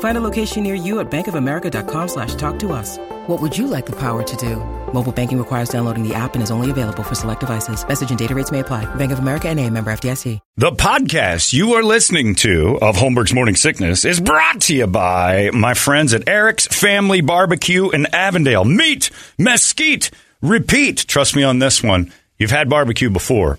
Find 0.00 0.18
a 0.18 0.20
location 0.20 0.64
near 0.64 0.74
you 0.74 0.98
at 0.98 1.08
bankofamerica.com 1.10 2.08
slash 2.08 2.34
talk 2.34 2.58
to 2.60 2.72
us. 2.72 2.98
What 3.28 3.40
would 3.40 3.56
you 3.56 3.68
like 3.68 3.86
the 3.86 3.94
power 3.96 4.22
to 4.22 4.36
do? 4.36 4.56
Mobile 4.92 5.12
banking 5.12 5.38
requires 5.38 5.68
downloading 5.68 6.02
the 6.02 6.14
app 6.14 6.34
and 6.34 6.42
is 6.42 6.50
only 6.50 6.70
available 6.70 7.02
for 7.02 7.14
select 7.14 7.40
devices. 7.40 7.86
Message 7.86 8.10
and 8.10 8.18
data 8.18 8.34
rates 8.34 8.50
may 8.50 8.60
apply. 8.60 8.86
Bank 8.96 9.12
of 9.12 9.18
America 9.18 9.48
and 9.48 9.60
a 9.60 9.68
member 9.70 9.92
FDIC. 9.92 10.40
The 10.56 10.70
podcast 10.72 11.52
you 11.52 11.74
are 11.74 11.82
listening 11.82 12.34
to 12.36 12.78
of 12.80 12.96
Holmberg's 12.96 13.34
Morning 13.34 13.54
Sickness 13.54 14.04
is 14.04 14.18
brought 14.18 14.62
to 14.62 14.74
you 14.74 14.86
by 14.86 15.50
my 15.52 15.74
friends 15.74 16.14
at 16.14 16.26
Eric's 16.26 16.66
Family 16.66 17.20
Barbecue 17.20 17.90
in 17.90 18.06
Avondale. 18.14 18.64
Meet, 18.64 19.10
mesquite, 19.38 20.10
repeat. 20.40 21.06
Trust 21.06 21.36
me 21.36 21.42
on 21.42 21.58
this 21.58 21.82
one. 21.82 22.12
You've 22.38 22.50
had 22.50 22.70
barbecue 22.70 23.10
before 23.10 23.58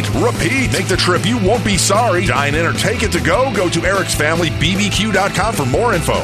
repeat. 0.09 0.71
Make 0.73 0.87
the 0.87 0.97
trip. 0.97 1.25
You 1.25 1.37
won't 1.37 1.63
be 1.65 1.77
sorry. 1.77 2.25
Dine 2.25 2.55
in 2.55 2.65
or 2.65 2.73
take 2.73 3.03
it 3.03 3.11
to 3.13 3.21
go. 3.21 3.53
Go 3.53 3.69
to 3.69 3.79
ericsfamilybbq.com 3.79 5.53
for 5.53 5.65
more 5.65 5.93
info. 5.93 6.21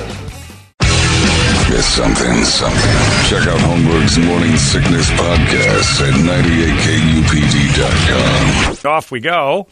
It's 1.69 1.85
something, 1.85 2.43
something. 2.45 2.97
Check 3.27 3.45
out 3.47 3.59
Holmberg's 3.59 4.17
Morning 4.17 4.55
Sickness 4.55 5.09
Podcast 5.11 6.01
at 6.07 6.13
98kupd.com. 7.67 8.89
Off 8.89 9.11
we 9.11 9.19
go. 9.19 9.67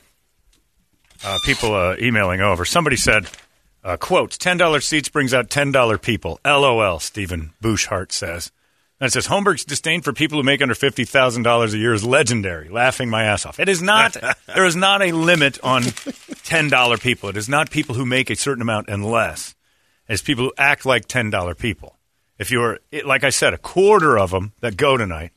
Uh, 1.23 1.37
people 1.45 1.73
uh, 1.73 1.95
emailing 1.99 2.41
over. 2.41 2.65
Somebody 2.65 2.97
said, 2.97 3.27
uh, 3.83 3.95
quote, 3.97 4.31
$10 4.31 4.83
seats 4.83 5.07
brings 5.09 5.33
out 5.33 5.49
$10 5.49 6.01
people. 6.01 6.39
LOL, 6.45 6.99
Stephen 6.99 7.53
Bouchart 7.61 8.11
says. 8.11 8.51
And 8.99 9.07
it 9.07 9.11
says 9.11 9.27
Holmberg's 9.27 9.65
disdain 9.65 10.01
for 10.01 10.13
people 10.13 10.37
who 10.37 10.43
make 10.43 10.61
under 10.61 10.75
fifty 10.75 11.03
thousand 11.03 11.43
dollars 11.43 11.73
a 11.73 11.77
year 11.77 11.93
is 11.93 12.03
legendary. 12.03 12.69
Laughing 12.69 13.09
my 13.09 13.23
ass 13.25 13.45
off. 13.45 13.59
It 13.59 13.67
is 13.67 13.81
not. 13.81 14.15
there 14.47 14.65
is 14.65 14.75
not 14.75 15.01
a 15.01 15.11
limit 15.11 15.59
on 15.63 15.83
ten 16.43 16.69
dollar 16.69 16.97
people. 16.97 17.29
It 17.29 17.37
is 17.37 17.49
not 17.49 17.69
people 17.69 17.95
who 17.95 18.05
make 18.05 18.29
a 18.29 18.35
certain 18.35 18.61
amount 18.61 18.87
and 18.87 19.05
less. 19.05 19.53
It's 20.07 20.21
people 20.21 20.45
who 20.45 20.53
act 20.57 20.85
like 20.85 21.07
ten 21.07 21.29
dollar 21.29 21.55
people. 21.55 21.97
If 22.37 22.51
you're, 22.51 22.79
like 23.05 23.23
I 23.23 23.29
said, 23.29 23.53
a 23.53 23.57
quarter 23.57 24.17
of 24.17 24.31
them 24.31 24.53
that 24.59 24.77
go 24.77 24.97
tonight 24.97 25.31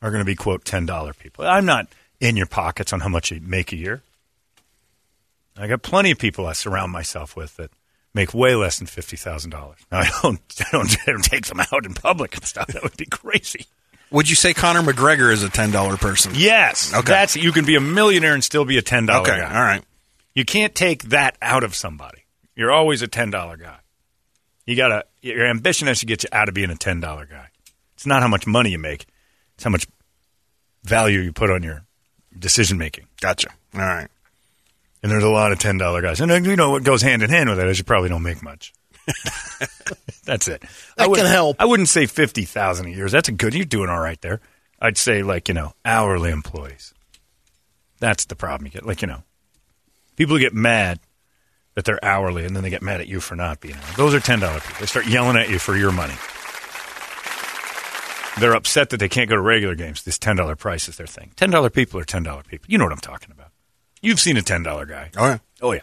are 0.00 0.10
going 0.10 0.20
to 0.20 0.26
be 0.26 0.34
quote 0.34 0.64
ten 0.64 0.86
dollar 0.86 1.12
people. 1.12 1.44
I'm 1.46 1.66
not 1.66 1.88
in 2.20 2.36
your 2.36 2.46
pockets 2.46 2.92
on 2.92 3.00
how 3.00 3.08
much 3.08 3.30
you 3.30 3.40
make 3.42 3.72
a 3.72 3.76
year. 3.76 4.02
I 5.56 5.66
got 5.66 5.82
plenty 5.82 6.12
of 6.12 6.18
people 6.18 6.46
I 6.46 6.52
surround 6.52 6.92
myself 6.92 7.36
with 7.36 7.56
that 7.56 7.70
make 8.14 8.34
way 8.34 8.54
less 8.54 8.78
than 8.78 8.86
fifty 8.86 9.16
thousand 9.16 9.50
dollars. 9.50 9.78
I 9.90 10.10
don't, 10.22 10.40
I 10.60 10.64
don't, 10.72 10.96
I 11.06 11.12
don't 11.12 11.22
take 11.24 11.46
them 11.46 11.60
out 11.60 11.84
in 11.86 11.94
public 11.94 12.34
and 12.36 12.44
stuff. 12.44 12.68
That 12.68 12.82
would 12.82 12.96
be 12.96 13.06
crazy. 13.06 13.66
Would 14.10 14.30
you 14.30 14.36
say 14.36 14.54
Conor 14.54 14.80
McGregor 14.82 15.30
is 15.32 15.42
a 15.42 15.50
ten 15.50 15.70
dollar 15.70 15.96
person? 15.96 16.32
Yes. 16.34 16.94
Okay. 16.94 17.02
That's 17.12 17.36
you 17.36 17.52
can 17.52 17.64
be 17.66 17.76
a 17.76 17.80
millionaire 17.80 18.34
and 18.34 18.42
still 18.42 18.64
be 18.64 18.78
a 18.78 18.82
ten 18.82 19.06
dollar 19.06 19.20
Okay, 19.22 19.38
guy. 19.38 19.54
all 19.54 19.62
right. 19.62 19.82
You 20.34 20.44
can't 20.44 20.74
take 20.74 21.04
that 21.10 21.36
out 21.42 21.64
of 21.64 21.74
somebody. 21.74 22.24
You're 22.56 22.72
always 22.72 23.02
a 23.02 23.08
ten 23.08 23.30
dollar 23.30 23.56
guy. 23.56 23.76
You 24.66 24.76
gotta 24.76 25.04
your 25.20 25.46
ambition 25.46 25.88
has 25.88 26.00
to 26.00 26.06
get 26.06 26.22
you 26.22 26.28
out 26.32 26.48
of 26.48 26.54
being 26.54 26.70
a 26.70 26.76
ten 26.76 27.00
dollar 27.00 27.26
guy. 27.26 27.48
It's 27.94 28.06
not 28.06 28.22
how 28.22 28.28
much 28.28 28.46
money 28.46 28.70
you 28.70 28.78
make; 28.78 29.06
it's 29.56 29.64
how 29.64 29.70
much 29.70 29.86
value 30.84 31.20
you 31.20 31.32
put 31.32 31.50
on 31.50 31.62
your 31.62 31.84
decision 32.38 32.78
making. 32.78 33.06
Gotcha. 33.20 33.48
All 33.74 33.80
right. 33.80 34.08
And 35.02 35.12
there's 35.12 35.24
a 35.24 35.28
lot 35.28 35.52
of 35.52 35.58
ten 35.58 35.78
dollar 35.78 36.02
guys, 36.02 36.20
and 36.20 36.30
uh, 36.30 36.36
you 36.36 36.56
know 36.56 36.70
what 36.70 36.82
goes 36.82 37.02
hand 37.02 37.22
in 37.22 37.30
hand 37.30 37.48
with 37.48 37.58
that 37.58 37.68
is 37.68 37.78
you 37.78 37.84
probably 37.84 38.08
don't 38.08 38.22
make 38.22 38.42
much. 38.42 38.72
That's 40.24 40.48
it. 40.48 40.60
That 40.96 41.04
I 41.04 41.06
would, 41.06 41.18
can 41.18 41.26
help. 41.26 41.56
I 41.58 41.64
wouldn't 41.64 41.88
say 41.88 42.06
fifty 42.06 42.44
thousand 42.44 42.86
a 42.86 42.90
year. 42.90 43.08
That's 43.08 43.28
a 43.28 43.32
good. 43.32 43.54
You're 43.54 43.64
doing 43.64 43.88
all 43.88 44.00
right 44.00 44.20
there. 44.20 44.40
I'd 44.80 44.98
say 44.98 45.22
like 45.22 45.48
you 45.48 45.54
know 45.54 45.72
hourly 45.84 46.30
employees. 46.30 46.94
That's 48.00 48.26
the 48.26 48.36
problem 48.36 48.66
you 48.66 48.72
get. 48.72 48.86
Like 48.86 49.02
you 49.02 49.08
know, 49.08 49.22
people 50.16 50.36
who 50.36 50.40
get 50.40 50.54
mad 50.54 51.00
that 51.74 51.84
they're 51.84 52.04
hourly, 52.04 52.44
and 52.44 52.56
then 52.56 52.64
they 52.64 52.70
get 52.70 52.82
mad 52.82 53.00
at 53.00 53.06
you 53.06 53.20
for 53.20 53.36
not 53.36 53.60
being. 53.60 53.76
Hourly. 53.76 53.94
Those 53.96 54.14
are 54.14 54.20
ten 54.20 54.40
dollar 54.40 54.60
people. 54.60 54.80
They 54.80 54.86
start 54.86 55.06
yelling 55.06 55.36
at 55.36 55.48
you 55.48 55.58
for 55.58 55.76
your 55.76 55.92
money. 55.92 56.14
They're 58.40 58.54
upset 58.54 58.90
that 58.90 58.98
they 58.98 59.08
can't 59.08 59.28
go 59.28 59.36
to 59.36 59.42
regular 59.42 59.74
games. 59.74 60.02
This 60.02 60.18
ten 60.18 60.36
dollar 60.36 60.56
price 60.56 60.88
is 60.88 60.96
their 60.96 61.06
thing. 61.06 61.32
Ten 61.36 61.50
dollar 61.50 61.70
people 61.70 62.00
are 62.00 62.04
ten 62.04 62.22
dollar 62.24 62.42
people. 62.42 62.66
You 62.68 62.78
know 62.78 62.84
what 62.84 62.92
I'm 62.92 62.98
talking 62.98 63.30
about. 63.30 63.52
You've 64.00 64.20
seen 64.20 64.36
a 64.36 64.42
ten 64.42 64.62
dollar 64.62 64.86
guy. 64.86 65.10
Oh 65.16 65.26
yeah. 65.26 65.38
Oh 65.60 65.72
yeah. 65.72 65.80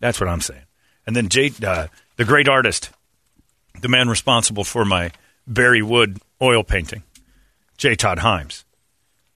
That's 0.00 0.20
what 0.20 0.28
I'm 0.28 0.40
saying. 0.40 0.62
And 1.06 1.16
then 1.16 1.28
Jay, 1.28 1.50
uh, 1.64 1.88
the 2.16 2.24
great 2.24 2.48
artist, 2.48 2.90
the 3.80 3.88
man 3.88 4.08
responsible 4.08 4.64
for 4.64 4.84
my 4.84 5.10
Barry 5.46 5.82
Wood 5.82 6.18
oil 6.40 6.62
painting, 6.62 7.02
J. 7.78 7.94
Todd 7.94 8.18
Himes, 8.18 8.64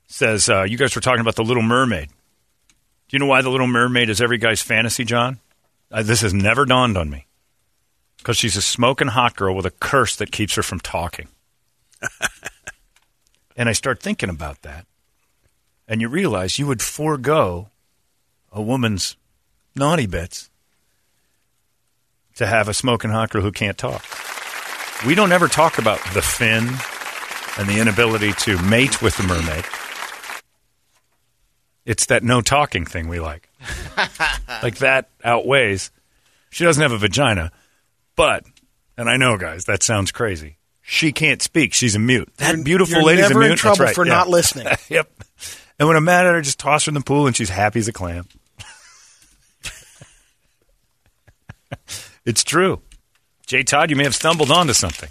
says 0.07 0.49
uh, 0.49 0.63
you 0.63 0.77
guys 0.77 0.95
were 0.95 1.01
talking 1.01 1.21
about 1.21 1.37
the 1.37 1.45
Little 1.45 1.63
Mermaid. 1.63 2.09
Do 2.09 3.17
you 3.17 3.19
know 3.19 3.27
why 3.27 3.43
the 3.43 3.51
Little 3.51 3.67
Mermaid 3.67 4.11
is 4.11 4.21
every 4.21 4.39
guy's 4.39 4.63
fantasy, 4.63 5.05
John? 5.05 5.41
Uh, 5.91 6.03
this 6.03 6.21
has 6.21 6.33
never 6.33 6.65
dawned 6.65 6.97
on 6.97 7.11
me. 7.11 7.27
Because 8.19 8.37
she's 8.37 8.57
a 8.57 8.63
smoking 8.63 9.09
hot 9.09 9.35
girl 9.35 9.55
with 9.55 9.67
a 9.67 9.71
curse 9.71 10.15
that 10.17 10.31
keeps 10.31 10.55
her 10.55 10.63
from 10.63 10.79
talking. 10.79 11.29
and 13.57 13.69
I 13.69 13.73
start 13.73 14.01
thinking 14.01 14.29
about 14.29 14.63
that 14.63 14.87
and 15.89 16.01
you 16.01 16.09
realize 16.09 16.59
you 16.59 16.67
would 16.67 16.83
forego 16.83 17.69
a 18.51 18.63
woman's 18.63 19.17
naughty 19.75 20.07
bits 20.07 20.51
to 22.37 22.47
have 22.47 22.69
a 22.69 22.75
smoking 22.75 23.11
hot 23.11 23.31
girl 23.31 23.43
who 23.43 23.53
can't 23.53 23.79
talk. 23.79 24.05
We 25.07 25.15
don't 25.15 25.33
ever 25.33 25.49
talk 25.49 25.79
about 25.79 25.99
the 26.15 26.23
fin 26.23 26.69
and 27.59 27.69
the 27.69 27.81
inability 27.81 28.33
to 28.33 28.61
mate 28.63 29.03
with 29.03 29.17
the 29.17 29.25
mermaid. 29.25 29.65
It's 31.85 32.07
that 32.07 32.23
no 32.23 32.41
talking 32.41 32.85
thing 32.85 33.09
we 33.09 33.19
like. 33.19 33.49
like 34.63 34.77
that 34.77 35.09
outweighs. 35.25 35.91
She 36.51 36.65
doesn't 36.65 36.83
have 36.83 36.93
a 36.93 36.99
vagina, 36.99 37.51
but, 38.15 38.45
and 38.97 39.09
I 39.09 39.17
know, 39.17 39.37
guys, 39.37 39.65
that 39.65 39.83
sounds 39.83 40.13
crazy. 40.13 40.59
She 40.83 41.13
can't 41.13 41.41
speak. 41.41 41.75
She's 41.75 41.95
a 41.95 41.99
mute. 41.99 42.29
That 42.37 42.53
You're- 42.53 42.63
beautiful 42.65 42.97
you're 42.97 43.05
lady's 43.05 43.29
never 43.29 43.41
a 43.41 43.45
mute. 43.45 43.49
That's 43.51 43.61
trouble 43.61 43.85
right, 43.87 43.95
for 43.95 44.07
yeah. 44.07 44.13
not 44.13 44.29
listening. 44.29 44.67
yep. 44.89 45.11
And 45.83 45.89
when 45.89 45.97
I'm 45.97 46.05
mad 46.05 46.27
at 46.27 46.35
her, 46.35 46.41
just 46.41 46.61
toss 46.61 46.85
her 46.85 46.91
in 46.91 46.95
the 46.95 47.01
pool 47.01 47.27
and 47.27 47.35
she's 47.35 47.49
happy 47.49 47.81
as 47.81 47.89
a 47.89 47.93
clam. 47.93 48.29
it's 52.25 52.45
true. 52.45 52.83
Jay 53.49 53.65
Todd, 53.65 53.91
you 53.91 53.97
may 53.97 54.05
have 54.05 54.15
stumbled 54.15 54.53
onto 54.53 54.75
something. 54.75 55.09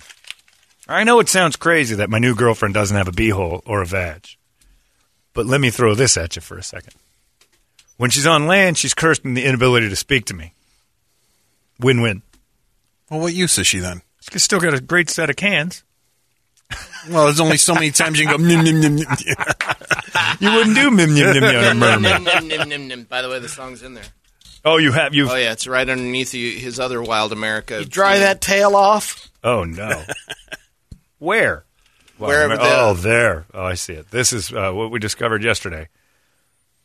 I 0.88 1.04
know 1.04 1.20
it 1.20 1.28
sounds 1.28 1.58
crazy 1.58 1.96
that 1.96 2.10
my 2.10 2.20
new 2.20 2.34
girlfriend 2.36 2.74
doesn't 2.74 2.96
have 2.96 3.10
a 3.10 3.12
beehole 3.12 3.62
or 3.66 3.82
a 3.82 3.86
vag. 3.86 4.30
But 5.34 5.46
let 5.46 5.60
me 5.60 5.72
throw 5.72 5.94
this 5.94 6.16
at 6.16 6.38
you 6.38 6.42
for 6.42 6.58
a 6.58 6.64
second. 6.64 6.94
When 7.98 8.10
she's 8.10 8.26
on 8.26 8.48
land, 8.48 8.78
she's 8.78 8.94
cursed 8.94 9.26
in 9.26 9.34
the 9.34 9.44
inability 9.44 9.90
to 9.90 9.96
speak 9.98 10.24
to 10.28 10.34
me. 10.34 10.54
Win 11.82 12.00
win. 12.00 12.22
Well, 13.10 13.20
what 13.20 13.34
use 13.34 13.58
is 13.58 13.68
she 13.68 13.80
then? 13.80 14.04
She's 14.22 14.44
still 14.44 14.62
got 14.62 14.74
a 14.74 14.80
great 14.80 15.10
set 15.10 15.30
of 15.30 15.36
cans. 15.36 15.84
Well, 17.10 17.26
there's 17.26 17.40
only 17.40 17.58
so 17.58 17.74
many 17.74 17.92
times 17.92 18.20
you 18.20 18.28
can 18.28 18.38
go. 18.38 18.44
"Nim, 18.44 18.64
nim, 18.64 18.80
nim, 18.80 18.96
nim." 18.96 19.08
You 20.40 20.52
wouldn't 20.54 20.76
do 20.76 20.90
mim 20.92 21.14
nim 21.14 21.34
nim 21.34 21.44
nim 21.44 21.78
mermaid. 21.80 22.22
Nim, 22.22 22.48
nim, 22.48 22.70
nim, 22.70 22.88
nim. 22.88 23.04
By 23.04 23.22
the 23.22 23.30
way, 23.30 23.40
the 23.40 23.50
song's 23.50 23.82
in 23.84 23.94
there. 23.94 24.04
Oh, 24.64 24.78
you 24.78 24.92
have 24.92 25.14
you. 25.16 25.30
Oh 25.30 25.36
yeah, 25.36 25.52
it's 25.52 25.66
right 25.68 25.88
underneath 25.88 26.34
you, 26.34 26.52
his 26.60 26.80
other 26.80 27.02
Wild 27.02 27.32
America. 27.32 27.80
You 27.80 27.86
dry 27.86 28.20
that 28.20 28.42
tail 28.42 28.76
off. 28.76 29.30
Oh 29.44 29.64
no. 29.64 30.04
Where? 31.20 31.66
Well, 32.20 32.30
Wherever 32.30 32.56
the- 32.58 32.64
oh, 32.64 32.94
there. 32.94 33.46
Oh, 33.54 33.66
I 33.66 33.74
see 33.76 33.94
it. 33.94 34.12
This 34.12 34.32
is 34.34 34.52
uh, 34.54 34.72
what 34.72 34.92
we 34.92 35.00
discovered 35.00 35.44
yesterday. 35.44 35.88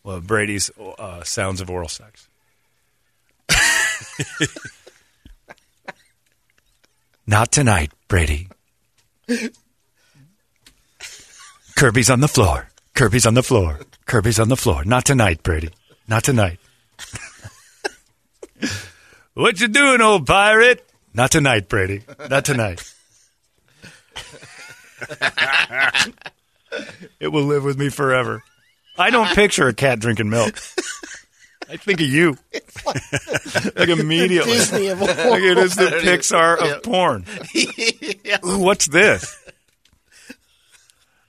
Well, 0.02 0.20
Brady's 0.20 0.70
uh, 0.98 1.22
sounds 1.24 1.60
of 1.60 1.68
oral 1.70 1.88
sex. 1.88 2.28
Not 7.26 7.50
tonight, 7.52 7.92
Brady. 8.08 8.48
Kirby's 11.76 12.08
on 12.08 12.20
the 12.20 12.28
floor. 12.28 12.68
Kirby's 12.94 13.26
on 13.26 13.34
the 13.34 13.42
floor. 13.42 13.78
Kirby's 14.06 14.40
on 14.40 14.48
the 14.48 14.56
floor. 14.56 14.82
Not 14.86 15.04
tonight, 15.04 15.42
Brady. 15.42 15.68
Not 16.08 16.24
tonight. 16.24 16.58
what 19.34 19.60
you 19.60 19.68
doing, 19.68 20.00
old 20.00 20.26
pirate? 20.26 20.88
Not 21.12 21.30
tonight, 21.30 21.68
Brady. 21.68 22.00
Not 22.30 22.46
tonight. 22.46 22.82
it 27.20 27.28
will 27.28 27.44
live 27.44 27.62
with 27.62 27.78
me 27.78 27.90
forever. 27.90 28.42
I 28.96 29.10
don't 29.10 29.28
picture 29.34 29.68
a 29.68 29.74
cat 29.74 30.00
drinking 30.00 30.30
milk. 30.30 30.58
I 31.68 31.76
think 31.76 32.00
of 32.00 32.06
you. 32.06 32.38
like 33.76 33.90
immediately. 33.90 34.52
Disney 34.52 34.88
of 34.88 35.02
Like 35.02 35.42
it 35.42 35.58
is 35.58 35.74
the 35.74 36.00
Pixar 36.02 36.56
of 36.56 36.82
porn. 36.82 37.26
Ooh, 38.46 38.60
what's 38.60 38.86
this? 38.86 39.36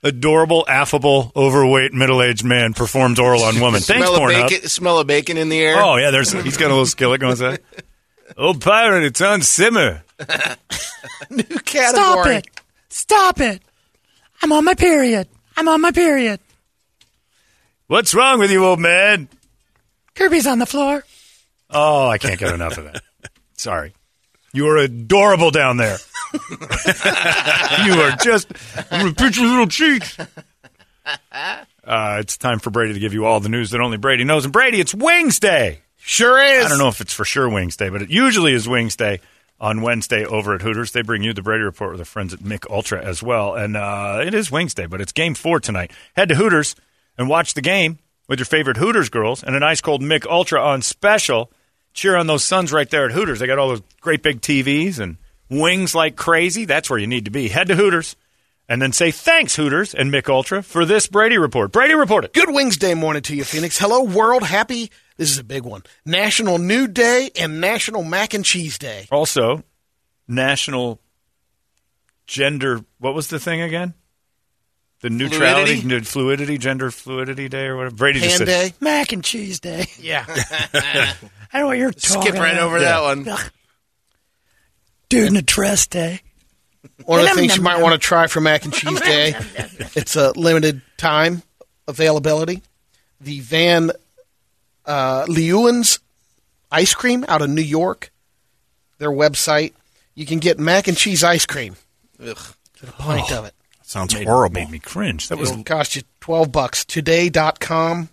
Adorable, 0.08 0.64
affable, 0.66 1.30
overweight, 1.36 1.92
middle-aged 1.92 2.44
man 2.44 2.72
performs 2.72 3.18
oral 3.20 3.42
on 3.42 3.60
woman. 3.60 3.80
Thanks, 3.80 4.06
smell 4.06 4.14
of 4.14 4.20
Pornhub. 4.22 4.48
bacon. 4.48 4.68
Smell 4.68 4.98
of 4.98 5.06
bacon 5.06 5.36
in 5.36 5.48
the 5.50 5.60
air. 5.60 5.76
Oh 5.82 5.96
yeah, 5.96 6.10
there's 6.10 6.32
he's 6.32 6.56
got 6.56 6.66
a 6.66 6.74
little 6.74 6.86
skillet 6.86 7.20
going. 7.20 7.36
Say, 7.36 7.58
"Oh 8.38 8.54
pirate, 8.54 9.04
it's 9.04 9.20
on 9.20 9.42
simmer." 9.42 10.02
New 11.30 11.42
category. 11.44 11.92
Stop 11.92 12.26
it! 12.26 12.46
Stop 12.88 13.40
it! 13.40 13.62
I'm 14.42 14.50
on 14.52 14.64
my 14.64 14.74
period. 14.74 15.28
I'm 15.56 15.68
on 15.68 15.80
my 15.80 15.90
period. 15.90 16.40
What's 17.86 18.14
wrong 18.14 18.38
with 18.38 18.50
you, 18.50 18.64
old 18.64 18.80
man? 18.80 19.28
Kirby's 20.14 20.46
on 20.46 20.58
the 20.58 20.66
floor. 20.66 21.04
Oh, 21.70 22.08
I 22.08 22.18
can't 22.18 22.38
get 22.38 22.54
enough 22.54 22.78
of 22.78 22.84
that. 22.84 23.02
Sorry. 23.56 23.92
You 24.52 24.66
are 24.68 24.78
adorable 24.78 25.50
down 25.50 25.76
there. 25.76 25.98
you 27.84 27.92
are 28.00 28.12
just 28.22 28.52
I'm 28.90 29.00
gonna 29.00 29.14
pinch 29.14 29.38
your 29.38 29.46
little 29.46 29.66
cheeks. 29.66 30.18
Uh, 31.84 32.18
it's 32.20 32.36
time 32.36 32.58
for 32.58 32.70
Brady 32.70 32.94
to 32.94 33.00
give 33.00 33.14
you 33.14 33.24
all 33.24 33.40
the 33.40 33.48
news 33.48 33.70
that 33.70 33.80
only 33.80 33.96
Brady 33.96 34.24
knows. 34.24 34.44
And 34.44 34.52
Brady, 34.52 34.80
it's 34.80 34.94
Wings 34.94 35.40
Day. 35.40 35.80
Sure 35.96 36.42
is. 36.42 36.66
I 36.66 36.68
don't 36.68 36.78
know 36.78 36.88
if 36.88 37.00
it's 37.00 37.12
for 37.12 37.24
sure 37.24 37.48
Wings 37.48 37.76
Day, 37.76 37.88
but 37.88 38.02
it 38.02 38.10
usually 38.10 38.52
is 38.52 38.68
Wings 38.68 38.96
Day 38.96 39.20
on 39.60 39.82
Wednesday 39.82 40.24
over 40.24 40.54
at 40.54 40.62
Hooters. 40.62 40.92
They 40.92 41.02
bring 41.02 41.22
you 41.22 41.32
the 41.32 41.42
Brady 41.42 41.64
Report 41.64 41.92
with 41.92 42.00
our 42.00 42.04
friends 42.04 42.34
at 42.34 42.44
Mich 42.44 42.64
Ultra 42.68 43.02
as 43.02 43.22
well. 43.22 43.54
And 43.54 43.76
uh, 43.76 44.22
it 44.24 44.34
is 44.34 44.50
Wings 44.50 44.74
Day, 44.74 44.86
but 44.86 45.00
it's 45.00 45.12
game 45.12 45.34
four 45.34 45.60
tonight. 45.60 45.90
Head 46.14 46.28
to 46.28 46.34
Hooters 46.34 46.76
and 47.16 47.28
watch 47.28 47.54
the 47.54 47.62
game 47.62 47.98
with 48.28 48.38
your 48.38 48.46
favorite 48.46 48.76
Hooters 48.76 49.08
girls 49.08 49.42
and 49.42 49.56
an 49.56 49.62
ice 49.62 49.80
cold 49.80 50.02
Mich 50.02 50.26
Ultra 50.26 50.60
on 50.60 50.82
special. 50.82 51.50
Cheer 51.94 52.16
on 52.16 52.26
those 52.26 52.44
Suns 52.44 52.70
right 52.72 52.88
there 52.88 53.06
at 53.06 53.12
Hooters. 53.12 53.38
They 53.40 53.46
got 53.46 53.58
all 53.58 53.68
those 53.68 53.82
great 54.00 54.22
big 54.22 54.40
TVs 54.40 55.00
and 55.00 55.16
wings 55.48 55.94
like 55.94 56.16
crazy. 56.16 56.64
That's 56.64 56.88
where 56.90 56.98
you 56.98 57.06
need 57.06 57.24
to 57.26 57.30
be. 57.30 57.48
Head 57.48 57.68
to 57.68 57.76
Hooters 57.76 58.16
and 58.68 58.82
then 58.82 58.92
say 58.92 59.10
thanks, 59.10 59.56
Hooters 59.56 59.94
and 59.94 60.10
Mich 60.10 60.28
Ultra, 60.28 60.62
for 60.62 60.84
this 60.84 61.06
Brady 61.06 61.38
Report. 61.38 61.72
Brady 61.72 61.94
Report 61.94 62.24
it. 62.24 62.34
Good 62.34 62.50
Wings 62.50 62.76
Day 62.76 62.94
morning 62.94 63.22
to 63.22 63.34
you, 63.36 63.44
Phoenix. 63.44 63.78
Hello, 63.78 64.02
world. 64.04 64.42
Happy. 64.42 64.90
This 65.16 65.30
is 65.30 65.38
a 65.38 65.44
big 65.44 65.64
one. 65.64 65.82
National 66.04 66.58
New 66.58 66.86
Day 66.86 67.30
and 67.38 67.60
National 67.60 68.04
Mac 68.04 68.34
and 68.34 68.44
Cheese 68.44 68.78
Day. 68.78 69.08
Also, 69.10 69.64
National 70.28 71.00
Gender. 72.26 72.80
What 72.98 73.14
was 73.14 73.28
the 73.28 73.40
thing 73.40 73.62
again? 73.62 73.94
The 75.00 75.10
neutrality, 75.10 75.76
Fluidity? 75.80 76.04
fluidity, 76.04 76.58
gender 76.58 76.90
fluidity 76.90 77.48
day 77.48 77.66
or 77.66 77.76
whatever. 77.76 77.94
Brady 77.94 78.18
just 78.20 78.38
Pan 78.38 78.46
said 78.46 78.70
Day. 78.70 78.74
Mac 78.80 79.12
and 79.12 79.22
cheese 79.22 79.60
day. 79.60 79.86
Yeah. 80.00 80.24
I 80.74 81.14
don't 81.52 81.60
know 81.62 81.66
what 81.68 81.78
you're 81.78 81.92
talking 81.92 82.22
Skip 82.22 82.34
right 82.34 82.54
about. 82.54 82.62
over 82.66 82.80
that 82.80 83.02
one. 83.02 83.24
Dude 85.08 85.28
in 85.28 85.36
a 85.36 85.42
dress 85.42 85.86
day. 85.86 86.20
One 87.04 87.20
of 87.20 87.26
the 87.26 87.34
things 87.34 87.56
you 87.56 87.62
might 87.62 87.80
want 87.80 87.94
to 87.94 87.98
try 87.98 88.26
for 88.26 88.40
Mac 88.40 88.64
and 88.64 88.72
Cheese 88.74 89.00
Day. 89.00 89.34
It's 89.94 90.16
a 90.16 90.32
limited 90.32 90.82
time 90.96 91.42
availability. 91.86 92.62
The 93.20 93.40
Van 93.40 93.90
uh, 94.84 95.24
Leeuwen's 95.26 96.00
ice 96.70 96.94
cream 96.94 97.24
out 97.28 97.42
of 97.42 97.50
New 97.50 97.62
York. 97.62 98.12
Their 98.98 99.10
website. 99.10 99.72
You 100.14 100.26
can 100.26 100.38
get 100.38 100.58
mac 100.58 100.88
and 100.88 100.96
cheese 100.96 101.22
ice 101.22 101.46
cream. 101.46 101.76
Ugh. 102.20 102.36
Get 102.80 102.90
a 102.90 102.92
pint 102.92 103.32
of 103.32 103.44
it. 103.44 103.54
Sounds 103.82 104.14
made, 104.14 104.26
horrible. 104.26 104.60
Made 104.60 104.70
me 104.70 104.78
cringe. 104.78 105.28
That 105.28 105.38
was 105.38 105.50
It'll 105.50 105.64
cost 105.64 105.96
you 105.96 106.02
12 106.20 106.52
bucks. 106.52 106.84
Today.com. 106.84 108.10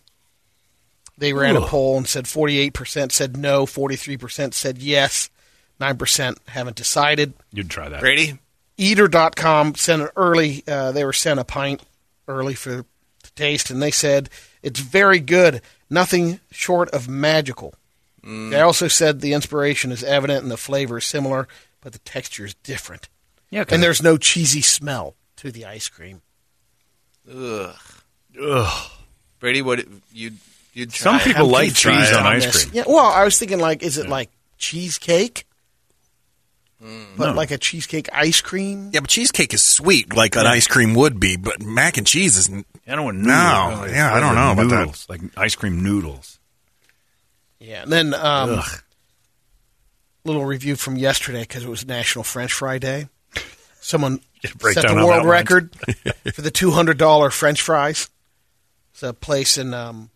They 1.18 1.34
ran 1.34 1.56
a 1.56 1.62
poll 1.62 1.98
and 1.98 2.08
said 2.08 2.26
48% 2.26 3.12
said 3.12 3.38
no, 3.38 3.66
43% 3.66 4.54
said 4.54 4.78
yes, 4.80 5.30
9% 5.80 6.38
haven't 6.48 6.76
decided. 6.76 7.34
you'd 7.52 7.70
try 7.70 7.90
that. 7.90 8.00
Brady. 8.00 8.40
Eater.com 8.78 9.76
sent 9.76 10.02
an 10.02 10.10
early, 10.16 10.64
uh, 10.68 10.92
they 10.92 11.06
were 11.06 11.14
sent 11.14 11.40
a 11.40 11.44
pint 11.46 11.82
early 12.28 12.54
for 12.56 12.84
to 13.24 13.34
taste, 13.36 13.70
and 13.70 13.82
they 13.82 13.92
said 13.92 14.30
it's 14.62 14.80
very 14.80 15.20
good, 15.20 15.62
nothing 15.90 16.40
short 16.52 16.90
of 16.90 17.08
magical. 17.08 17.74
They 18.28 18.60
also 18.60 18.88
said 18.88 19.22
the 19.22 19.34
inspiration 19.34 19.92
is 19.92 20.04
evident 20.04 20.42
and 20.42 20.52
the 20.52 20.58
flavor 20.58 20.98
is 20.98 21.06
similar, 21.06 21.48
but 21.82 21.94
the 21.94 22.00
texture 22.00 22.44
is 22.44 22.56
different. 22.56 23.08
Yeah, 23.52 23.66
And 23.70 23.84
there's 23.84 24.02
no 24.02 24.18
cheesy 24.18 24.62
smell 24.62 25.14
to 25.36 25.52
the 25.52 25.64
ice 25.66 25.88
cream. 25.90 26.22
Ugh. 27.32 27.76
Ugh. 28.42 28.92
Brady, 29.40 29.62
what 29.62 29.86
you 30.12 30.32
you'd 30.74 30.92
try 30.92 31.20
Some 31.20 31.34
people 31.34 31.48
like 31.48 31.76
cheese 31.76 32.12
on 32.14 32.26
ice 32.26 32.46
this. 32.46 32.64
cream. 32.66 32.76
Yeah, 32.78 32.84
well, 32.88 33.06
I 33.06 33.24
was 33.24 33.38
thinking 33.38 33.60
like, 33.60 33.84
is 33.84 34.00
it 34.00 34.10
like 34.10 34.32
cheesecake? 34.58 35.46
But 36.80 37.28
No. 37.28 37.34
like 37.34 37.52
a 37.52 37.58
cheesecake 37.58 38.10
ice 38.14 38.42
cream? 38.42 38.92
Yeah, 38.94 39.00
but 39.00 39.10
cheesecake 39.10 39.54
is 39.54 39.64
sweet, 39.64 40.14
like 40.14 40.36
an 40.36 40.46
ice 40.46 40.68
cream 40.68 40.94
would 40.94 41.20
be. 41.20 41.36
But 41.38 41.62
mac 41.62 41.98
and 41.98 42.06
cheese 42.06 42.38
is. 42.38 42.50
I 42.88 42.96
don't 42.96 43.06
want 43.06 43.18
No, 43.18 43.70
noodles. 43.70 43.80
Like, 43.88 43.92
yeah, 43.92 44.14
I 44.14 44.20
don't 44.20 44.36
know 44.36 44.52
about 44.52 44.70
that. 44.70 44.80
noodles, 44.80 45.06
Like 45.10 45.22
ice 45.38 45.56
cream 45.56 45.82
noodles. 45.84 46.38
Yeah. 47.60 47.84
And 47.84 47.92
then 47.92 48.14
um, 48.14 48.60
Ugh. 48.60 48.82
little 50.24 50.46
review 50.46 50.76
from 50.76 50.98
yesterday 50.98 51.42
because 51.42 51.64
it 51.64 51.70
was 51.70 51.86
National 51.88 52.24
French 52.24 52.52
Fry 52.54 52.78
Day. 52.78 53.08
Someone 53.80 54.20
set 54.44 54.88
the 54.88 54.94
world 54.96 55.26
record 55.26 55.74
for 56.34 56.42
the 56.42 56.52
two 56.52 56.72
hundred 56.72 56.98
dollar 56.98 57.30
French 57.32 57.62
fries. 57.62 58.10
It's 58.94 59.02
a 59.04 59.14
place 59.14 59.58
in 59.58 59.74
um, 59.74 60.10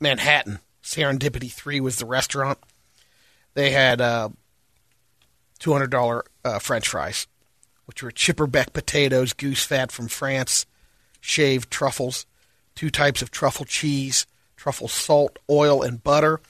Manhattan. 0.00 0.58
Serendipity 0.82 1.50
Three 1.50 1.80
was 1.80 1.96
the 1.98 2.06
restaurant. 2.06 2.58
They 3.54 3.70
had 3.70 4.00
uh, 4.00 4.30
two 5.62 5.72
hundred 5.72 5.90
dollar 5.90 6.24
uh, 6.44 6.58
French 6.58 6.88
fries, 6.88 7.28
which 7.86 8.02
were 8.02 8.10
Chipperbec 8.10 8.72
potatoes, 8.72 9.32
goose 9.32 9.64
fat 9.64 9.92
from 9.92 10.08
France, 10.08 10.66
shaved 11.20 11.70
truffles, 11.70 12.26
two 12.74 12.90
types 12.90 13.22
of 13.22 13.30
truffle 13.30 13.64
cheese, 13.64 14.26
truffle 14.56 14.88
salt, 14.88 15.38
oil, 15.48 15.80
and 15.80 16.02
butter, 16.02 16.40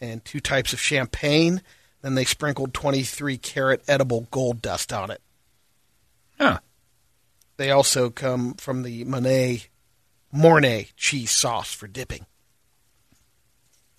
and 0.00 0.24
two 0.24 0.40
types 0.40 0.72
of 0.72 0.80
champagne. 0.80 1.62
Then 2.02 2.16
they 2.16 2.24
sprinkled 2.24 2.74
23 2.74 3.38
carat 3.38 3.82
edible 3.86 4.26
gold 4.32 4.60
dust 4.60 4.92
on 4.92 5.12
it. 5.12 5.22
Huh. 6.36 6.58
They 7.58 7.70
also 7.70 8.10
come 8.10 8.54
from 8.54 8.82
the 8.82 9.04
Monet 9.04 9.66
Mornay 10.32 10.88
cheese 10.96 11.30
sauce 11.30 11.72
for 11.72 11.86
dipping. 11.86 12.26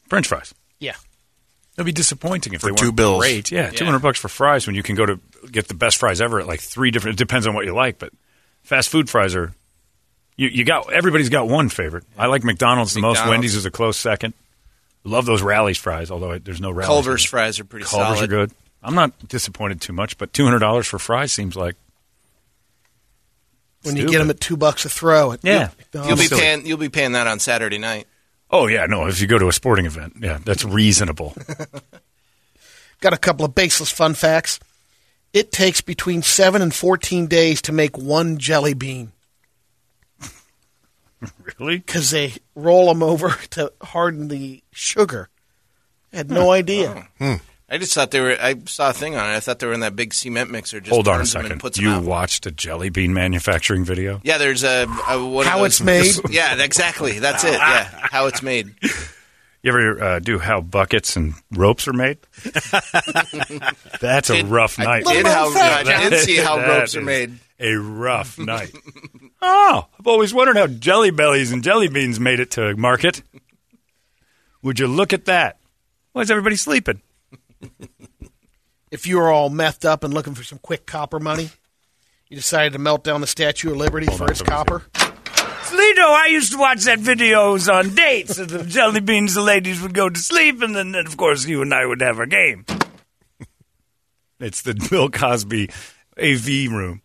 French 0.10 0.28
fries. 0.28 0.54
Yeah. 0.80 0.96
That'd 1.80 1.86
be 1.86 1.94
disappointing 1.94 2.52
if 2.52 2.60
For 2.60 2.72
they 2.72 2.76
two 2.76 2.88
weren't 2.88 2.96
bills. 2.98 3.20
Great, 3.22 3.52
yeah, 3.52 3.70
two 3.70 3.86
hundred 3.86 4.00
bucks 4.02 4.20
for 4.20 4.28
fries 4.28 4.68
when 4.68 4.76
you 4.76 4.84
can 4.84 4.96
go 4.96 5.06
to 5.06 5.18
get 5.50 5.70
the 5.70 5.74
best 5.74 5.96
fries 5.96 6.20
ever 6.20 6.42
at 6.42 6.46
like 6.46 6.60
three 6.60 6.92
different. 6.92 7.16
It 7.16 7.18
depends 7.24 7.48
on 7.48 7.54
what 7.56 7.64
you 7.64 7.74
like, 7.74 7.98
but 8.00 8.12
fast 8.64 8.90
food 8.90 9.10
fries 9.10 9.34
are. 9.34 9.54
You, 10.36 10.50
you 10.50 10.66
got 10.66 10.92
everybody's 10.92 11.30
got 11.30 11.48
one 11.48 11.70
favorite. 11.70 12.04
I 12.18 12.26
like 12.26 12.44
McDonald's 12.44 12.94
the 12.94 13.00
most. 13.00 13.26
Wendy's 13.26 13.56
is 13.56 13.66
a 13.66 13.72
close 13.72 13.96
second. 13.96 14.34
Love 15.06 15.26
those 15.26 15.42
Rally's 15.42 15.78
fries, 15.78 16.12
although 16.12 16.32
I- 16.34 16.40
there's 16.40 16.60
no 16.60 16.70
Rally's. 16.70 16.88
Culver's 16.88 17.24
fries 17.24 17.62
are 17.62 17.64
pretty 17.64 17.86
Culver's 17.86 18.18
solid. 18.18 18.24
are 18.26 18.28
good. 18.28 18.52
I'm 18.84 18.94
not 18.96 19.30
disappointed 19.30 19.80
too 19.80 19.94
much, 19.94 20.18
but 20.18 20.34
two 20.34 20.44
hundred 20.44 20.60
dollars 20.60 20.86
for 20.86 21.00
fries 21.00 21.32
seems 21.32 21.56
like 21.56 21.78
When 23.84 23.96
you 23.96 24.10
get 24.10 24.18
them 24.20 24.30
at 24.30 24.42
two 24.42 24.58
bucks 24.58 24.84
a 24.84 24.90
throw. 24.90 25.32
At 25.32 25.40
Yeah. 25.44 25.70
You'll 25.94 26.18
be 26.18 26.28
paying. 26.28 26.66
You'll 26.66 26.78
be 26.78 26.90
paying 26.90 27.14
that 27.14 27.26
on 27.28 27.40
Saturday 27.40 27.78
night. 27.78 28.06
Oh 28.52 28.68
yeah, 28.68 28.86
no. 28.86 29.06
If 29.08 29.22
you 29.22 29.28
go 29.28 29.38
to 29.38 29.48
a 29.48 29.54
sporting 29.54 29.86
event, 29.86 30.14
yeah, 30.20 30.40
that's 30.44 30.66
reasonable. 30.66 31.36
Got 33.02 33.14
a 33.14 33.18
couple 33.18 33.46
of 33.46 33.56
baseless 33.56 33.92
fun 33.92 34.14
facts. 34.14 34.60
It 35.32 35.52
takes 35.52 35.82
between 35.82 36.22
seven 36.24 36.62
and 36.62 36.74
fourteen 36.74 37.28
days 37.28 37.62
to 37.64 37.72
make 37.72 37.98
one 37.98 38.38
jelly 38.40 38.74
bean 38.74 39.12
Really? 41.60 41.78
because 41.78 42.10
they 42.12 42.34
roll 42.56 42.88
them 42.88 43.04
over 43.04 43.30
to 43.52 43.72
harden 43.82 44.28
the 44.30 44.64
sugar. 44.72 45.30
I 46.12 46.18
had 46.18 46.32
no 46.32 46.52
idea. 46.52 47.08
Oh. 47.22 47.26
Hmm. 47.36 47.44
I 47.72 47.78
just 47.78 47.94
thought 47.94 48.12
they 48.12 48.20
were. 48.20 48.36
I 48.40 48.56
saw 48.66 48.90
a 48.90 48.94
thing 48.94 49.16
on 49.16 49.30
it. 49.30 49.36
I 49.36 49.40
thought 49.40 49.60
they 49.60 49.68
were 49.68 49.74
in 49.74 49.82
that 49.82 49.96
big 49.96 50.14
cement 50.14 50.50
mixer. 50.50 50.80
Just 50.80 50.92
Hold 50.94 51.08
on 51.08 51.16
a 51.16 51.18
turns 51.20 51.36
and 51.36 51.44
second. 51.46 51.60
puts 51.60 51.78
You 51.78 51.90
out. 51.90 52.04
watched 52.04 52.46
a 52.48 52.52
jelly 52.52 52.90
bean 52.90 53.14
manufacturing 53.14 53.84
video? 53.86 54.22
Yeah, 54.24 54.38
there's 54.40 54.64
a, 54.64 54.88
a 55.08 55.24
what 55.24 55.46
How 55.46 55.64
it's 55.66 55.80
made? 55.82 56.08
Yeah, 56.32 56.62
exactly. 56.62 57.20
That's 57.20 57.44
it. 57.44 57.54
Yeah, 57.54 57.84
how 58.12 58.26
it's 58.28 58.42
made. 58.42 58.74
You 59.62 59.72
ever 59.72 60.02
uh, 60.02 60.20
do 60.20 60.40
how 60.40 60.62
buckets 60.62 61.18
and 61.18 61.34
ropes 61.52 61.86
are 61.90 61.94
made? 61.94 62.20
That's 64.00 64.30
a 64.30 64.44
rough 64.44 64.78
night. 64.80 65.06
I 65.06 65.14
did, 65.14 65.26
how, 65.26 65.50
I 65.54 66.10
did 66.10 66.20
see 66.22 66.38
how 66.38 66.58
ropes 66.66 66.96
are 66.96 67.02
made. 67.02 67.38
A 67.60 67.74
rough 67.76 68.40
night. 68.40 68.74
oh, 69.42 69.86
I've 70.00 70.08
always 70.08 70.34
wondered 70.34 70.56
how 70.56 70.68
jelly 70.68 71.12
bellies 71.12 71.52
and 71.52 71.62
jelly 71.62 71.90
beans 71.90 72.22
made 72.22 72.40
it 72.40 72.52
to 72.52 72.74
market. 72.78 73.22
Would 74.64 74.80
you 74.80 74.88
look 74.88 75.12
at 75.12 75.26
that? 75.26 75.58
Why 76.14 76.22
is 76.22 76.32
everybody 76.32 76.56
sleeping? 76.56 77.02
If 78.92 79.06
you 79.06 79.18
were 79.18 79.32
all 79.32 79.52
methed 79.52 79.86
up 79.86 80.04
and 80.04 80.14
looking 80.14 80.34
for 80.34 80.44
some 80.44 80.58
quick 80.58 80.86
copper 80.86 81.20
money, 81.20 81.50
you 82.28 82.36
decided 82.36 82.74
to 82.74 82.80
melt 82.80 83.04
down 83.04 83.22
the 83.22 83.28
Statue 83.28 83.72
of 83.72 83.78
Liberty 83.78 84.08
for 84.08 84.24
on, 84.24 84.32
its 84.32 84.42
copper. 84.42 84.80
Lito, 84.90 86.08
I 86.08 86.28
used 86.32 86.52
to 86.54 86.58
watch 86.58 86.84
that 86.86 86.98
videos 86.98 87.72
on 87.72 87.94
dates. 87.94 88.40
of 88.40 88.50
the 88.50 88.64
jelly 88.64 89.02
beans, 89.02 89.36
the 89.36 89.42
ladies 89.42 89.82
would 89.82 89.94
go 89.94 90.10
to 90.10 90.20
sleep, 90.20 90.64
and 90.64 90.76
then, 90.76 90.96
of 90.96 91.16
course, 91.18 91.46
you 91.46 91.62
and 91.62 91.72
I 91.72 91.86
would 91.86 92.02
have 92.02 92.18
our 92.18 92.26
game. 92.26 92.66
it's 94.40 94.64
the 94.64 94.74
Bill 94.90 95.10
Cosby 95.10 95.70
AV 96.20 96.72
room. 96.72 97.04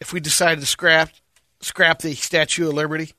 If 0.00 0.12
we 0.12 0.20
decided 0.20 0.60
to 0.60 0.66
scrap 0.66 1.10
scrap 1.60 2.00
the 2.00 2.14
Statue 2.14 2.68
of 2.68 2.74
Liberty 2.74 3.12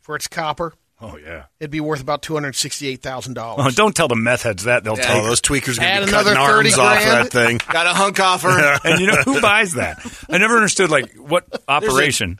for 0.00 0.14
its 0.14 0.28
copper, 0.28 0.74
Oh 1.12 1.16
yeah. 1.18 1.44
it'd 1.60 1.70
be 1.70 1.80
worth 1.80 2.00
about 2.00 2.22
two 2.22 2.34
hundred 2.34 2.56
sixty-eight 2.56 3.02
thousand 3.02 3.36
Oh, 3.38 3.56
dollars. 3.56 3.74
don't 3.74 3.94
tell 3.94 4.08
the 4.08 4.16
meth 4.16 4.42
heads 4.42 4.64
that; 4.64 4.84
they'll 4.84 4.96
Yeah. 4.96 5.02
take 5.14 5.22
Oh, 5.22 5.26
those 5.26 5.40
tweakers 5.40 5.78
are 5.78 5.82
going 5.82 6.00
to 6.00 6.06
be 6.06 6.08
another 6.12 6.34
cutting 6.34 6.46
30 6.46 6.68
arms 6.72 6.78
off 6.78 7.02
grand. 7.02 7.26
that 7.26 7.30
thing. 7.32 7.60
Got 7.72 7.86
a 7.86 7.90
hunk 7.94 8.20
off 8.20 8.42
her. 8.42 8.78
and 8.84 9.00
you 9.00 9.06
know 9.08 9.16
who 9.24 9.40
buys 9.40 9.74
that? 9.74 9.98
I 10.30 10.38
never 10.38 10.54
understood 10.56 10.90
like 10.90 11.14
what 11.16 11.44
operation. 11.68 12.38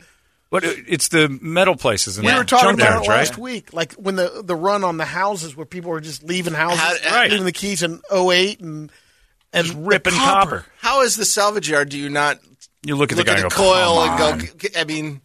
What 0.50 0.62
it's 0.64 1.08
the 1.08 1.28
metal 1.42 1.74
places 1.74 2.16
and 2.16 2.26
We 2.26 2.32
were 2.32 2.44
talking 2.44 2.74
about 2.74 3.02
junkyards, 3.02 3.04
it 3.06 3.08
right? 3.08 3.16
last 3.18 3.38
week, 3.38 3.72
like 3.72 3.92
when 3.94 4.14
the 4.14 4.42
the 4.44 4.54
run 4.54 4.84
on 4.84 4.98
the 4.98 5.04
houses 5.04 5.56
where 5.56 5.66
people 5.66 5.90
were 5.90 6.00
just 6.00 6.22
leaving 6.22 6.52
houses, 6.54 6.78
How- 6.80 6.92
uh, 7.10 7.14
Right. 7.16 7.30
leaving 7.30 7.44
the 7.46 7.50
keys 7.52 7.82
in 7.82 8.00
08 8.12 8.60
and 8.60 8.92
and 9.52 9.66
the 9.68 9.76
ripping 9.76 10.12
copper. 10.14 10.64
How 10.80 11.02
is 11.02 11.16
the 11.16 11.24
salvage 11.24 11.68
yard? 11.68 11.88
Do 11.88 11.98
you 11.98 12.08
not 12.08 12.38
You 12.84 12.94
look 12.94 13.10
at 13.10 13.18
look 13.18 13.26
the 13.26 13.32
guy 13.32 13.38
at 13.38 13.42
and 13.44 13.50
the 13.50 13.56
go, 13.56 13.62
coil 13.62 14.06
"Come 14.06 14.20
on. 14.20 14.40
and 14.40 14.58
go? 14.60 14.68
I 14.80 14.84
mean, 14.84 15.20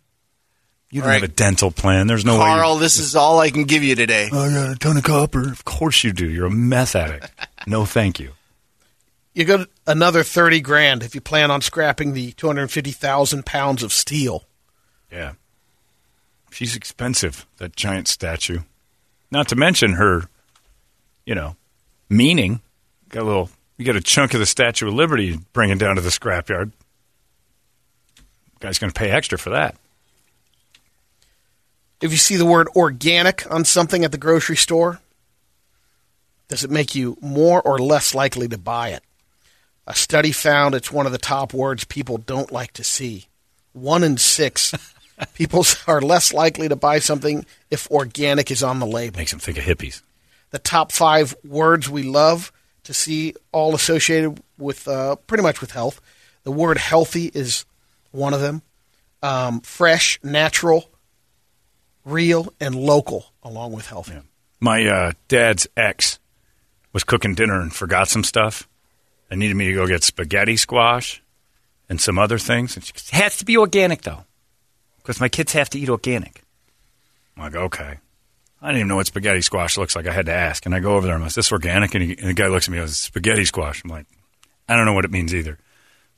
You 0.92 1.02
don't 1.02 1.10
Right. 1.10 1.22
have 1.22 1.30
a 1.30 1.34
dental 1.34 1.70
plan. 1.72 2.08
There's 2.08 2.26
no 2.26 2.34
way. 2.34 2.46
Carl, 2.46 2.78
this 2.78 2.98
is 2.98 3.16
all 3.16 3.40
I 3.40 3.52
can 3.52 3.66
give 3.66 3.84
you 3.84 3.94
today. 3.96 4.30
Oh, 4.32 4.42
I 4.42 4.50
got 4.54 4.72
a 4.72 4.76
ton 4.76 4.98
of 4.98 5.04
copper. 5.04 5.42
Of 5.48 5.64
course 5.64 6.04
you 6.04 6.12
do. 6.12 6.28
You're 6.28 6.48
a 6.48 6.52
meth 6.52 6.96
addict. 6.96 7.30
no, 7.68 7.86
thank 7.86 8.20
you. 8.20 8.32
you 9.36 9.46
got 9.46 9.68
another 9.86 10.24
30 10.24 10.60
grand 10.62 11.04
if 11.04 11.14
you 11.14 11.22
plan 11.22 11.52
on 11.52 11.62
scrapping 11.62 12.14
the 12.14 12.32
250,000 12.34 13.46
pounds 13.46 13.84
of 13.84 13.94
steel. 13.94 14.46
Yeah. 15.12 15.34
She's 16.52 16.76
expensive, 16.76 17.46
that 17.58 17.76
giant 17.76 18.08
statue. 18.08 18.62
Not 19.32 19.48
to 19.50 19.56
mention 19.56 19.94
her, 19.94 20.24
you 21.26 21.36
know, 21.36 21.56
meaning. 22.10 22.62
Got 23.10 23.22
a 23.22 23.26
little, 23.26 23.50
you 23.78 23.86
got 23.86 23.96
a 23.96 24.02
chunk 24.02 24.34
of 24.34 24.40
the 24.40 24.46
Statue 24.48 24.88
of 24.88 24.96
Liberty 24.96 25.40
bringing 25.54 25.78
down 25.78 25.96
to 25.96 26.02
the 26.02 26.10
scrapyard. 26.10 26.72
Guy's 28.60 28.80
going 28.80 28.92
to 28.92 29.00
pay 29.00 29.12
extra 29.12 29.38
for 29.38 29.52
that. 29.52 29.76
If 32.02 32.12
you 32.12 32.18
see 32.18 32.38
the 32.38 32.46
word 32.46 32.70
organic 32.76 33.50
on 33.52 33.66
something 33.66 34.06
at 34.06 34.12
the 34.12 34.18
grocery 34.18 34.56
store, 34.56 35.02
does 36.48 36.64
it 36.64 36.72
make 36.72 36.96
you 36.96 37.18
more 37.22 37.62
or 37.62 37.78
less 37.78 38.16
likely 38.16 38.48
to 38.48 38.58
buy 38.58 38.90
it? 38.90 39.04
A 39.86 39.96
study 39.96 40.32
found 40.32 40.76
it's 40.76 40.92
one 40.92 41.06
of 41.06 41.12
the 41.12 41.18
top 41.18 41.54
words 41.54 41.84
people 41.84 42.18
don't 42.18 42.52
like 42.52 42.74
to 42.74 42.84
see. 42.84 43.28
One 43.74 44.04
in 44.04 44.18
six 44.18 44.74
people 45.34 45.66
are 45.88 46.02
less 46.02 46.34
likely 46.34 46.70
to 46.70 46.76
buy 46.76 47.00
something 47.00 47.46
if 47.70 47.90
organic 47.92 48.50
is 48.50 48.64
on 48.64 48.80
the 48.80 48.86
label. 48.86 49.18
Makes 49.18 49.32
them 49.32 49.40
think 49.40 49.58
of 49.58 49.64
hippies. 49.64 50.02
The 50.52 50.60
top 50.60 50.92
five 50.92 51.36
words 51.44 51.90
we 51.90 52.04
love 52.04 52.52
to 52.84 52.94
see 52.94 53.36
all 53.52 53.76
associated 53.76 54.42
with 54.58 54.88
uh, 54.88 55.16
pretty 55.28 55.44
much 55.44 55.62
with 55.62 55.72
health. 55.72 56.02
The 56.44 56.52
word 56.52 56.78
healthy 56.78 57.30
is 57.34 57.66
one 58.12 58.34
of 58.34 58.42
them. 58.42 58.62
Um, 59.22 59.60
fresh, 59.62 60.20
natural, 60.24 60.89
real, 62.06 62.54
and 62.60 62.76
local, 62.76 63.34
along 63.44 63.74
with 63.74 63.88
healthy. 63.88 64.20
My 64.60 64.86
uh, 64.86 65.12
dad's 65.28 65.68
ex 65.78 66.20
was 66.92 67.04
cooking 67.04 67.36
dinner 67.36 67.62
and 67.62 67.74
forgot 67.74 68.08
some 68.08 68.24
stuff 68.24 68.68
and 69.30 69.40
needed 69.40 69.56
me 69.56 69.68
to 69.68 69.74
go 69.74 69.88
get 69.88 70.04
spaghetti 70.04 70.58
squash 70.58 71.22
and 71.88 72.02
some 72.02 72.18
other 72.18 72.38
things. 72.38 72.76
And 72.76 72.84
she 72.84 72.94
goes, 72.94 73.10
it 73.10 73.16
has 73.16 73.38
to 73.38 73.46
be 73.46 73.58
organic, 73.58 74.02
though, 74.02 74.26
because 74.98 75.22
my 75.22 75.30
kids 75.30 75.54
have 75.54 75.70
to 75.72 75.80
eat 75.80 75.90
organic. 75.90 76.44
I'm 77.38 77.44
like, 77.44 77.56
okay. 77.56 78.00
I 78.62 78.68
didn't 78.68 78.80
even 78.80 78.88
know 78.90 78.98
what 78.98 79.08
spaghetti 79.08 79.42
squash 79.42 79.78
looks 79.78 79.96
like. 79.96 80.08
I 80.08 80.12
had 80.12 80.26
to 80.26 80.34
ask. 80.34 80.66
And 80.66 80.76
I 80.76 80.80
go 80.80 80.96
over 80.96 81.06
there 81.06 81.16
and 81.16 81.22
I'm 81.22 81.26
like, 81.26 81.30
is 81.30 81.36
this 81.36 81.52
organic? 81.52 81.96
And, 81.96 82.04
he, 82.04 82.18
and 82.18 82.28
the 82.28 82.34
guy 82.34 82.48
looks 82.48 82.68
at 82.68 82.72
me 82.72 82.78
and 82.78 82.88
goes, 82.88 82.98
spaghetti 82.98 83.46
squash. 83.46 83.84
I'm 83.84 83.90
like, 83.90 84.08
I 84.68 84.76
don't 84.76 84.86
know 84.86 84.94
what 84.94 85.06
it 85.06 85.12
means 85.12 85.34
either. 85.34 85.58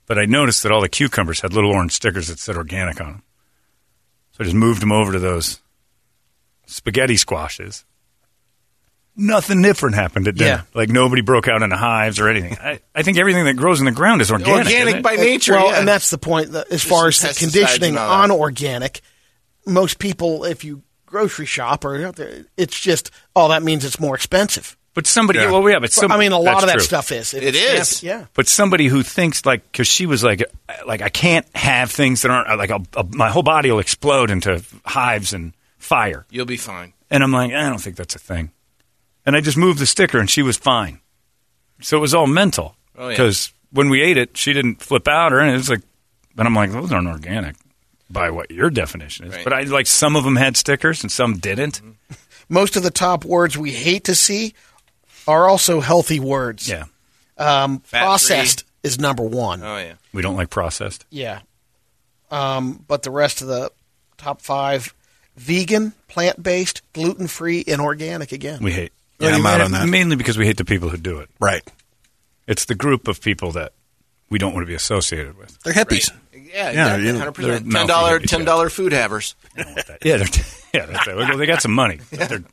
But 0.07 0.17
I 0.17 0.25
noticed 0.25 0.63
that 0.63 0.71
all 0.71 0.81
the 0.81 0.89
cucumbers 0.89 1.41
had 1.41 1.53
little 1.53 1.71
orange 1.71 1.91
stickers 1.93 2.27
that 2.27 2.39
said 2.39 2.57
organic 2.57 2.99
on 2.99 3.07
them. 3.07 3.23
So 4.31 4.37
I 4.41 4.43
just 4.45 4.55
moved 4.55 4.81
them 4.81 4.91
over 4.91 5.11
to 5.11 5.19
those 5.19 5.61
spaghetti 6.71 7.17
squashes. 7.17 7.85
Nothing 9.15 9.61
different 9.61 9.95
happened 9.95 10.27
at 10.29 10.35
dinner. 10.35 10.49
Yeah. 10.49 10.61
Like 10.73 10.89
nobody 10.89 11.21
broke 11.21 11.47
out 11.49 11.61
into 11.61 11.75
hives 11.75 12.19
or 12.19 12.29
anything. 12.29 12.57
I, 12.61 12.79
I 12.95 13.03
think 13.03 13.17
everything 13.17 13.43
that 13.45 13.55
grows 13.57 13.79
in 13.79 13.85
the 13.85 13.91
ground 13.91 14.21
is 14.21 14.31
organic. 14.31 14.67
isn't 14.67 14.73
Organic 14.73 14.95
it? 14.97 15.03
by 15.03 15.15
nature. 15.17 15.53
well, 15.53 15.67
yeah. 15.71 15.79
and 15.79 15.87
that's 15.87 16.09
the 16.09 16.17
point. 16.17 16.53
That 16.53 16.71
as 16.71 16.83
far 16.83 17.09
as 17.09 17.19
the 17.19 17.35
conditioning 17.37 17.97
on 17.97 18.31
organic, 18.31 19.01
most 19.65 19.99
people, 19.99 20.45
if 20.45 20.63
you 20.63 20.81
grocery 21.05 21.45
shop 21.45 21.83
or 21.83 22.03
out 22.05 22.15
there, 22.15 22.45
it's 22.55 22.79
just, 22.79 23.11
oh, 23.35 23.49
that 23.49 23.63
means 23.63 23.83
it's 23.83 23.99
more 23.99 24.15
expensive. 24.15 24.77
But 24.93 25.05
somebody, 25.07 25.39
Yeah. 25.39 25.51
well, 25.51 25.69
yeah, 25.69 25.79
but 25.79 25.91
some, 25.91 26.09
I 26.11 26.17
mean, 26.17 26.31
a 26.31 26.39
lot 26.39 26.63
of 26.63 26.67
that 26.67 26.73
true. 26.75 26.81
stuff 26.83 27.11
is. 27.11 27.33
It 27.33 27.43
it's 27.43 27.57
is. 27.97 28.03
Yeah. 28.03 28.25
But 28.33 28.47
somebody 28.47 28.87
who 28.87 29.03
thinks 29.03 29.45
like, 29.45 29.69
because 29.71 29.87
she 29.87 30.05
was 30.05 30.23
like, 30.23 30.43
like 30.85 31.01
I 31.01 31.09
can't 31.09 31.45
have 31.55 31.91
things 31.91 32.21
that 32.21 32.31
aren't 32.31 32.57
like 32.57 32.69
a, 32.69 32.81
a, 32.95 33.03
my 33.03 33.29
whole 33.29 33.43
body 33.43 33.71
will 33.71 33.79
explode 33.79 34.31
into 34.31 34.63
hives 34.85 35.33
and 35.33 35.53
fire. 35.81 36.25
You'll 36.29 36.45
be 36.45 36.57
fine. 36.57 36.93
And 37.09 37.23
I'm 37.23 37.31
like, 37.31 37.51
I 37.53 37.67
don't 37.69 37.79
think 37.79 37.95
that's 37.97 38.15
a 38.15 38.19
thing. 38.19 38.51
And 39.25 39.35
I 39.35 39.41
just 39.41 39.57
moved 39.57 39.79
the 39.79 39.85
sticker, 39.85 40.17
and 40.19 40.29
she 40.29 40.41
was 40.41 40.57
fine. 40.57 40.99
So 41.81 41.97
it 41.97 41.99
was 42.01 42.13
all 42.13 42.27
mental. 42.27 42.75
Oh, 42.97 43.05
yeah. 43.09 43.13
Because 43.13 43.53
when 43.71 43.89
we 43.89 44.01
ate 44.01 44.17
it, 44.17 44.37
she 44.37 44.53
didn't 44.53 44.81
flip 44.81 45.07
out 45.07 45.33
or 45.33 45.39
anything. 45.39 45.55
It 45.55 45.57
was 45.57 45.69
like, 45.69 45.81
and 46.37 46.47
I'm 46.47 46.55
like, 46.55 46.71
those 46.71 46.91
aren't 46.91 47.07
organic 47.07 47.55
by 48.09 48.29
what 48.31 48.51
your 48.51 48.69
definition 48.69 49.27
is. 49.27 49.35
Right. 49.35 49.43
But 49.43 49.53
I 49.53 49.61
like 49.63 49.87
some 49.87 50.15
of 50.15 50.23
them 50.23 50.35
had 50.37 50.57
stickers 50.57 51.03
and 51.03 51.11
some 51.11 51.37
didn't. 51.37 51.81
Most 52.49 52.75
of 52.75 52.83
the 52.83 52.91
top 52.91 53.23
words 53.25 53.57
we 53.57 53.71
hate 53.71 54.05
to 54.05 54.15
see 54.15 54.53
are 55.27 55.47
also 55.47 55.79
healthy 55.81 56.19
words. 56.19 56.67
Yeah, 56.69 56.85
Um, 57.37 57.79
Fat-free. 57.79 57.99
processed 58.05 58.63
is 58.83 58.99
number 58.99 59.23
one. 59.23 59.61
Oh 59.63 59.77
yeah. 59.77 59.93
we 60.13 60.21
don't 60.21 60.35
like 60.35 60.49
processed. 60.49 61.05
Yeah. 61.09 61.41
Um, 62.29 62.83
but 62.87 63.03
the 63.03 63.11
rest 63.11 63.41
of 63.41 63.47
the 63.47 63.71
top 64.17 64.41
five 64.41 64.93
vegan, 65.37 65.93
plant 66.07 66.41
based, 66.41 66.81
gluten 66.93 67.27
free, 67.27 67.63
and 67.67 67.81
organic 67.81 68.31
again. 68.31 68.61
We 68.61 68.71
hate. 68.71 68.91
Yeah, 69.19 69.29
I'm 69.35 69.45
out 69.45 69.61
on 69.61 69.71
that. 69.71 69.87
Mainly 69.87 70.15
because 70.15 70.37
we 70.37 70.45
hate 70.47 70.57
the 70.57 70.65
people 70.65 70.89
who 70.89 70.97
do 70.97 71.19
it. 71.19 71.29
Right. 71.39 71.61
It's 72.47 72.65
the 72.65 72.75
group 72.75 73.07
of 73.07 73.21
people 73.21 73.51
that 73.51 73.73
we 74.29 74.39
don't 74.39 74.53
want 74.53 74.63
to 74.63 74.67
be 74.67 74.73
associated 74.73 75.37
with. 75.37 75.59
They're 75.61 75.73
hippies. 75.73 76.09
Yeah, 76.33 76.39
Yeah, 76.41 76.69
exactly. 76.69 77.05
you 77.05 77.13
know, 77.13 77.19
hundred 77.19 77.35
they're 77.35 77.51
percent. 77.59 77.71
Ten 77.71 77.87
dollar, 77.87 78.19
hippies, 78.19 78.27
ten 78.27 78.45
dollar 78.45 78.69
food 78.69 78.91
havers. 78.93 79.35
Yeah, 80.03 80.17
they're, 80.17 80.27
yeah, 80.73 80.85
that's 80.87 81.07
it. 81.07 81.15
Well, 81.15 81.37
they 81.37 81.45
got 81.45 81.61
some 81.61 81.73
money. 81.73 81.99
They're, 82.11 82.43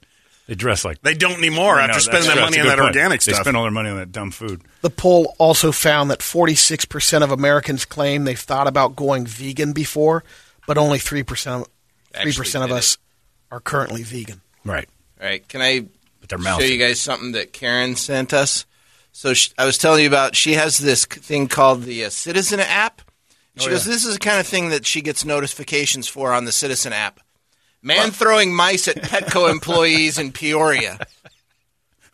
they 0.46 0.54
dress 0.54 0.84
like 0.84 1.00
They 1.02 1.14
don't 1.14 1.40
need 1.40 1.50
more 1.52 1.78
I 1.78 1.84
after 1.86 2.00
spending 2.00 2.28
that's- 2.28 2.36
that 2.36 2.44
money 2.44 2.60
on 2.60 2.66
that 2.66 2.78
point. 2.78 2.96
organic 2.96 3.20
stuff. 3.22 3.32
They 3.32 3.34
stuff. 3.36 3.44
spend 3.44 3.56
all 3.56 3.62
their 3.64 3.70
money 3.72 3.88
on 3.90 3.96
that 3.96 4.12
dumb 4.12 4.30
food. 4.30 4.60
The 4.82 4.90
poll 4.90 5.34
also 5.38 5.72
found 5.72 6.10
that 6.10 6.18
46% 6.20 7.22
of 7.22 7.30
Americans 7.32 7.84
claim 7.84 8.24
they've 8.24 8.38
thought 8.38 8.66
about 8.66 8.96
going 8.96 9.26
vegan 9.26 9.72
before, 9.72 10.24
but 10.66 10.76
only 10.78 10.98
3%, 10.98 11.66
3% 12.26 12.62
of 12.62 12.68
did 12.68 12.76
us 12.76 12.98
are 13.50 13.60
currently 13.60 14.02
vegan. 14.02 14.40
Right. 14.64 14.88
All 15.20 15.26
right, 15.26 15.46
can 15.48 15.60
I 15.62 15.86
But 16.20 16.28
they're 16.28 16.38
show 16.38 16.44
mouthy. 16.44 16.66
you 16.68 16.78
guys 16.78 17.00
something 17.00 17.32
that 17.32 17.52
Karen 17.52 17.96
sent 17.96 18.32
us? 18.32 18.66
So 19.12 19.34
sh 19.34 19.50
I 19.58 19.64
was 19.64 19.78
telling 19.78 20.02
you 20.02 20.08
about. 20.08 20.36
She 20.36 20.52
has 20.54 20.78
this 20.78 21.04
thing 21.04 21.48
called 21.48 21.82
the 21.82 22.04
uh, 22.04 22.10
Citizen 22.10 22.60
app. 22.60 23.02
Oh, 23.58 23.62
She 23.64 23.70
goes, 23.70 23.84
"This 23.84 24.04
is 24.04 24.14
the 24.14 24.20
kind 24.20 24.38
of 24.38 24.46
thing 24.46 24.68
that 24.68 24.86
she 24.86 25.00
gets 25.00 25.24
notifications 25.24 26.06
for 26.06 26.32
on 26.32 26.44
the 26.44 26.52
Citizen 26.52 26.92
app." 26.92 27.18
Man 27.82 28.10
throwing 28.10 28.54
mice 28.54 28.86
at 28.88 28.96
Petco 28.96 29.50
employees 29.50 30.18
in 30.18 30.32
Peoria. 30.32 30.98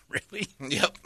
Really? 0.09 0.47
Yep. 0.61 0.97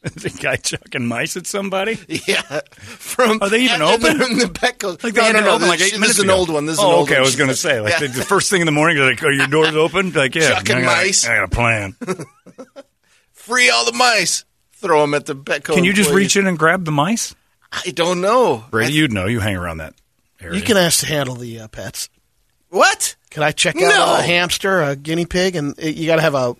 Is 0.16 0.24
a 0.26 0.30
guy 0.30 0.56
chucking 0.56 1.06
mice 1.06 1.36
at 1.36 1.46
somebody? 1.46 1.98
Yeah, 2.08 2.60
from 2.76 3.40
Are 3.42 3.48
they 3.48 3.60
even 3.62 3.82
and 3.82 3.82
open? 4.04 4.18
then 4.18 4.38
The 4.38 4.44
Petco. 4.46 5.02
Like 5.02 5.14
no, 5.14 5.20
they 5.20 5.20
no, 5.20 5.26
ended 5.26 5.44
no. 5.44 5.50
open 5.50 5.60
This, 5.62 5.68
like 5.70 5.80
eight 5.80 6.00
this 6.00 6.10
is 6.10 6.18
an 6.20 6.26
ago. 6.26 6.36
old 6.36 6.50
one. 6.50 6.66
This 6.66 6.74
is 6.78 6.84
oh, 6.84 6.88
an 6.88 6.94
old 6.94 7.02
okay. 7.08 7.14
one. 7.14 7.22
I 7.22 7.24
was 7.24 7.36
going 7.36 7.50
to 7.50 7.56
say, 7.56 7.80
like 7.80 7.94
Yeah. 7.94 8.06
the, 8.06 8.08
the 8.18 8.24
first 8.24 8.48
thing 8.50 8.60
in 8.60 8.66
the 8.66 8.72
morning, 8.72 8.96
they're 8.96 9.10
like, 9.10 9.22
"Are 9.24 9.32
your 9.32 9.46
doors 9.48 9.74
open?" 9.74 10.12
Like, 10.12 10.34
yeah, 10.34 10.50
Chucking 10.54 10.76
I 10.76 10.80
got, 10.82 10.96
mice. 10.98 11.26
I 11.26 11.34
got 11.36 11.44
a 11.44 11.48
plan. 11.48 11.96
free 13.32 13.70
all 13.70 13.84
the 13.84 13.92
mice. 13.92 14.44
Throw 14.72 15.00
them 15.00 15.14
at 15.14 15.26
the 15.26 15.34
Petco. 15.34 15.74
Can 15.74 15.84
you 15.84 15.92
just 15.92 16.08
employees. 16.10 16.24
reach 16.26 16.36
in 16.36 16.46
and 16.46 16.58
grab 16.58 16.84
the 16.84 16.92
mice? 16.92 17.34
I 17.72 17.90
don't 17.90 18.20
know. 18.20 18.64
Brady, 18.70 18.92
I- 18.92 18.96
you'd 18.96 19.12
know. 19.12 19.26
You 19.26 19.40
hang 19.40 19.56
around 19.56 19.78
that 19.78 19.94
area. 20.40 20.56
You 20.58 20.64
can 20.64 20.76
ask 20.76 21.00
to 21.00 21.06
handle 21.06 21.34
the 21.34 21.60
uh, 21.60 21.68
pets. 21.68 22.08
what? 22.68 23.16
Can 23.30 23.42
I 23.42 23.50
check 23.50 23.74
out 23.76 23.80
No. 23.80 24.16
a 24.18 24.22
hamster, 24.22 24.80
a 24.82 24.96
guinea 24.96 25.26
pig, 25.26 25.56
and 25.56 25.78
uh, 25.78 25.86
you 25.86 26.06
got 26.06 26.16
to 26.16 26.22
have 26.22 26.34
a. 26.34 26.54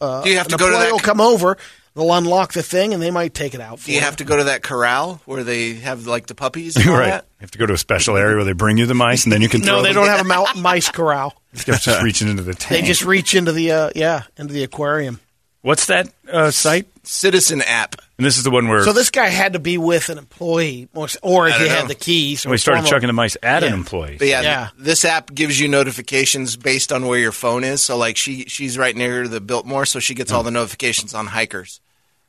Uh, 0.00 0.22
Do 0.22 0.30
you 0.30 0.38
have 0.38 0.48
to 0.48 0.56
go 0.56 0.66
to 0.66 0.72
employee 0.72 0.86
that- 0.86 0.92
will 0.92 0.98
come 0.98 1.20
over. 1.20 1.56
They'll 1.94 2.12
unlock 2.12 2.52
the 2.52 2.62
thing, 2.62 2.94
and 2.94 3.02
they 3.02 3.10
might 3.10 3.34
take 3.34 3.52
it 3.54 3.60
out. 3.60 3.80
For 3.80 3.86
Do 3.86 3.92
you 3.92 3.98
you 3.98 4.04
have 4.04 4.16
to 4.16 4.24
go 4.24 4.36
to 4.36 4.44
that 4.44 4.62
corral 4.62 5.20
where 5.24 5.42
they 5.42 5.74
have 5.74 6.06
like 6.06 6.26
the 6.28 6.34
puppies? 6.36 6.76
And 6.80 6.88
all 6.88 6.96
right. 6.96 7.08
that? 7.08 7.24
You 7.40 7.44
have 7.44 7.50
to 7.52 7.58
go 7.58 7.66
to 7.66 7.74
a 7.74 7.78
special 7.78 8.16
area 8.16 8.36
where 8.36 8.44
they 8.44 8.52
bring 8.52 8.78
you 8.78 8.86
the 8.86 8.94
mice, 8.94 9.24
and 9.24 9.32
then 9.32 9.42
you 9.42 9.48
can. 9.48 9.60
No, 9.64 9.82
they 9.82 9.88
them. 9.88 10.04
don't 10.04 10.06
have 10.06 10.20
a 10.20 10.54
mou- 10.56 10.62
mice 10.62 10.88
corral. 10.90 11.34
They're 11.52 11.74
just 11.76 12.02
reaching 12.02 12.28
into 12.28 12.42
the 12.44 12.54
tank. 12.54 12.80
They 12.80 12.86
just 12.86 13.04
reach 13.04 13.34
into 13.34 13.52
the 13.52 13.72
uh, 13.72 13.90
yeah 13.94 14.22
into 14.36 14.54
the 14.54 14.62
aquarium. 14.62 15.20
What's 15.62 15.86
that 15.86 16.08
uh, 16.30 16.50
site? 16.50 16.86
Citizen 17.10 17.60
app. 17.60 17.96
And 18.18 18.24
this 18.24 18.38
is 18.38 18.44
the 18.44 18.52
one 18.52 18.68
where 18.68 18.84
So 18.84 18.92
this 18.92 19.10
guy 19.10 19.26
had 19.26 19.54
to 19.54 19.58
be 19.58 19.78
with 19.78 20.10
an 20.10 20.18
employee, 20.18 20.88
or, 20.94 21.08
or 21.22 21.48
if 21.48 21.56
he 21.56 21.64
don't 21.64 21.76
had 21.76 21.88
the 21.88 21.96
keys. 21.96 22.46
Or 22.46 22.50
we 22.50 22.56
started 22.56 22.82
formal- 22.82 22.90
chucking 22.90 23.06
the 23.08 23.12
mice 23.12 23.36
at 23.42 23.64
an 23.64 23.72
employee. 23.72 24.14
But 24.16 24.28
yeah, 24.28 24.42
Yeah. 24.42 24.68
this 24.78 25.04
app 25.04 25.34
gives 25.34 25.58
you 25.58 25.66
notifications 25.66 26.56
based 26.56 26.92
on 26.92 27.06
where 27.06 27.18
your 27.18 27.32
phone 27.32 27.64
is. 27.64 27.82
So 27.82 27.96
like 27.96 28.16
she 28.16 28.44
she's 28.44 28.78
right 28.78 28.94
near 28.94 29.26
the 29.26 29.40
Biltmore, 29.40 29.86
so 29.86 29.98
she 29.98 30.14
gets 30.14 30.30
all 30.30 30.42
hmm. 30.42 30.46
the 30.46 30.50
notifications 30.52 31.12
on 31.12 31.26
hikers. 31.26 31.80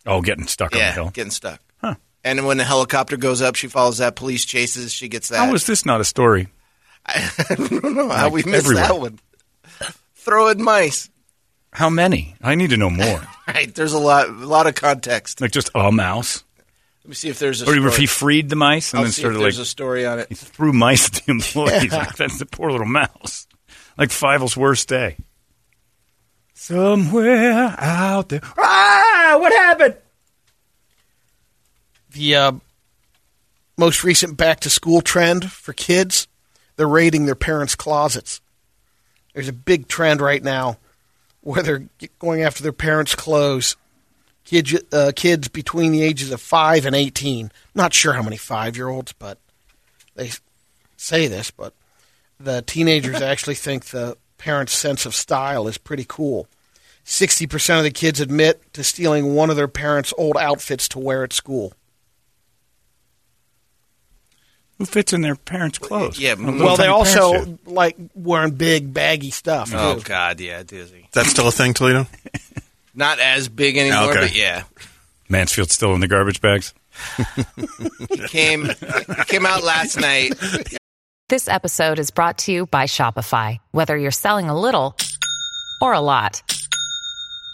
Oh, 0.07 0.19
getting 0.19 0.47
stuck 0.47 0.73
on 0.73 0.79
the 0.79 0.83
Yeah, 0.83 0.93
hill. 0.93 1.09
getting 1.11 1.29
stuck. 1.29 1.61
Huh. 1.79 1.93
And 2.23 2.39
then 2.39 2.47
when 2.47 2.57
the 2.57 2.63
helicopter 2.63 3.17
goes 3.17 3.39
up, 3.43 3.55
she 3.55 3.67
follows 3.67 3.99
that. 3.99 4.15
Police 4.15 4.45
chases, 4.45 4.91
she 4.91 5.09
gets 5.09 5.29
that. 5.29 5.37
How 5.45 5.53
is 5.53 5.67
this 5.67 5.85
not 5.85 6.01
a 6.01 6.05
story? 6.05 6.47
I 7.05 7.29
don't 7.55 7.93
know 7.93 8.09
how 8.09 8.29
we 8.29 8.41
missed 8.41 8.65
everywhere. 8.65 8.87
that 8.87 8.99
one. 8.99 9.19
Throwing 10.15 10.63
mice. 10.63 11.10
How 11.71 11.89
many? 11.89 12.35
I 12.41 12.55
need 12.55 12.69
to 12.71 12.77
know 12.77 12.89
more. 12.89 13.21
Right, 13.47 13.73
there's 13.75 13.91
a 13.91 13.99
lot, 13.99 14.29
a 14.29 14.31
lot 14.31 14.65
of 14.67 14.75
context. 14.75 15.41
like 15.41 15.51
just 15.51 15.69
a 15.75 15.91
mouse, 15.91 16.45
Let 17.03 17.09
me 17.09 17.15
see 17.15 17.27
if 17.27 17.37
there's 17.37 17.61
a 17.61 17.65
or 17.65 17.73
story. 17.73 17.85
if 17.89 17.97
he 17.97 18.05
freed 18.05 18.47
the 18.47 18.55
mice 18.55 18.93
and 18.93 18.99
I'll 18.99 19.03
then 19.03 19.11
started 19.11 19.39
like 19.41 19.55
a 19.55 19.65
story 19.65 20.05
on 20.05 20.19
it. 20.19 20.29
he 20.29 20.35
threw 20.35 20.71
mice 20.71 21.07
at 21.07 21.25
the 21.25 21.31
employees. 21.31 21.91
Like, 21.91 22.15
that's 22.15 22.39
the 22.39 22.45
poor 22.45 22.71
little 22.71 22.87
mouse. 22.87 23.47
Like 23.97 24.09
Fievel's 24.09 24.55
worst 24.55 24.87
day. 24.87 25.17
Somewhere 26.53 27.75
out 27.77 28.29
there. 28.29 28.39
Ah! 28.57 29.35
What 29.37 29.51
happened? 29.51 29.95
the 32.13 32.35
uh, 32.35 32.51
most 33.77 34.03
recent 34.03 34.37
back 34.37 34.59
to 34.61 34.69
school 34.69 35.01
trend 35.01 35.51
for 35.51 35.73
kids, 35.73 36.27
they're 36.75 36.87
raiding 36.87 37.25
their 37.25 37.35
parents' 37.35 37.75
closets. 37.75 38.39
There's 39.33 39.47
a 39.47 39.53
big 39.53 39.87
trend 39.87 40.21
right 40.21 40.43
now 40.43 40.77
where 41.41 41.63
they're 41.63 41.85
going 42.19 42.43
after 42.43 42.63
their 42.63 42.71
parents' 42.71 43.15
clothes. 43.15 43.75
Kids, 44.43 44.75
uh, 44.91 45.11
kids 45.15 45.47
between 45.47 45.91
the 45.91 46.01
ages 46.03 46.31
of 46.31 46.41
five 46.41 46.85
and 46.85 46.95
eighteen. 46.95 47.51
Not 47.75 47.93
sure 47.93 48.13
how 48.13 48.23
many 48.23 48.37
five-year-olds, 48.37 49.13
but 49.13 49.37
they 50.15 50.31
say 50.97 51.27
this. 51.27 51.51
But 51.51 51.73
the 52.39 52.61
teenagers 52.63 53.21
actually 53.21 53.55
think 53.55 53.85
the 53.85 54.17
parents' 54.37 54.73
sense 54.73 55.05
of 55.05 55.13
style 55.13 55.67
is 55.67 55.77
pretty 55.77 56.05
cool. 56.07 56.47
Sixty 57.03 57.45
percent 57.47 57.77
of 57.77 57.83
the 57.83 57.91
kids 57.91 58.19
admit 58.19 58.73
to 58.73 58.83
stealing 58.83 59.35
one 59.35 59.49
of 59.49 59.55
their 59.55 59.67
parents' 59.67 60.13
old 60.17 60.37
outfits 60.37 60.87
to 60.89 60.99
wear 60.99 61.23
at 61.23 61.33
school. 61.33 61.73
Who 64.81 64.85
fits 64.87 65.13
in 65.13 65.21
their 65.21 65.35
parents' 65.35 65.77
clothes? 65.77 66.17
Yeah, 66.19 66.33
Well, 66.33 66.47
they 66.53 66.57
kind 66.57 66.61
of 66.71 66.77
parents 66.79 67.15
also 67.15 67.45
do? 67.45 67.59
like 67.67 67.95
wearing 68.15 68.55
big 68.55 68.91
baggy 68.91 69.29
stuff. 69.29 69.71
Oh 69.75 69.97
too. 69.97 70.01
God, 70.01 70.39
yeah, 70.39 70.63
Dizzy. 70.63 71.01
Is 71.01 71.11
that 71.13 71.27
still 71.27 71.47
a 71.47 71.51
thing, 71.51 71.75
Toledo? 71.75 72.07
Not 72.95 73.19
as 73.19 73.47
big 73.47 73.77
anymore, 73.77 74.09
Okay. 74.09 74.21
but 74.21 74.35
yeah, 74.35 74.63
Mansfield's 75.29 75.75
still 75.75 75.93
in 75.93 75.99
the 75.99 76.07
garbage 76.07 76.41
bags. 76.41 76.73
he 78.09 78.17
came. 78.27 78.65
he 78.65 79.23
came 79.27 79.45
out 79.45 79.63
last 79.63 79.97
night. 79.99 80.31
This 81.29 81.47
episode 81.47 81.99
is 81.99 82.09
brought 82.09 82.39
to 82.39 82.51
you 82.51 82.65
by 82.65 82.85
Shopify. 82.85 83.59
Whether 83.69 83.95
you're 83.95 84.09
selling 84.09 84.49
a 84.49 84.59
little 84.59 84.97
or 85.79 85.93
a 85.93 86.01
lot, 86.01 86.41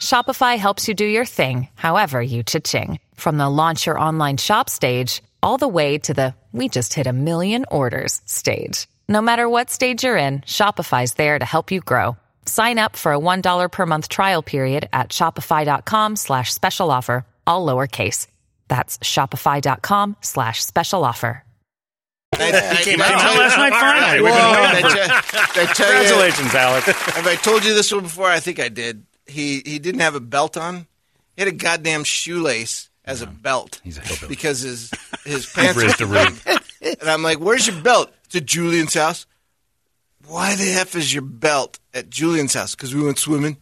Shopify 0.02 0.58
helps 0.58 0.88
you 0.88 0.94
do 0.94 1.06
your 1.06 1.26
thing, 1.26 1.68
however 1.76 2.22
you 2.22 2.42
cha-ching. 2.44 3.00
From 3.16 3.38
the 3.38 3.50
launch 3.50 3.86
your 3.86 4.00
online 4.00 4.38
shop 4.38 4.70
stage, 4.70 5.22
all 5.44 5.58
the 5.58 5.68
way 5.68 5.98
to 6.00 6.14
the 6.14 6.34
we 6.58 6.68
just 6.70 6.94
hit 6.94 7.08
a 7.08 7.14
million 7.14 7.66
orders 7.72 8.22
stage. 8.26 8.88
No 9.08 9.22
matter 9.22 9.48
what 9.48 9.70
stage 9.70 10.04
you're 10.04 10.18
in, 10.18 10.40
Shopify's 10.42 11.14
there 11.14 11.40
to 11.40 11.46
help 11.46 11.72
you 11.72 11.80
grow. 11.80 12.18
Sign 12.46 12.78
up 12.80 12.96
for 12.96 13.14
a 13.14 13.20
$1 13.20 13.72
per 13.72 13.86
month 13.86 14.10
trial 14.10 14.42
period 14.42 14.90
at 14.92 15.10
shopify.com 15.10 16.16
slash 16.16 16.54
special 16.54 16.92
offer, 16.92 17.26
all 17.46 17.66
lowercase. 17.66 18.28
That's 18.68 18.98
shopify.com 18.98 20.18
slash 20.22 20.64
special 20.66 21.06
offer. 21.06 21.44
I, 22.36 22.52
I, 22.52 22.84
came 22.84 23.02
I 23.02 23.06
out 23.14 23.22
told 23.22 23.38
last 23.38 23.58
night, 23.58 23.72
finally. 23.72 24.22
Whoa, 24.22 24.62
waiting 24.62 24.84
did 24.84 24.92
for- 24.92 24.98
I 24.98 25.12
tell- 25.12 25.54
did 25.54 25.70
I 25.70 25.74
tell 25.74 25.88
you- 25.88 26.10
Congratulations, 26.10 26.56
Alex. 26.56 26.86
Have 26.88 27.28
I 27.28 27.36
told 27.36 27.64
you 27.64 27.74
this 27.74 27.92
one 27.94 28.04
before? 28.04 28.28
I 28.28 28.42
think 28.42 28.60
I 28.60 28.68
did. 28.68 29.06
He 29.26 29.62
he 29.66 29.80
didn't 29.80 30.02
have 30.02 30.16
a 30.16 30.20
belt 30.20 30.58
on. 30.58 30.88
He 31.38 31.42
had 31.44 31.48
a 31.48 31.52
goddamn 31.56 32.04
shoelace 32.04 32.90
as 33.08 33.22
a 33.24 33.28
belt. 33.28 33.82
He's 33.84 33.98
a 33.98 34.02
hillbilly. 34.02 34.30
because 34.30 34.60
his 34.62 34.92
his 35.26 35.46
pants. 35.48 35.82
Riz 35.82 35.98
to 35.98 36.06
read. 36.06 36.34
and 37.02 37.10
I'm 37.10 37.24
like, 37.24 37.40
"Where's 37.40 37.66
your 37.68 37.82
belt?" 37.82 38.12
It's 38.26 38.36
at 38.36 38.46
Julian's 38.46 38.94
house. 38.94 39.26
Why 40.28 40.56
the 40.56 40.72
f 40.74 40.96
is 40.96 41.14
your 41.14 41.24
belt 41.24 41.80
at 41.94 42.10
Julian's 42.10 42.54
house? 42.54 42.76
Because 42.76 42.94
we 42.94 43.02
went 43.04 43.18
swimming, 43.18 43.58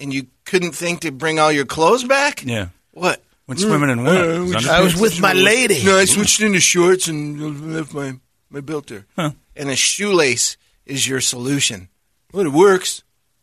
and 0.00 0.12
you 0.12 0.26
couldn't 0.44 0.72
think 0.72 1.00
to 1.00 1.12
bring 1.12 1.38
all 1.38 1.52
your 1.52 1.64
clothes 1.66 2.04
back. 2.04 2.44
Yeah. 2.44 2.68
What? 2.90 3.22
Went 3.46 3.60
swimming 3.60 3.90
in 3.90 4.04
what? 4.04 4.16
Uh, 4.16 4.44
we 4.44 4.52
His 4.52 4.68
I 4.68 4.80
was 4.80 5.00
with 5.00 5.20
my 5.20 5.32
lady. 5.32 5.82
No, 5.84 5.96
I 5.98 6.04
switched 6.04 6.40
into 6.40 6.60
shorts 6.60 7.08
and 7.08 7.74
left 7.74 7.94
my 7.94 8.18
my 8.50 8.60
belt 8.60 8.86
there. 8.88 9.06
And 9.16 9.68
a 9.70 9.76
shoelace 9.76 10.56
is 10.86 11.06
your 11.08 11.20
solution. 11.20 11.88
Well, 12.32 12.46
it 12.46 12.52
works. 12.52 13.02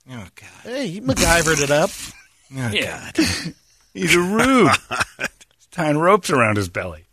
Oh 0.09 0.27
God. 0.35 0.49
Hey, 0.63 0.87
he 0.87 1.01
MacGyvered 1.01 1.61
it 1.61 1.71
up. 1.71 1.89
Oh, 2.57 2.69
Yeah. 2.71 3.11
He's 3.97 4.15
a 4.15 4.19
rube. 4.19 4.71
He's 5.19 5.65
tying 5.71 5.97
ropes 5.97 6.29
around 6.29 6.57
his 6.57 6.69
belly. 6.69 7.05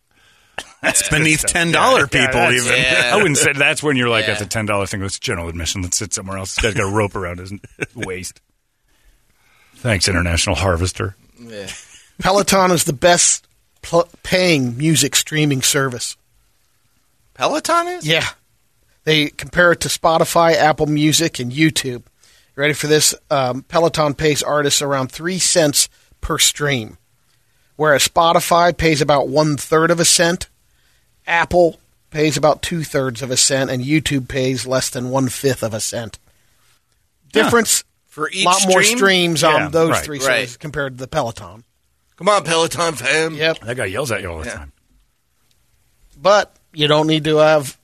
That's 0.83 1.09
beneath 1.11 1.45
ten 1.47 1.73
dollar 1.73 2.01
Yeah, 2.01 2.07
people. 2.07 2.41
that's- 2.41 2.67
even 2.67 2.77
Yeah. 2.79 3.11
I 3.15 3.17
wouldn't 3.17 3.39
say 3.39 3.53
that's 3.53 3.83
when 3.83 3.97
you're 3.97 4.09
like, 4.09 4.23
Yeah. 4.27 4.35
that's 4.35 4.43
a 4.43 4.47
ten 4.47 4.67
dollar 4.67 4.87
thing. 4.87 5.01
That's 5.01 5.19
general 5.19 5.49
admission. 5.49 5.83
Let's 5.83 5.97
sit 5.97 6.13
somewhere 6.13 6.39
else. 6.39 6.55
This 6.55 6.63
guy's 6.65 6.75
got 6.75 6.91
a 6.91 6.95
rope 6.95 7.17
around 7.17 7.39
his 7.39 7.53
waist. 7.95 8.41
Thanks, 9.77 10.09
International 10.09 10.57
Harvester. 10.57 11.17
Yeah. 11.39 11.69
Peloton 12.21 12.71
is 12.71 12.85
the 12.85 12.93
best 12.93 13.47
pl- 13.83 14.09
paying 14.23 14.77
music 14.79 15.17
streaming 15.17 15.63
service. 15.63 16.17
Peloton 17.35 17.89
is? 17.89 18.07
Yeah. 18.07 18.27
They 19.05 19.29
compare 19.29 19.73
it 19.73 19.81
to 19.81 19.89
Spotify, 19.89 20.55
Apple 20.55 20.87
Music, 20.87 21.39
and 21.39 21.53
YouTube. 21.53 22.05
Ready 22.57 22.73
for 22.73 22.87
this? 22.87 23.15
Um, 23.31 23.63
Peloton 23.63 24.15
pays 24.15 24.43
artists 24.43 24.81
around 24.81 25.11
three 25.11 25.39
cents 25.39 25.89
per 26.25 26.39
stream, 26.39 26.99
whereas 27.77 28.09
Spotify 28.09 28.77
pays 28.77 29.01
about 29.01 29.29
one 29.29 29.57
third 29.57 29.93
of 29.93 30.01
a 30.01 30.05
cent, 30.05 30.49
Apple 31.27 31.79
pays 32.11 32.37
about 32.37 32.63
two 32.63 32.83
thirds 32.83 33.23
of 33.23 33.31
a 33.31 33.37
cent, 33.37 33.71
and 33.71 33.85
YouTube 33.85 34.27
pays 34.29 34.67
less 34.67 34.91
than 34.91 35.11
one 35.11 35.29
fifth 35.29 35.63
of 35.63 35.73
a 35.75 35.81
cent. 35.81 36.19
Difference 37.33 37.85
For 38.09 38.29
each 38.31 38.45
a 38.45 38.49
lot 38.49 38.63
more 38.69 38.83
stream? 38.83 38.99
streams 38.99 39.43
Yeah, 39.43 39.67
on 39.67 39.71
those 39.73 39.91
right, 39.91 40.05
three 40.05 40.19
right. 40.19 40.25
services 40.25 40.57
compared 40.57 40.95
to 40.97 41.01
the 41.03 41.09
Peloton. 41.09 41.65
Come 42.17 42.29
on, 42.29 42.45
Peloton 42.45 42.95
fam. 42.95 43.35
Yep. 43.35 43.59
That 43.61 43.77
guy 43.77 43.87
yells 43.87 44.11
at 44.13 44.23
you 44.23 44.31
all 44.31 44.39
the 44.41 44.47
Yeah. 44.47 44.55
time. 44.57 44.73
but 46.21 46.55
you 46.73 46.87
don't 46.89 47.07
need 47.09 47.25
to 47.25 47.37
have 47.39 47.77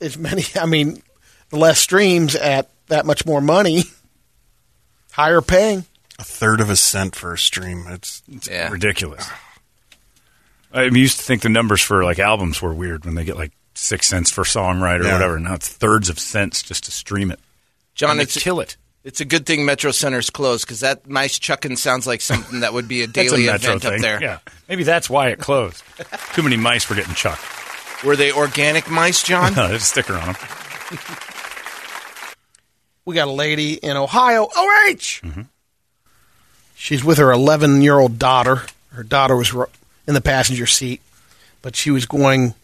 as 0.00 0.18
many. 0.18 0.44
I 0.60 0.66
mean, 0.66 1.02
less 1.52 1.80
streams 1.80 2.34
at 2.34 2.68
that 2.88 3.06
much 3.06 3.24
more 3.24 3.40
money, 3.40 3.84
higher 5.12 5.40
paying. 5.40 5.84
A 6.18 6.24
third 6.24 6.60
of 6.60 6.68
a 6.70 6.76
cent 6.76 7.14
for 7.16 7.32
a 7.32 7.38
stream. 7.38 7.86
It's 7.88 8.22
Yeah. 8.50 8.68
Ridiculous. 8.70 9.28
I 10.72 10.82
used 10.84 11.18
to 11.18 11.24
think 11.24 11.42
the 11.42 11.48
numbers 11.48 11.80
for 11.80 12.04
like 12.04 12.18
albums 12.18 12.60
were 12.60 12.74
weird 12.74 13.04
when 13.04 13.14
they 13.14 13.24
get 13.24 13.36
like 13.36 13.52
six 13.74 14.06
cents 14.08 14.30
for 14.30 14.44
song 14.44 14.80
right 14.80 15.00
or 15.00 15.04
Yeah. 15.04 15.12
whatever. 15.14 15.38
Now 15.38 15.54
it's 15.54 15.68
thirds 15.68 16.08
of 16.08 16.18
cents 16.18 16.62
just 16.62 16.84
to 16.84 16.90
stream 16.90 17.30
it. 17.30 17.40
John, 17.94 18.20
it's, 18.20 18.36
kill 18.36 18.60
it. 18.60 18.76
it's 19.04 19.20
a 19.20 19.24
good 19.24 19.46
thing 19.46 19.64
Metro 19.64 19.90
Center's 19.92 20.30
closed 20.30 20.64
because 20.66 20.80
that 20.80 21.08
nice 21.08 21.38
chucking 21.38 21.76
sounds 21.76 22.06
like 22.06 22.20
something 22.20 22.60
that 22.60 22.72
would 22.74 22.86
be 22.88 23.02
a 23.02 23.06
daily 23.08 23.46
a 23.46 23.54
event 23.54 23.82
thing. 23.82 23.94
up 23.94 24.00
there. 24.00 24.22
Yeah, 24.22 24.38
maybe 24.68 24.82
that's 24.84 25.08
why 25.08 25.28
it 25.28 25.38
closed. 25.38 25.82
Too 26.34 26.42
many 26.42 26.56
mice 26.56 26.88
were 26.90 26.96
getting 26.96 27.14
chucked. 27.14 27.42
Were 28.04 28.14
they 28.16 28.30
organic 28.30 28.88
mice, 28.90 29.22
John? 29.22 29.54
No, 29.56 29.68
there's 29.68 29.82
a 29.82 29.84
sticker 29.86 30.14
on 30.14 30.26
them. 30.26 30.36
We 33.04 33.14
got 33.14 33.28
a 33.28 33.32
lady 33.32 33.74
in 33.74 33.96
Ohio, 33.96 34.48
OH. 34.54 35.22
She's 36.80 37.02
with 37.02 37.18
her 37.18 37.32
11 37.32 37.82
year 37.82 37.98
old 37.98 38.20
daughter. 38.20 38.62
Her 38.92 39.02
daughter 39.02 39.36
was 39.36 39.52
in 40.06 40.14
the 40.14 40.20
passenger 40.20 40.64
seat, 40.64 41.02
but 41.60 41.74
she 41.74 41.90
was 41.90 42.06
going 42.06 42.54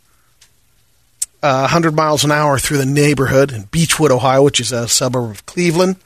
uh, 1.42 1.66
100 1.66 1.96
miles 1.96 2.24
an 2.24 2.30
hour 2.30 2.56
through 2.56 2.78
the 2.78 2.86
neighborhood 2.86 3.52
in 3.52 3.64
Beachwood, 3.64 4.12
Ohio, 4.12 4.44
which 4.44 4.60
is 4.60 4.70
a 4.70 4.86
suburb 4.86 5.30
of 5.30 5.46
Cleveland. 5.46 5.96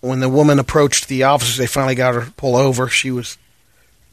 When 0.00 0.18
the 0.18 0.28
woman 0.28 0.58
approached 0.58 1.06
the 1.06 1.22
officers, 1.22 1.56
they 1.56 1.68
finally 1.68 1.94
got 1.94 2.16
her 2.16 2.24
to 2.24 2.30
pull 2.32 2.56
over. 2.56 2.88
She 2.88 3.12
was, 3.12 3.38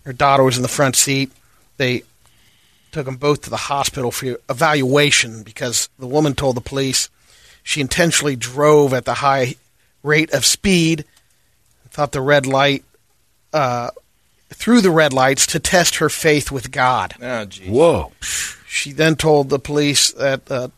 her 0.05 0.13
daughter 0.13 0.43
was 0.43 0.55
in 0.55 0.61
the 0.61 0.69
front 0.69 0.95
seat. 0.95 1.31
They 1.77 2.03
took 2.91 3.07
them 3.07 3.17
both 3.17 3.41
to 3.41 3.49
the 3.49 3.57
hospital 3.57 4.11
for 4.11 4.37
evaluation 4.49 5.41
because 5.41 5.89
the 5.97 6.07
woman 6.07 6.35
told 6.35 6.55
the 6.55 6.61
police 6.61 7.09
she 7.63 7.81
intentionally 7.81 8.35
drove 8.35 8.93
at 8.93 9.05
the 9.05 9.15
high 9.15 9.55
rate 10.03 10.31
of 10.31 10.45
speed, 10.45 11.05
thought 11.91 12.11
the 12.13 12.21
red 12.21 12.45
light, 12.45 12.83
uh, 13.53 13.91
through 14.49 14.81
the 14.81 14.91
red 14.91 15.13
lights 15.13 15.45
to 15.47 15.59
test 15.59 15.97
her 15.97 16.09
faith 16.09 16.51
with 16.51 16.71
God. 16.71 17.13
Oh. 17.21 17.45
Whoa. 17.67 18.11
She 18.67 18.91
then 18.91 19.15
told 19.15 19.49
the 19.49 19.59
police 19.59 20.11
that 20.11 20.49
uh, 20.51 20.69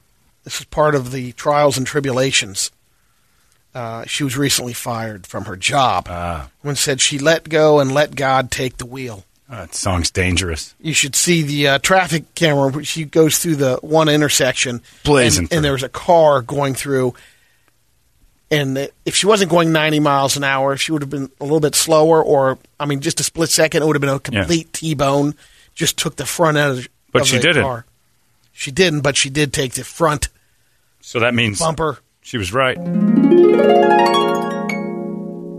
this 0.44 0.60
is 0.60 0.66
part 0.66 0.96
of 0.96 1.12
the 1.12 1.32
trials 1.34 1.78
and 1.78 1.86
tribulations. 1.88 2.72
Uh, 3.74 4.06
she 4.06 4.24
was 4.24 4.38
recently 4.38 4.74
fired 4.74 5.26
from 5.26 5.46
her 5.46 5.56
job. 5.56 6.08
Ah. 6.10 6.50
When 6.62 6.76
said 6.76 7.02
she 7.02 7.18
let 7.18 7.50
go 7.50 7.80
and 7.80 7.92
let 7.92 8.16
God 8.16 8.52
take 8.52 8.78
the 8.78 8.86
wheel. 8.86 9.24
That 9.50 9.76
song's 9.76 10.10
dangerous. 10.10 10.74
You 10.80 10.94
should 10.94 11.16
see 11.16 11.42
the 11.44 11.68
uh, 11.68 11.80
traffic 11.80 12.34
camera. 12.34 12.70
where 12.72 12.84
She 12.84 13.06
goes 13.06 13.38
through 13.38 13.58
the 13.58 13.78
one 13.82 14.10
intersection, 14.10 14.82
Blazing 15.04 15.44
and, 15.44 15.50
through. 15.50 15.56
and 15.58 15.66
there 15.66 15.74
was 15.74 15.84
a 15.84 15.90
car 15.90 16.42
going 16.42 16.74
through. 16.74 17.14
And 18.54 18.78
uh, 18.78 18.88
if 19.06 19.16
she 19.16 19.26
wasn't 19.26 19.50
going 19.50 19.72
90 19.72 20.00
miles 20.00 20.38
an 20.38 20.44
hour, 20.44 20.78
she 20.78 20.92
would 20.92 21.02
have 21.02 21.10
been 21.10 21.32
a 21.40 21.44
little 21.44 21.60
bit 21.60 21.74
slower, 21.76 22.22
or 22.24 22.60
I 22.80 22.86
mean, 22.86 23.00
just 23.02 23.20
a 23.20 23.24
split 23.24 23.50
second, 23.50 23.82
it 23.82 23.86
would 23.88 23.96
have 23.96 24.02
been 24.02 24.10
a 24.10 24.20
complete 24.20 24.72
T-bone. 24.74 25.36
Just 25.74 25.98
took 25.98 26.18
the 26.18 26.26
front 26.26 26.58
end 26.58 26.72
of, 26.72 26.78
the- 26.84 26.90
But 27.12 27.22
of 27.24 27.28
she 27.30 27.40
didn't. 27.40 27.64
car. 27.64 27.86
She 28.52 28.70
didn't, 28.70 29.02
but 29.02 29.18
she 29.18 29.30
did 29.32 29.52
take 29.54 29.74
the 29.74 29.84
front 29.84 30.28
So 31.02 31.20
that 31.22 31.34
means 31.34 31.58
bumper. 31.60 31.98
she 32.22 32.38
was 32.38 32.54
right. 32.54 32.78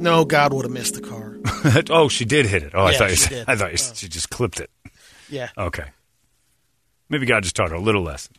No, 0.00 0.24
God 0.24 0.52
would 0.52 0.64
have 0.64 0.72
missed 0.72 0.94
the 0.94 1.00
car. 1.00 1.36
oh, 1.90 2.08
she 2.08 2.24
did 2.24 2.46
hit 2.46 2.62
it. 2.62 2.72
Oh, 2.74 2.84
I 2.84 2.92
thought 2.94 3.10
you 3.10 3.16
did. 3.28 3.48
I 3.48 3.56
thought 3.56 3.72
you, 3.72 3.78
said 3.78 3.96
she 3.96 4.06
just 4.08 4.30
clipped 4.30 4.60
it. 4.60 4.70
Yeah. 5.28 5.48
Okay. 5.58 5.86
Maybe 7.08 7.26
God 7.26 7.42
just 7.42 7.56
taught 7.56 7.70
her 7.70 7.74
a 7.76 7.80
little 7.80 8.02
lesson. 8.02 8.34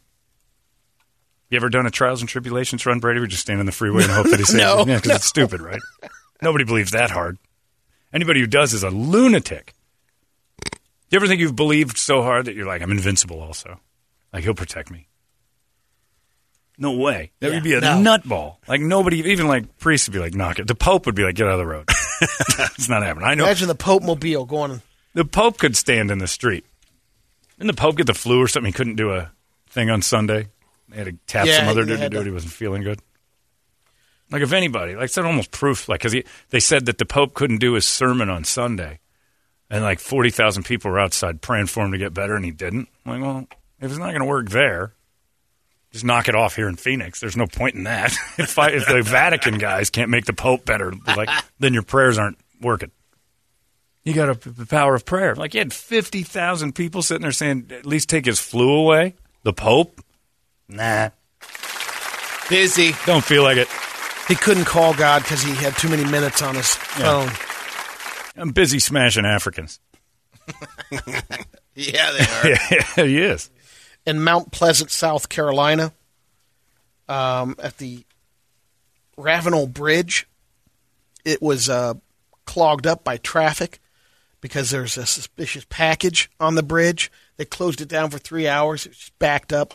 You 1.50 1.58
ever 1.58 1.70
done 1.70 1.86
a 1.86 1.92
trials 1.92 2.22
and 2.22 2.30
tribulations 2.30 2.86
run, 2.86 3.00
Brady? 3.00 3.20
We 3.20 3.28
just 3.28 3.44
stand 3.44 3.60
on 3.60 3.66
the 3.66 3.72
freeway 3.72 4.04
and 4.04 4.12
hope 4.12 4.30
that 4.30 4.40
he 4.40 4.46
saves 4.46 4.64
No, 4.64 4.80
you? 4.80 4.92
Yeah, 4.92 4.96
because 4.98 5.18
it's 5.18 5.26
stupid, 5.26 5.62
right? 5.62 5.82
Nobody 6.42 6.64
believes 6.64 6.92
that 6.92 7.12
hard. 7.12 7.38
Anybody 8.14 8.40
who 8.40 8.48
does 8.48 8.74
is 8.74 8.84
a 8.84 8.90
lunatic. 8.90 9.74
You 11.12 11.18
ever 11.18 11.28
think 11.28 11.40
you've 11.40 11.56
believed 11.56 11.98
so 11.98 12.24
hard 12.24 12.46
that 12.46 12.56
you're 12.56 12.66
like, 12.66 12.82
I'm 12.82 12.92
invincible 12.92 13.40
also? 13.40 13.80
Like, 14.34 14.44
he'll 14.44 14.56
protect 14.56 14.90
me. 14.90 15.08
No 16.78 16.92
way. 16.98 17.32
That 17.40 17.54
would 17.54 17.64
be 17.64 17.74
a 17.74 17.80
no. 17.82 17.96
nutball. 18.18 18.56
Like, 18.68 18.82
nobody, 18.82 19.20
even 19.20 19.48
like 19.48 19.78
priests 19.78 20.08
would 20.10 20.14
be 20.14 20.20
like, 20.20 20.34
knock 20.34 20.60
it. 20.60 20.68
The 20.68 20.76
Pope 20.76 21.06
would 21.06 21.16
be 21.16 21.24
like, 21.24 21.36
get 21.36 21.48
out 21.48 21.54
of 21.54 21.60
the 21.60 21.66
road. 21.66 21.88
it's 22.22 22.90
not 22.90 23.04
happening. 23.04 23.28
I 23.28 23.36
know. 23.36 23.46
Imagine 23.46 23.68
the 23.68 23.76
Pope 23.76 24.04
Mobile 24.04 24.46
going. 24.46 24.82
The 25.14 25.26
Pope 25.26 25.58
could 25.58 25.78
stand 25.78 26.12
in 26.12 26.18
the 26.18 26.28
street. 26.28 26.66
Didn't 27.58 27.74
the 27.74 27.82
Pope 27.82 27.96
get 27.96 28.08
the 28.08 28.14
flu 28.14 28.42
or 28.42 28.48
something? 28.50 28.68
He 28.68 28.76
couldn't 28.76 28.96
do 28.96 29.12
a 29.12 29.32
thing 29.70 29.90
on 29.90 30.02
Sunday. 30.02 30.48
They 30.90 30.98
had 30.98 31.06
to 31.08 31.14
tap 31.28 31.46
Yeah, 31.46 31.60
some 31.60 31.70
other 31.70 31.86
dude 31.86 32.00
to 32.00 32.10
do 32.10 32.20
it. 32.20 32.26
He 32.26 32.32
wasn't 32.32 32.54
feeling 32.54 32.84
good. 32.84 33.00
Like 34.32 34.42
if 34.42 34.54
anybody, 34.54 34.96
like 34.96 35.06
it's 35.06 35.18
almost 35.18 35.52
proof. 35.52 35.88
Like 35.88 36.02
because 36.02 36.24
they 36.50 36.60
said 36.60 36.88
that 36.88 36.98
the 36.98 37.06
Pope 37.06 37.34
couldn't 37.34 37.60
do 37.60 37.74
his 37.74 37.86
sermon 37.86 38.30
on 38.30 38.44
Sunday, 38.44 39.00
and 39.70 39.84
like 39.84 40.00
forty 40.00 40.32
thousand 40.32 40.64
people 40.64 40.92
were 40.92 41.00
outside 41.00 41.42
praying 41.42 41.68
for 41.68 41.86
him 41.86 41.92
to 41.92 41.98
get 41.98 42.14
better, 42.14 42.36
and 42.36 42.44
he 42.44 42.52
didn't. 42.52 42.90
I'm 43.06 43.12
like, 43.12 43.22
well, 43.22 43.48
if 43.80 43.92
it's 43.92 44.00
not 44.00 44.10
going 44.10 44.22
to 44.22 44.26
work 44.26 44.50
there, 44.50 44.94
just 45.92 46.06
knock 46.06 46.28
it 46.28 46.36
off 46.36 46.56
here 46.56 46.68
in 46.68 46.76
Phoenix. 46.76 47.20
There's 47.20 47.38
no 47.38 47.46
point 47.46 47.76
in 47.76 47.84
that. 47.84 48.14
if 48.38 48.58
I, 48.58 48.72
if 48.72 48.88
the 48.88 49.02
Vatican 49.04 49.58
guys 49.58 49.90
can't 49.90 50.10
make 50.10 50.26
the 50.26 50.34
Pope 50.34 50.66
better, 50.66 50.92
like 51.16 51.30
then 51.60 51.74
your 51.74 51.84
prayers 51.84 52.18
aren't 52.18 52.40
working. 52.60 52.92
You 54.04 54.14
got 54.14 54.30
a, 54.30 54.50
the 54.50 54.66
power 54.66 54.94
of 54.96 55.06
prayer. 55.06 55.36
Like 55.36 55.54
you 55.54 55.60
had 55.60 55.72
fifty 55.72 56.24
thousand 56.24 56.74
people 56.74 57.02
sitting 57.02 57.22
there 57.22 57.32
saying, 57.32 57.70
"At 57.72 57.86
least 57.86 58.10
take 58.10 58.26
his 58.26 58.40
flu 58.40 58.72
away." 58.72 59.16
The 59.44 59.54
Pope, 59.54 60.02
nah, 60.68 61.10
Busy. 62.50 62.92
don't 63.06 63.24
feel 63.24 63.44
like 63.44 63.58
it. 63.58 63.68
He 64.28 64.36
couldn't 64.36 64.66
call 64.66 64.94
God 64.94 65.22
because 65.24 65.42
he 65.44 65.54
had 65.56 65.76
too 65.78 65.90
many 65.90 66.04
minutes 66.06 66.42
on 66.42 66.56
his 66.56 66.74
phone. 66.76 67.30
I'm 68.38 68.52
busy 68.52 68.80
smashing 68.80 69.26
Africans. 69.26 69.80
Yeah, 71.76 72.12
they 72.14 72.24
are. 72.24 72.58
yeah, 72.98 73.06
he 73.06 73.18
is. 73.22 73.50
in 74.06 74.24
Mount 74.24 74.52
Pleasant, 74.54 74.90
South 74.90 75.28
Carolina, 75.28 75.92
um, 77.10 77.56
at 77.60 77.78
the 77.80 78.06
Ravenel 79.18 79.68
Bridge. 79.68 80.26
It 81.26 81.42
was 81.42 81.70
uh, 81.70 81.96
clogged 82.46 82.88
up 82.88 83.04
by 83.04 83.18
traffic 83.18 83.80
because 84.40 84.70
there's 84.70 84.98
a 84.98 85.06
suspicious 85.06 85.66
package 85.68 86.32
on 86.40 86.56
the 86.56 86.64
bridge. 86.64 87.12
They 87.36 87.44
closed 87.44 87.82
it 87.82 87.90
down 87.90 88.10
for 88.10 88.20
three 88.20 88.48
hours. 88.48 88.86
It 88.86 88.92
was 88.92 89.12
backed 89.20 89.52
up. 89.52 89.74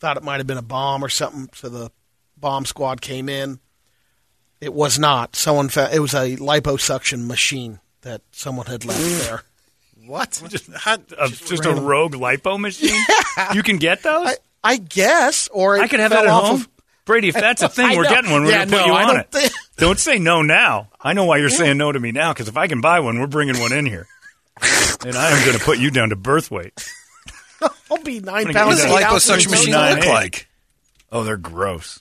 Thought 0.00 0.16
it 0.16 0.22
might 0.22 0.36
have 0.36 0.46
been 0.46 0.58
a 0.58 0.62
bomb 0.62 1.04
or 1.04 1.08
something, 1.08 1.48
so 1.54 1.68
the 1.68 1.90
bomb 2.36 2.64
squad 2.64 3.00
came 3.00 3.28
in. 3.28 3.58
It 4.60 4.72
was 4.72 4.98
not. 4.98 5.36
Someone 5.36 5.68
found 5.68 5.92
it 5.94 6.00
was 6.00 6.14
a 6.14 6.36
liposuction 6.36 7.26
machine 7.26 7.80
that 8.02 8.22
someone 8.32 8.66
had 8.66 8.84
left 8.84 9.00
mm. 9.00 9.26
there. 9.26 9.42
What? 10.06 10.42
Just, 10.48 10.68
a, 10.68 11.02
uh, 11.18 11.28
just 11.28 11.66
a 11.66 11.74
rogue 11.74 12.14
lipo 12.14 12.58
machine. 12.58 12.98
You 13.52 13.62
can 13.62 13.76
get 13.76 14.02
those. 14.02 14.28
I, 14.28 14.36
I 14.64 14.76
guess, 14.78 15.48
or 15.48 15.78
I 15.78 15.86
could 15.86 16.00
have 16.00 16.10
that 16.12 16.24
at 16.24 16.30
home. 16.30 16.62
Of, 16.62 16.68
Brady, 17.04 17.28
if 17.28 17.34
that's 17.34 17.62
a 17.62 17.68
thing, 17.68 17.96
we're 17.96 18.04
getting 18.04 18.30
one. 18.30 18.44
We're 18.44 18.50
Yeah, 18.50 18.64
going 18.64 18.68
to 18.68 18.76
put 18.76 18.80
no, 18.80 18.86
you 18.86 18.92
I 18.92 19.02
on 19.02 19.08
don't 19.08 19.20
it. 19.20 19.30
think- 19.30 19.52
Don't 19.76 19.98
say 19.98 20.18
no 20.18 20.42
now. 20.42 20.88
I 21.00 21.12
know 21.12 21.24
why 21.24 21.36
you're 21.38 21.50
saying 21.50 21.78
no 21.78 21.92
to 21.92 22.00
me 22.00 22.10
now, 22.10 22.32
because 22.32 22.48
if 22.48 22.56
I 22.56 22.66
can 22.66 22.80
buy 22.80 22.98
one, 22.98 23.20
we're 23.20 23.28
bringing 23.28 23.60
one 23.60 23.72
in 23.72 23.86
here. 23.86 24.08
and 25.06 25.14
I 25.14 25.30
am 25.30 25.46
going 25.46 25.56
to 25.56 25.64
put 25.64 25.78
you 25.78 25.92
down 25.92 26.08
to 26.08 26.16
birth 26.16 26.50
weight. 26.50 26.72
I'll 27.90 28.02
be 28.02 28.20
nine 28.20 28.46
What 28.46 28.54
pounds. 28.54 28.76
does 28.82 28.90
What 28.90 29.02
a 29.02 29.06
does 29.06 29.28
a 29.28 29.32
liposuction 29.32 29.50
machine 29.50 29.70
no 29.72 29.78
time. 29.78 29.94
look 29.96 30.06
like? 30.06 30.48
Oh, 31.10 31.24
they're 31.24 31.36
gross. 31.36 32.00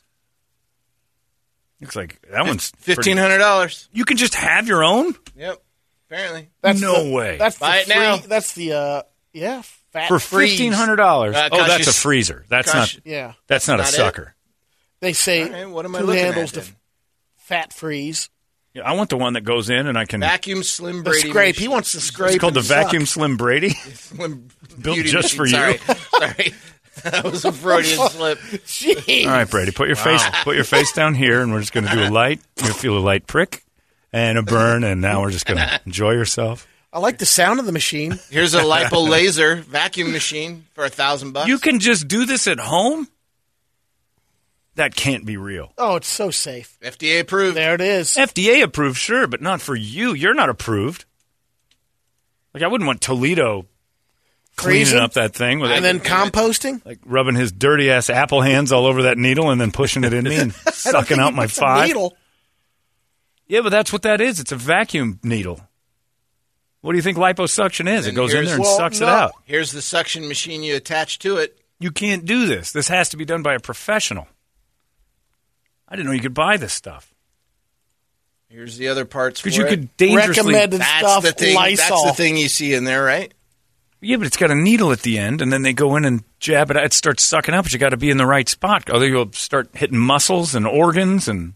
Looks 1.81 1.95
like 1.95 2.21
that 2.31 2.45
one's 2.45 2.71
Fifteen 2.77 3.17
hundred 3.17 3.37
dollars. 3.37 3.87
You 3.91 4.03
can 4.05 4.17
just 4.17 4.35
have 4.35 4.67
your 4.67 4.83
own 4.83 5.15
Yep. 5.35 5.61
Apparently. 6.09 6.49
That's 6.61 6.81
No 6.81 7.03
the- 7.03 7.11
way. 7.13 7.37
That's 7.37 7.59
Buy 7.59 7.83
the 7.85 7.91
it 7.91 7.95
now. 7.95 8.17
That's 8.17 8.53
the 8.53 8.73
uh, 8.73 9.01
yeah, 9.33 9.61
fat 9.91 10.07
for 10.07 10.19
fifteen 10.19 10.71
hundred 10.73 10.95
dollars. 10.95 11.35
Uh, 11.35 11.49
oh, 11.51 11.67
that's 11.67 11.87
a 11.87 11.93
freezer. 11.93 12.45
That's 12.49 12.71
cost 12.71 12.95
not. 12.95 13.05
Yeah, 13.05 13.33
That's 13.47 13.67
not, 13.67 13.79
a 13.79 13.83
Not 13.83 13.89
it? 13.89 13.95
sucker. 13.95 14.35
they 15.01 15.13
say 15.13 15.43
Okay, 15.45 15.65
what 15.65 15.85
am 15.85 15.95
I 15.95 15.99
two 15.99 16.05
looking 16.05 16.21
at 16.21 16.33
handles 16.33 16.51
to 16.53 16.61
then? 16.61 16.75
fat 17.37 17.73
freeze. 17.73 18.29
Yeah, 18.77 18.83
I 18.89 18.93
want 18.93 19.09
the 19.09 19.17
one 19.17 19.33
that 19.33 19.41
goes 19.41 19.69
in 19.69 19.87
and 19.87 19.97
I 19.97 20.05
can. 20.05 20.19
Vacuum 20.21 20.61
Slim 20.63 20.97
The 20.97 21.09
Brady. 21.11 21.29
scrape. 21.29 21.55
He 21.55 21.61
machine. 21.61 21.71
wants 21.71 21.91
to 21.93 21.99
scrape. 22.01 22.33
It's 22.35 22.41
called 22.41 22.53
the 22.53 22.59
and 22.59 22.67
suck. 22.67 22.83
Vacuum 22.85 23.05
Slim 23.05 23.37
Brady. 23.37 23.69
Slim 23.93 24.47
Built 24.81 24.95
beauty 24.95 25.09
just 25.09 25.37
machine. 25.37 25.37
for 25.37 25.45
you. 25.45 25.77
Sorry. 25.77 25.97
Sorry. 26.19 26.53
that 27.03 27.23
was 27.23 27.45
a 27.45 27.51
Freudian 27.51 27.97
slip. 28.09 28.39
Jeez. 28.39 29.25
All 29.25 29.31
right, 29.31 29.49
Brady, 29.49 29.71
put 29.71 29.87
your 29.87 29.95
face 29.95 30.23
put 30.43 30.55
your 30.55 30.63
face 30.63 30.91
down 30.93 31.15
here, 31.15 31.41
and 31.41 31.51
we're 31.51 31.59
just 31.61 31.73
going 31.73 31.85
to 31.85 31.91
do 31.91 32.03
a 32.03 32.09
light. 32.09 32.39
You'll 32.63 32.73
feel 32.73 32.97
a 32.97 32.99
light 32.99 33.25
prick 33.27 33.63
and 34.13 34.37
a 34.37 34.43
burn, 34.43 34.83
and 34.83 35.01
now 35.01 35.21
we're 35.21 35.31
just 35.31 35.45
going 35.45 35.57
to 35.59 35.81
enjoy 35.85 36.11
yourself. 36.11 36.67
I 36.93 36.99
like 36.99 37.17
the 37.19 37.25
sound 37.25 37.59
of 37.59 37.65
the 37.65 37.71
machine. 37.71 38.17
Here's 38.29 38.53
a 38.55 38.61
lipo 38.61 39.07
laser 39.07 39.55
vacuum 39.55 40.11
machine 40.11 40.65
for 40.73 40.85
a 40.85 40.89
thousand 40.89 41.33
bucks. 41.33 41.47
You 41.47 41.59
can 41.59 41.79
just 41.79 42.07
do 42.07 42.25
this 42.25 42.47
at 42.47 42.59
home. 42.59 43.07
That 44.77 44.95
can't 44.95 45.25
be 45.25 45.37
real. 45.37 45.73
Oh, 45.77 45.95
it's 45.97 46.07
so 46.07 46.31
safe. 46.31 46.77
FDA 46.81 47.19
approved. 47.19 47.57
There 47.57 47.73
it 47.75 47.81
is. 47.81 48.15
FDA 48.15 48.63
approved, 48.63 48.97
sure, 48.97 49.27
but 49.27 49.41
not 49.41 49.59
for 49.61 49.75
you. 49.75 50.13
You're 50.13 50.33
not 50.35 50.49
approved. 50.49 51.05
Like 52.53 52.63
I 52.63 52.67
wouldn't 52.67 52.87
want 52.87 53.01
Toledo 53.01 53.65
cleaning 54.55 54.85
Freezing? 54.85 54.99
up 54.99 55.13
that 55.13 55.33
thing 55.35 55.59
with 55.59 55.69
and 55.71 55.83
then 55.85 55.99
composting. 55.99 56.83
like 56.85 56.99
rubbing 57.05 57.35
his 57.35 57.51
dirty 57.51 57.91
ass 57.91 58.09
apple 58.09 58.41
hands 58.41 58.71
all 58.71 58.85
over 58.87 59.03
that 59.03 59.17
needle 59.17 59.51
and 59.51 59.61
then 59.61 59.71
pushing 59.71 60.03
it 60.03 60.13
in 60.13 60.23
me 60.23 60.35
and 60.37 60.53
sucking 60.73 61.19
out 61.19 61.33
my 61.35 61.45
puts 61.45 61.57
a 61.57 61.61
five. 61.61 61.87
Needle. 61.87 62.17
Yeah, 63.47 63.61
but 63.61 63.69
that's 63.69 63.93
what 63.93 64.01
that 64.03 64.19
is. 64.21 64.39
It's 64.39 64.51
a 64.51 64.55
vacuum 64.55 65.19
needle. 65.23 65.61
What 66.81 66.91
do 66.93 66.97
you 66.97 67.03
think 67.03 67.17
liposuction 67.17 67.87
is? 67.91 68.05
It 68.05 68.09
And 68.09 68.15
goes 68.15 68.31
in 68.31 68.37
here's- 68.37 68.47
there 68.49 68.55
and 68.57 68.63
well, 68.63 68.77
sucks 68.77 68.99
no. 68.99 69.07
it 69.07 69.09
out. 69.09 69.31
Here's 69.43 69.71
the 69.71 69.81
suction 69.81 70.27
machine 70.27 70.63
you 70.63 70.75
attach 70.75 71.19
to 71.19 71.37
it. 71.37 71.59
You 71.79 71.91
can't 71.91 72.25
do 72.25 72.45
this. 72.47 72.71
This 72.71 72.87
has 72.87 73.09
to 73.09 73.17
be 73.17 73.25
done 73.25 73.41
by 73.43 73.53
a 73.55 73.59
professional. 73.59 74.27
I 75.87 75.95
didn't 75.95 76.07
know 76.07 76.13
you 76.13 76.21
could 76.21 76.33
buy 76.33 76.57
this 76.57 76.73
stuff 76.73 77.13
Here's 78.49 78.77
the 78.77 78.87
other 78.87 79.03
parts. 79.05 79.41
because 79.41 79.57
you 79.57 79.65
it. 79.65 79.69
could 79.69 79.97
dangerously. 79.97 80.53
Recommended 80.53 80.79
That's 80.79 80.99
stuff. 80.99 81.23
the 81.23 81.31
thing. 81.33 81.53
Lysol. 81.55 82.03
That's 82.03 82.17
the 82.17 82.23
thing 82.23 82.37
you 82.37 82.47
see 82.47 82.73
in 82.73 82.85
there, 82.85 83.03
right? 83.03 83.33
Yeah, 83.99 84.17
but 84.17 84.27
it's 84.27 84.37
got 84.37 84.51
a 84.51 84.55
needle 84.55 84.91
at 84.93 85.01
the 85.01 85.17
end, 85.17 85.41
and 85.41 85.51
then 85.51 85.63
they 85.63 85.73
go 85.73 85.95
in 85.97 86.05
and 86.05 86.23
jab 86.39 86.71
it. 86.71 86.77
It 86.77 86.93
starts 86.93 87.23
sucking 87.23 87.53
up, 87.53 87.65
but 87.65 87.73
you 87.73 87.79
got 87.79 87.89
to 87.89 87.97
be 87.97 88.09
in 88.09 88.17
the 88.17 88.25
right 88.25 88.47
spot. 88.47 88.85
Oh, 88.89 88.95
other 88.95 89.07
you'll 89.07 89.33
start 89.33 89.69
hitting 89.73 89.97
muscles 89.97 90.55
and 90.55 90.65
organs, 90.65 91.27
and 91.27 91.55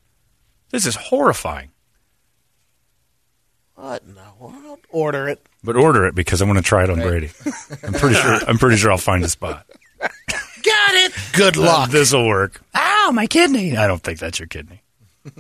this 0.72 0.86
is 0.86 0.96
horrifying. 0.96 1.70
What? 3.76 4.06
No, 4.08 4.22
I'll 4.42 4.80
order 4.90 5.30
it. 5.30 5.46
but 5.64 5.76
order 5.78 6.06
it 6.08 6.14
because 6.16 6.42
I 6.42 6.46
want 6.46 6.58
to 6.58 6.64
try 6.64 6.84
it 6.84 6.90
on 6.90 7.00
Brady. 7.00 7.30
I'm 7.84 7.94
pretty 7.94 8.16
sure. 8.16 8.40
I'm 8.48 8.58
pretty 8.58 8.76
sure 8.78 8.92
I'll 8.92 8.98
find 8.98 9.24
a 9.24 9.30
spot. 9.30 9.66
Got 10.92 11.06
it. 11.06 11.14
Good 11.34 11.58
luck. 11.58 11.90
this 11.90 12.14
will 12.14 12.28
work. 12.28 12.62
Ow, 12.76 13.12
my 13.14 13.28
kidney. 13.28 13.78
I 13.78 13.88
don't 13.88 14.02
think 14.02 14.20
that's 14.20 14.40
your 14.40 14.48
kidney. 14.48 14.82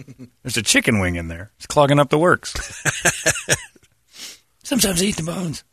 There's 0.43 0.57
a 0.57 0.61
chicken 0.61 0.99
wing 0.99 1.15
in 1.15 1.27
there. 1.27 1.51
It's 1.57 1.65
clogging 1.65 1.99
up 1.99 2.09
the 2.09 2.17
works. 2.17 2.53
Sometimes 4.63 5.01
I 5.01 5.05
eat 5.05 5.17
the 5.17 5.23
bones. 5.23 5.63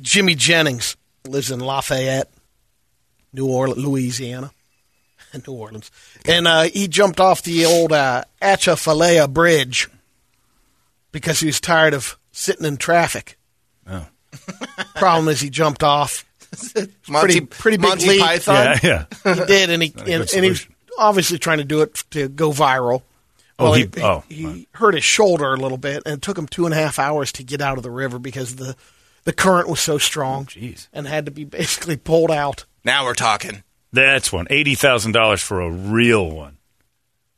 Jimmy 0.00 0.34
Jennings 0.34 0.96
lives 1.28 1.50
in 1.50 1.60
Lafayette, 1.60 2.30
New 3.32 3.46
Orleans, 3.46 3.84
Louisiana, 3.84 4.50
New 5.46 5.52
Orleans, 5.52 5.90
and 6.26 6.48
uh, 6.48 6.62
he 6.62 6.88
jumped 6.88 7.20
off 7.20 7.42
the 7.42 7.66
old 7.66 7.92
uh, 7.92 8.24
Atchafalaya 8.40 9.28
Bridge 9.28 9.88
because 11.12 11.38
he 11.38 11.46
was 11.46 11.60
tired 11.60 11.92
of 11.92 12.18
sitting 12.32 12.64
in 12.64 12.78
traffic. 12.78 13.36
Oh. 13.86 14.06
Problem 14.94 15.28
is, 15.28 15.40
he 15.40 15.50
jumped 15.50 15.82
off. 15.82 16.24
Monty, 17.08 17.40
pretty 17.40 17.46
pretty 17.46 17.76
big 17.76 17.88
Monty 17.88 18.08
leap. 18.08 18.20
Python. 18.20 18.78
Yeah, 18.82 19.04
yeah. 19.24 19.34
He 19.34 19.44
did, 19.46 19.70
and 19.70 19.82
he 19.82 19.92
and, 19.98 20.28
and 20.34 20.44
he 20.44 20.50
was 20.50 20.66
obviously 20.98 21.38
trying 21.38 21.58
to 21.58 21.64
do 21.64 21.82
it 21.82 21.94
to 22.10 22.28
go 22.28 22.50
viral. 22.50 23.02
Oh, 23.58 23.64
Well, 23.64 23.72
he- 23.74 23.88
oh, 23.98 24.24
he 24.28 24.66
hurt 24.72 24.94
his 24.94 25.04
shoulder 25.04 25.52
a 25.52 25.56
little 25.56 25.78
bit, 25.78 26.02
and 26.06 26.14
it 26.14 26.22
took 26.22 26.36
him 26.38 26.46
two 26.46 26.64
and 26.64 26.74
a 26.74 26.76
half 26.76 26.98
hours 26.98 27.30
to 27.32 27.42
get 27.44 27.60
out 27.60 27.76
of 27.76 27.82
the 27.82 27.90
river 27.90 28.18
because 28.18 28.56
the 28.56 28.74
the 29.24 29.32
current 29.32 29.68
was 29.68 29.80
so 29.80 29.98
strong. 29.98 30.42
Oh, 30.42 30.46
jeez. 30.46 30.88
and 30.92 31.06
had 31.06 31.26
to 31.26 31.30
be 31.30 31.44
basically 31.44 31.96
pulled 31.96 32.30
out. 32.30 32.64
Now 32.84 33.04
we're 33.04 33.14
talking. 33.14 33.62
That's 33.92 34.32
one. 34.32 34.46
Eighty 34.50 34.74
thousand 34.74 35.12
dollars 35.12 35.42
for 35.42 35.60
a 35.60 35.70
real 35.70 36.30
one. 36.30 36.56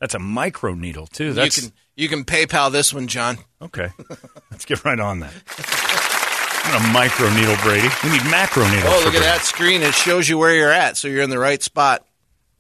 That's 0.01 0.15
a 0.15 0.19
micro 0.21 0.75
needle 0.75 1.07
too. 1.07 1.33
That's 1.33 1.57
you 1.57 1.63
can 1.63 1.73
you 1.97 2.09
can 2.09 2.25
PayPal 2.25 2.71
this 2.73 2.95
one, 2.95 3.09
John. 3.09 3.39
okay. 3.61 3.89
Let's 4.51 4.65
get 4.65 4.85
right 4.85 4.99
on 5.01 5.21
that. 5.21 5.33
I'm 6.65 6.81
gonna 6.81 6.93
micro 6.93 7.29
needle 7.35 7.57
Brady. 7.63 7.89
We 8.05 8.11
need 8.11 8.25
macro 8.31 8.65
needles. 8.69 8.85
Oh, 8.87 8.97
look 8.99 9.07
at 9.07 9.11
Brady. 9.13 9.25
that 9.27 9.41
screen. 9.43 9.83
It 9.83 9.95
shows 9.95 10.29
you 10.29 10.39
where 10.39 10.55
you're 10.55 10.71
at, 10.73 10.97
so 10.97 11.09
you're 11.09 11.23
in 11.23 11.31
the 11.31 11.39
right 11.39 11.63
spot. 11.63 12.07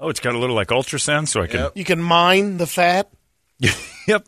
Oh, 0.00 0.08
it's 0.08 0.20
got 0.20 0.34
a 0.34 0.38
little 0.38 0.56
like 0.56 0.68
ultrasound, 0.68 1.28
so 1.28 1.42
I 1.42 1.46
can. 1.46 1.60
Yep. 1.60 1.76
You 1.76 1.84
can 1.84 2.02
mine 2.02 2.56
the 2.58 2.66
fat. 2.66 3.10
Yep. 4.08 4.26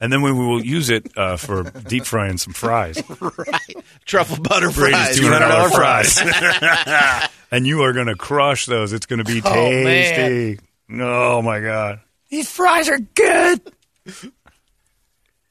And 0.00 0.10
then 0.12 0.22
we 0.22 0.32
will 0.32 0.64
use 0.64 0.88
it 0.90 1.16
uh, 1.16 1.36
for 1.36 1.62
deep 1.64 2.06
frying 2.06 2.38
some 2.38 2.52
fries. 2.54 3.02
right. 3.20 3.76
Truffle 4.06 4.42
butter 4.42 4.70
fries. 4.70 5.16
two 5.16 5.28
hundred 5.28 5.40
dollar 5.48 5.68
$200 5.68 5.74
fries, 5.74 7.30
and 7.50 7.66
you 7.66 7.82
are 7.82 7.92
going 7.92 8.06
to 8.06 8.14
crush 8.16 8.64
those. 8.66 8.92
It's 8.94 9.06
going 9.06 9.18
to 9.18 9.24
be 9.24 9.40
tasty. 9.42 9.48
Oh, 9.50 9.84
tasty. 9.84 10.58
Oh 11.00 11.42
my 11.42 11.60
god! 11.60 12.00
These 12.30 12.50
fries 12.50 12.88
are 12.88 12.98
good. 12.98 13.60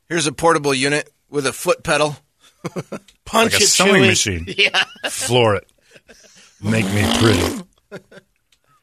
Here's 0.10 0.28
a 0.28 0.32
portable 0.34 0.74
unit 0.74 1.10
with 1.30 1.46
a 1.48 1.54
foot 1.54 1.84
pedal. 1.84 2.16
Punch 3.26 3.54
Like 3.54 3.62
a 3.62 3.64
it, 3.64 3.68
sewing 3.68 4.04
Chewy. 4.04 4.08
machine. 4.08 4.46
Yeah. 4.58 4.84
Floor 5.10 5.56
it. 5.56 5.70
Make 6.62 6.86
me 6.86 7.04
pretty. 7.20 7.64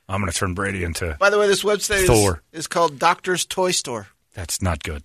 I'm 0.09 0.21
going 0.21 0.31
to 0.31 0.37
turn 0.37 0.55
Brady 0.55 0.85
into. 0.85 1.17
By 1.19 1.31
the 1.31 1.39
way, 1.39 1.47
this 1.47 1.63
website 1.63 2.03
is, 2.03 2.07
Thor. 2.09 2.43
is 2.53 2.67
called 2.67 2.99
Doctor's 2.99 3.47
Toy 3.47 3.71
Store. 3.71 4.09
That's 4.35 4.61
not 4.61 4.83
good. 4.83 5.03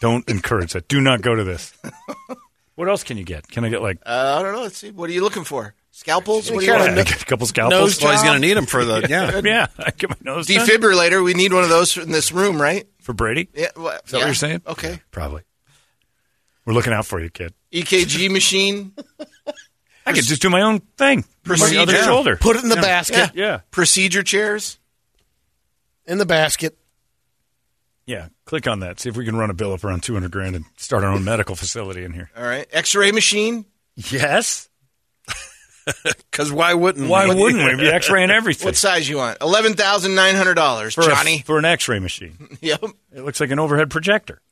Don't 0.00 0.28
encourage 0.28 0.72
that. 0.72 0.88
Do 0.88 1.00
not 1.00 1.22
go 1.22 1.34
to 1.34 1.44
this. 1.44 1.72
What 2.74 2.88
else 2.88 3.02
can 3.02 3.16
you 3.16 3.24
get? 3.24 3.48
Can 3.48 3.64
I 3.64 3.68
get 3.70 3.82
like 3.82 3.98
Uh, 4.06 4.36
I 4.38 4.42
don't 4.42 4.52
know. 4.54 4.62
Let's 4.62 4.78
see. 4.78 4.90
What 4.90 5.10
are 5.10 5.12
you 5.12 5.22
looking 5.22 5.44
for? 5.44 5.74
Scalpels? 5.90 6.50
What 6.50 6.60
do 6.60 6.66
you 6.66 6.70
kind 6.72 6.80
want? 6.82 6.92
of 6.92 6.98
yeah, 6.98 7.04
get 7.12 7.22
a 7.22 7.24
couple 7.26 7.46
scalpels? 7.46 7.80
nose 7.80 8.02
Well, 8.02 8.12
he's 8.12 8.22
going 8.22 8.40
to 8.40 8.46
need 8.46 8.54
them 8.56 8.66
for 8.66 8.84
the 8.84 9.06
yeah. 9.10 9.40
yeah, 9.44 9.66
I 9.78 9.90
get 9.90 10.10
my 10.10 10.16
nose 10.22 10.46
done. 10.46 10.64
Defibrillator. 10.66 11.24
We 11.24 11.34
need 11.34 11.52
one 11.52 11.64
of 11.64 11.70
those 11.70 11.96
in 11.96 12.12
this 12.12 12.30
room, 12.30 12.60
right? 12.62 12.86
for 13.02 13.12
Brady. 13.14 13.48
Yeah. 13.54 13.68
Well, 13.76 13.98
Is 14.04 14.10
that 14.10 14.18
what 14.18 14.20
yeah. 14.20 14.26
you're 14.26 14.34
saying? 14.34 14.62
Okay. 14.66 15.00
Probably. 15.10 15.42
We're 16.68 16.74
looking 16.74 16.92
out 16.92 17.06
for 17.06 17.18
you, 17.18 17.30
kid. 17.30 17.54
EKG 17.72 18.30
machine. 18.32 18.92
I 20.04 20.12
could 20.12 20.24
just 20.24 20.42
do 20.42 20.50
my 20.50 20.60
own 20.60 20.80
thing. 20.98 21.24
Procedure. 21.42 21.80
other 21.80 21.96
shoulder. 22.02 22.36
Put 22.36 22.56
it 22.56 22.62
in 22.62 22.68
the 22.68 22.76
basket. 22.76 23.30
Yeah. 23.34 23.60
Procedure 23.70 24.22
chairs. 24.22 24.78
In 26.04 26.18
the 26.18 26.26
basket. 26.26 26.76
Yeah. 28.04 28.28
Click 28.44 28.66
on 28.66 28.80
that. 28.80 29.00
See 29.00 29.08
if 29.08 29.16
we 29.16 29.24
can 29.24 29.34
run 29.36 29.48
a 29.48 29.54
bill 29.54 29.72
up 29.72 29.82
around 29.82 30.02
200 30.02 30.30
grand 30.30 30.56
and 30.56 30.66
start 30.76 31.04
our 31.04 31.10
own 31.10 31.24
medical 31.24 31.56
facility 31.56 32.04
in 32.04 32.12
here. 32.12 32.30
All 32.36 32.44
right. 32.44 32.66
X-ray 32.70 33.12
machine. 33.12 33.64
Yes. 33.96 34.68
Because 36.30 36.52
why 36.52 36.74
wouldn't 36.74 37.08
Why 37.08 37.26
we? 37.30 37.34
wouldn't 37.34 37.64
we 37.64 37.76
be 37.76 37.88
x-raying 37.90 38.30
everything? 38.30 38.66
What 38.66 38.76
size 38.76 39.08
you 39.08 39.16
want? 39.16 39.38
Eleven 39.40 39.72
thousand 39.72 40.14
nine 40.14 40.34
hundred 40.34 40.52
dollars, 40.52 40.94
for, 40.94 41.00
a- 41.00 41.06
Johnny. 41.06 41.38
for 41.46 41.58
an 41.58 41.64
x-ray 41.64 41.98
machine. 41.98 42.58
yep. 42.60 42.84
It 43.10 43.24
looks 43.24 43.40
like 43.40 43.50
an 43.52 43.58
overhead 43.58 43.88
projector. 43.88 44.42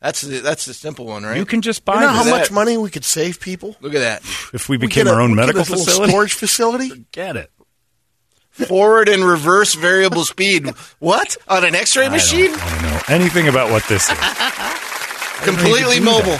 That's 0.00 0.22
the, 0.22 0.38
that's 0.40 0.64
the 0.64 0.72
simple 0.74 1.04
one, 1.04 1.24
right? 1.24 1.36
You 1.36 1.44
can 1.44 1.60
just 1.60 1.84
buy 1.84 1.96
You 1.96 2.00
know 2.00 2.08
how 2.08 2.22
this. 2.24 2.30
much 2.32 2.50
money 2.50 2.76
we 2.78 2.88
could 2.90 3.04
save 3.04 3.38
people? 3.38 3.76
Look 3.82 3.94
at 3.94 4.00
that. 4.00 4.22
if 4.54 4.68
we 4.68 4.76
We 4.78 4.86
became 4.86 5.06
a- 5.06 5.10
our 5.12 5.20
own 5.20 5.32
we 5.32 5.36
get 5.36 5.46
medical 5.54 5.60
a 5.62 5.64
facility. 5.66 6.10
storage 6.10 6.32
facility. 6.32 7.04
Get 7.12 7.36
it. 7.36 7.50
Forward 8.52 9.08
and 9.08 9.24
reverse 9.24 9.74
variable 9.74 10.24
speed. 10.24 10.68
What 10.98 11.36
on 11.48 11.64
an 11.64 11.74
X-ray 11.74 12.06
I 12.06 12.08
machine? 12.08 12.50
don't, 12.50 12.62
I 12.62 12.70
don't 12.82 12.90
know 12.90 13.00
anything 13.08 13.48
about 13.48 13.70
what 13.70 13.84
this 13.88 14.10
is. 14.10 14.18
Completely 15.44 15.96
do 15.96 16.04
mobile. 16.04 16.38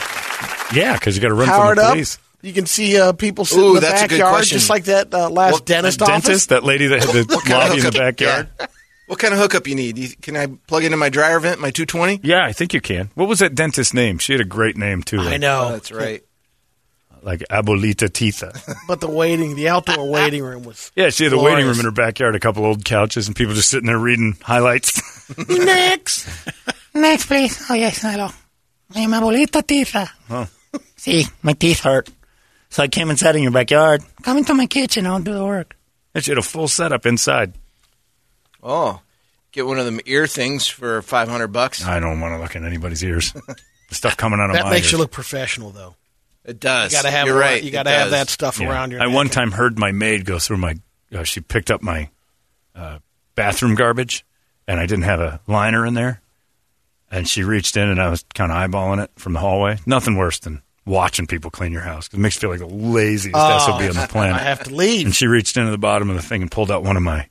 yeah, 0.74 0.94
because 0.94 1.16
you 1.16 1.22
got 1.22 1.28
to 1.28 1.34
run 1.34 1.48
Powered 1.48 1.76
from 1.76 1.84
the 1.84 1.88
up. 1.88 1.92
police. 1.94 2.18
You 2.42 2.52
can 2.54 2.66
see 2.66 2.98
uh, 2.98 3.12
people 3.12 3.44
sitting 3.44 3.64
Ooh, 3.64 3.68
in 3.68 3.74
the 3.76 3.80
that's 3.80 4.02
a 4.02 4.08
good 4.08 4.16
backyard, 4.16 4.32
question. 4.34 4.56
just 4.58 4.70
like 4.70 4.84
that 4.84 5.12
uh, 5.14 5.28
last 5.30 5.52
What- 5.52 5.66
dentist 5.66 6.00
A 6.00 6.04
office. 6.04 6.22
dentist, 6.24 6.48
that 6.50 6.64
lady 6.64 6.86
that 6.88 7.04
had 7.04 7.14
the 7.14 7.24
What 7.34 7.48
lobby 7.48 7.78
in 7.78 7.84
the 7.84 7.92
backyard. 7.92 8.48
Yeah. 8.58 8.66
What 9.10 9.18
kind 9.18 9.34
of 9.34 9.40
hookup 9.40 9.66
you 9.66 9.74
need? 9.74 9.98
You, 9.98 10.08
can 10.22 10.36
I 10.36 10.46
plug 10.68 10.84
into 10.84 10.96
my 10.96 11.08
dryer 11.08 11.40
vent, 11.40 11.60
my 11.60 11.72
220? 11.72 12.20
Yeah, 12.22 12.44
I 12.44 12.52
think 12.52 12.72
you 12.72 12.80
can. 12.80 13.10
What 13.16 13.28
was 13.28 13.40
that 13.40 13.56
dentist's 13.56 13.92
name? 13.92 14.18
She 14.18 14.32
had 14.32 14.40
a 14.40 14.44
great 14.44 14.76
name 14.76 15.02
too. 15.02 15.18
I 15.18 15.24
like- 15.24 15.40
know, 15.40 15.64
Oh, 15.66 15.72
that's 15.72 15.90
right. 15.90 16.22
like 17.20 17.40
Abuelita 17.50 18.08
Titha. 18.08 18.56
but 18.86 19.00
the 19.00 19.10
waiting, 19.10 19.56
the 19.56 19.68
outdoor 19.68 20.08
waiting 20.08 20.44
room 20.44 20.62
was. 20.62 20.92
Yeah, 20.94 21.10
she 21.10 21.24
had 21.24 21.32
a 21.32 21.36
waiting 21.36 21.48
Glorious. 21.64 21.66
room 21.66 21.78
in 21.80 21.84
her 21.86 21.90
backyard, 21.90 22.36
a 22.36 22.38
couple 22.38 22.64
old 22.64 22.84
couches, 22.84 23.26
and 23.26 23.34
people 23.34 23.52
just 23.54 23.68
sitting 23.68 23.88
there 23.88 23.98
reading 23.98 24.36
highlights. 24.42 25.02
Next. 25.48 26.28
Next, 26.94 27.26
please. 27.26 27.64
Oh, 27.68 27.74
yes, 27.74 28.00
hello. 28.00 28.28
I 28.94 29.00
am 29.00 29.10
abuelita 29.10 29.66
Tita. 29.66 30.08
Oh. 30.30 30.46
See, 30.94 31.24
my 31.42 31.54
teeth 31.54 31.80
hurt. 31.80 32.08
So 32.68 32.84
I 32.84 32.86
came 32.88 33.10
and 33.10 33.18
sat 33.18 33.34
in 33.34 33.42
your 33.42 33.50
backyard. 33.50 34.02
Come 34.22 34.38
into 34.38 34.54
my 34.54 34.66
kitchen. 34.66 35.04
I'll 35.04 35.18
do 35.20 35.34
the 35.34 35.44
work. 35.44 35.76
and 36.14 36.22
she 36.22 36.30
had 36.30 36.38
a 36.38 36.42
full 36.42 36.68
setup 36.68 37.06
inside. 37.06 37.54
Oh, 38.62 39.00
get 39.52 39.66
one 39.66 39.78
of 39.78 39.84
them 39.84 40.00
ear 40.06 40.26
things 40.26 40.66
for 40.66 41.02
500 41.02 41.48
bucks. 41.48 41.84
I 41.84 42.00
don't 42.00 42.20
want 42.20 42.34
to 42.34 42.38
look 42.40 42.54
in 42.56 42.64
anybody's 42.66 43.02
ears. 43.02 43.32
the 43.88 43.94
stuff 43.94 44.16
coming 44.16 44.38
out 44.40 44.50
of 44.50 44.56
That 44.56 44.64
my 44.64 44.70
makes 44.70 44.86
ears. 44.86 44.92
you 44.92 44.98
look 44.98 45.10
professional, 45.10 45.70
though. 45.70 45.94
It 46.44 46.58
does. 46.60 46.92
You 46.92 46.98
got 46.98 47.02
to 47.02 47.10
have. 47.10 47.26
You're 47.26 47.36
a- 47.36 47.40
right. 47.40 47.62
You 47.62 47.70
got 47.70 47.82
to 47.84 47.90
have 47.90 48.10
that 48.12 48.28
stuff 48.28 48.58
Yeah. 48.60 48.70
around 48.70 48.92
your. 48.92 49.00
I 49.02 49.06
neck. 49.06 49.14
one 49.14 49.28
time 49.28 49.52
heard 49.52 49.78
my 49.78 49.92
maid 49.92 50.24
go 50.24 50.38
through 50.38 50.56
my. 50.58 50.76
Uh, 51.14 51.22
she 51.24 51.40
picked 51.40 51.70
up 51.70 51.82
my 51.82 52.08
uh, 52.74 52.98
bathroom 53.34 53.74
garbage, 53.74 54.24
and 54.66 54.78
I 54.80 54.86
didn't 54.86 55.04
have 55.04 55.20
a 55.20 55.40
liner 55.46 55.84
in 55.84 55.94
there. 55.94 56.20
And 57.10 57.28
she 57.28 57.42
reached 57.42 57.76
in, 57.76 57.88
and 57.88 58.00
I 58.00 58.08
was 58.08 58.24
kind 58.34 58.52
of 58.52 58.56
eyeballing 58.58 59.02
it 59.02 59.10
from 59.16 59.32
the 59.32 59.40
hallway. 59.40 59.78
Nothing 59.84 60.16
worse 60.16 60.38
than 60.38 60.62
watching 60.86 61.26
people 61.26 61.50
clean 61.50 61.72
your 61.72 61.82
house 61.82 62.08
'cause 62.08 62.18
it 62.18 62.22
makes 62.22 62.36
you 62.36 62.40
feel 62.40 62.50
like 62.50 62.60
the 62.60 62.66
laziest 62.66 63.34
SOB 63.36 63.82
on 63.82 63.86
the 63.88 63.92
planet. 64.08 64.34
I 64.34 64.38
planet. 64.38 64.40
have 64.42 64.62
to 64.64 64.74
leave. 64.74 65.06
And 65.06 65.14
she 65.14 65.26
reached 65.26 65.56
into 65.56 65.70
the 65.72 65.78
bottom 65.78 66.08
of 66.08 66.16
the 66.16 66.22
thing 66.22 66.40
and 66.42 66.50
pulled 66.50 66.70
out 66.70 66.82
one 66.84 66.96
of 66.96 67.02
my 67.02 67.28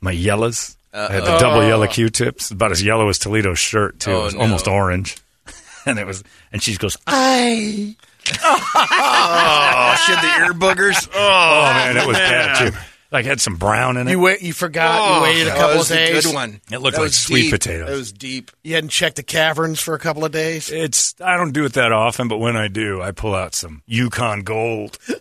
my 0.00 0.12
yellows. 0.12 0.76
Uh, 0.92 1.08
I 1.10 1.12
had 1.14 1.24
the 1.24 1.38
double 1.38 1.60
oh. 1.60 1.68
yellow 1.68 1.86
Q-tips, 1.86 2.50
about 2.50 2.72
as 2.72 2.82
yellow 2.82 3.08
as 3.08 3.18
Toledo's 3.18 3.58
shirt 3.58 4.00
too. 4.00 4.12
Oh, 4.12 4.20
it 4.20 4.24
was 4.24 4.34
no. 4.34 4.40
almost 4.40 4.66
orange, 4.68 5.16
and 5.86 5.98
it 5.98 6.06
was. 6.06 6.24
And 6.52 6.62
she 6.62 6.76
goes, 6.76 6.96
I. 7.06 7.96
Oh, 8.42 9.94
shit, 10.06 10.20
the 10.20 10.44
ear 10.46 10.52
boogers. 10.52 11.08
"Oh 11.14 11.62
man, 11.74 11.96
it 11.96 12.06
was 12.06 12.16
bad 12.16 12.70
too. 12.72 12.78
Like 13.12 13.24
had 13.24 13.40
some 13.40 13.54
brown 13.56 13.96
in 13.96 14.08
it. 14.08 14.10
You 14.10 14.18
wait. 14.20 14.42
You 14.42 14.52
forgot. 14.52 14.98
Oh, 15.00 15.16
you 15.16 15.22
waited 15.22 15.42
a 15.42 15.44
that 15.50 15.56
couple 15.58 15.76
was 15.78 15.90
of 15.92 15.96
a 15.96 16.06
days. 16.06 16.26
good 16.26 16.34
one. 16.34 16.60
It 16.72 16.78
looked 16.78 16.96
That 16.96 17.02
like 17.02 17.12
sweet 17.12 17.42
deep. 17.42 17.52
potatoes. 17.52 17.88
It 17.88 17.94
was 17.96 18.12
deep. 18.12 18.50
You 18.64 18.74
hadn't 18.74 18.90
checked 18.90 19.14
the 19.16 19.22
caverns 19.22 19.80
for 19.80 19.94
a 19.94 19.98
couple 20.00 20.24
of 20.24 20.32
days. 20.32 20.72
It's 20.72 21.14
I 21.20 21.36
don't 21.36 21.52
do 21.52 21.64
it 21.64 21.74
that 21.74 21.92
often, 21.92 22.26
but 22.26 22.38
when 22.38 22.56
I 22.56 22.66
do, 22.66 23.00
I 23.00 23.12
pull 23.12 23.34
out 23.34 23.54
some 23.54 23.82
Yukon 23.86 24.40
Gold. 24.42 24.98
it 25.08 25.20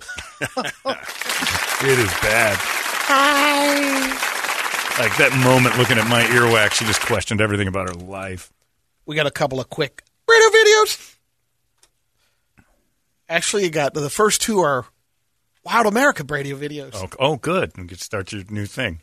is 1.84 2.12
bad. 2.22 2.58
Like 4.98 5.18
that 5.18 5.36
moment 5.44 5.78
looking 5.78 5.98
at 5.98 6.08
my 6.08 6.24
earwax, 6.24 6.74
she 6.74 6.86
just 6.86 7.02
questioned 7.02 7.42
everything 7.42 7.68
about 7.68 7.90
her 7.90 7.96
life. 7.96 8.54
We 9.06 9.18
got 9.18 9.28
a 9.28 9.32
couple 9.32 9.60
of 9.60 9.70
quick 9.70 10.02
radio 10.28 10.48
videos. 10.50 11.16
Actually, 13.28 13.64
you 13.66 13.70
got 13.72 13.94
the 13.94 14.10
first 14.10 14.42
two 14.42 14.60
are 14.60 14.86
Wild 15.66 15.86
America 15.88 16.24
radio 16.26 16.56
videos. 16.56 16.92
Oh, 16.96 17.10
oh 17.20 17.36
good. 17.36 17.74
You 17.78 17.84
can 17.86 17.98
start 17.98 18.32
your 18.32 18.44
new 18.50 18.66
thing. 18.66 19.02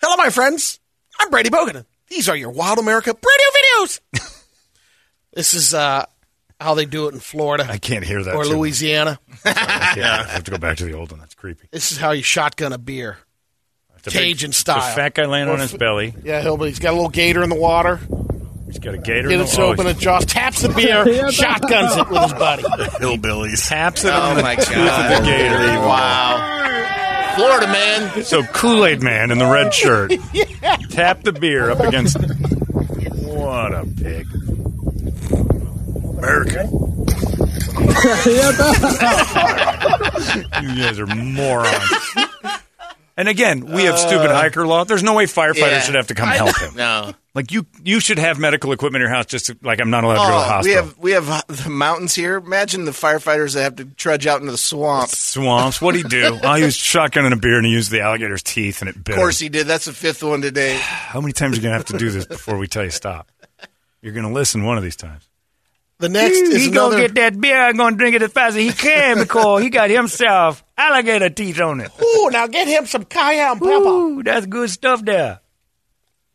Hello, 0.00 0.16
my 0.16 0.30
friends. 0.30 0.80
I'm 1.20 1.28
Brady 1.28 1.50
Bogan. 1.50 1.84
These 2.08 2.30
are 2.30 2.36
your 2.36 2.50
Wild 2.50 2.78
America 2.78 3.10
radio 3.12 3.90
videos. 3.90 4.00
this 5.34 5.52
is 5.52 5.74
uh, 5.74 6.06
how 6.58 6.72
they 6.72 6.86
do 6.86 7.08
it 7.08 7.14
in 7.14 7.20
Florida 7.20 7.66
I 7.68 7.76
can't 7.76 8.04
hear 8.04 8.22
that. 8.22 8.34
or 8.34 8.44
too. 8.44 8.50
Louisiana. 8.56 9.18
I, 9.44 9.52
can't- 9.52 9.98
I 10.00 10.22
have 10.28 10.44
to 10.44 10.50
go 10.50 10.58
back 10.60 10.78
to 10.78 10.84
the 10.84 10.94
old 10.94 11.10
one. 11.10 11.20
That's 11.20 11.34
creepy. 11.34 11.68
This 11.72 11.92
is 11.92 11.98
how 11.98 12.12
you 12.12 12.22
shotgun 12.22 12.72
a 12.72 12.78
beer. 12.78 13.18
It's 14.06 14.14
a 14.14 14.18
big- 14.18 14.36
Cajun 14.36 14.52
style. 14.52 14.92
A 14.92 14.94
fat 14.94 15.14
guy 15.14 15.24
laying 15.26 15.48
on 15.48 15.58
his 15.58 15.72
belly. 15.72 16.14
Yeah, 16.24 16.40
he'll, 16.42 16.56
he's 16.62 16.78
got 16.78 16.92
a 16.92 16.96
little 16.96 17.10
gator 17.10 17.42
in 17.42 17.48
the 17.50 17.56
water. 17.56 17.98
He's 18.66 18.78
got 18.78 18.94
a 18.94 18.98
gator. 18.98 19.28
Get 19.28 19.40
in 19.40 19.42
it 19.46 19.50
the- 19.50 19.56
to 19.56 19.62
oh, 19.62 19.72
open 19.72 19.86
it, 19.88 19.98
Josh 19.98 20.24
taps 20.26 20.62
the 20.62 20.68
beer, 20.68 21.04
shotguns 21.32 21.96
it 21.96 22.08
with 22.08 22.22
his 22.22 22.32
buddy. 22.34 22.62
Hillbillies. 22.62 23.68
Taps 23.68 24.04
it 24.04 24.12
Oh 24.14 24.40
my 24.42 24.54
tooth 24.56 24.68
of 24.70 24.74
god! 24.74 25.22
the 25.22 25.26
gator. 25.26 25.56
Wow, 25.80 27.34
Florida 27.36 27.66
man. 27.68 28.24
So 28.24 28.42
Kool 28.44 28.84
Aid 28.84 29.02
Man 29.02 29.30
in 29.30 29.38
the 29.38 29.46
red 29.46 29.72
shirt 29.74 30.10
tapped 30.90 31.24
the 31.24 31.32
beer 31.32 31.70
up 31.70 31.80
against. 31.80 32.16
What 32.18 33.72
a 33.74 33.84
pig! 33.96 34.26
America. 36.18 36.68
You 40.62 40.82
guys 40.82 40.98
are 40.98 41.06
morons. 41.06 41.90
And 43.18 43.28
again, 43.28 43.64
we 43.72 43.84
have 43.84 43.98
stupid 43.98 44.30
hiker 44.30 44.66
law. 44.66 44.84
There's 44.84 45.02
no 45.02 45.14
way 45.14 45.24
firefighters 45.24 45.62
Uh, 45.62 45.66
Yeah. 45.66 45.80
should 45.80 45.94
have 45.94 46.08
to 46.08 46.14
come 46.14 46.28
help 46.28 46.58
him. 46.58 46.74
No. 46.76 47.14
Like 47.34 47.50
you, 47.50 47.66
you 47.82 48.00
should 48.00 48.18
have 48.18 48.38
medical 48.38 48.72
equipment 48.72 49.02
in 49.02 49.08
your 49.08 49.14
house. 49.14 49.26
Just 49.26 49.46
to, 49.46 49.56
like 49.62 49.80
I'm 49.80 49.88
not 49.90 50.04
allowed 50.04 50.14
to 50.14 50.18
go 50.20 50.26
to 50.26 50.48
the 50.48 50.54
Oh, 50.56 50.60
we 50.62 50.70
have 50.72 50.98
we 50.98 51.10
have 51.12 51.28
uh, 51.30 51.40
the 51.64 51.70
mountains 51.70 52.14
here. 52.14 52.36
Imagine 52.36 52.84
the 52.84 52.90
firefighters 52.92 53.54
that 53.54 53.62
have 53.62 53.76
to 53.76 53.84
trudge 53.86 54.26
out 54.26 54.40
into 54.40 54.52
the 54.52 54.58
swamp. 54.58 55.08
Swamps. 55.10 55.80
What'd 55.80 56.02
he 56.02 56.08
do? 56.08 56.38
Oh, 56.44 56.54
he 56.54 56.64
was 56.64 56.76
shotgunning 56.76 57.32
a 57.32 57.36
beer 57.36 57.56
and 57.56 57.64
he 57.66 57.72
used 57.72 57.90
the 57.90 58.00
alligator's 58.00 58.42
teeth 58.42 58.80
and 58.82 58.88
it 58.90 59.02
bit. 59.02 59.14
Of 59.14 59.18
course 59.18 59.40
him. 59.40 59.46
he 59.46 59.48
did. 59.50 59.66
That's 59.66 59.86
the 59.86 59.92
fifth 59.92 60.22
one 60.22 60.40
today. 60.42 60.76
How 60.80 61.20
many 61.20 61.32
times 61.32 61.54
are 61.54 61.56
you 61.56 61.62
gonna 61.62 61.74
have 61.76 61.86
to 61.86 61.98
do 61.98 62.10
this 62.10 62.26
before 62.26 62.58
we 62.58 62.66
tell 62.68 62.84
you 62.84 62.90
stop? 62.90 63.30
You're 64.02 64.12
gonna 64.14 64.32
listen 64.32 64.64
one 64.64 64.76
of 64.76 64.82
these 64.82 64.96
times. 64.96 65.26
The 65.98 66.08
next 66.10 66.36
is 66.36 66.62
he 66.64 66.68
another. 66.70 66.96
gonna 66.96 67.06
get 67.08 67.14
that 67.14 67.40
beer 67.40 67.68
and 67.68 67.78
gonna 67.78 67.96
drink 67.96 68.16
it 68.16 68.22
as 68.22 68.30
fast 68.30 68.56
as 68.56 68.62
he 68.62 68.70
can 68.72 69.18
because 69.18 69.62
he 69.62 69.70
got 69.70 69.88
himself 69.88 70.62
alligator 70.76 71.30
teeth 71.30 71.58
on 71.60 71.80
it. 71.80 71.90
Ooh, 72.02 72.28
now 72.30 72.46
get 72.46 72.68
him 72.68 72.84
some 72.86 73.04
cayenne 73.04 73.58
pepper. 73.58 73.70
Ooh, 73.70 74.22
that's 74.22 74.44
good 74.46 74.68
stuff 74.68 75.02
there. 75.04 75.40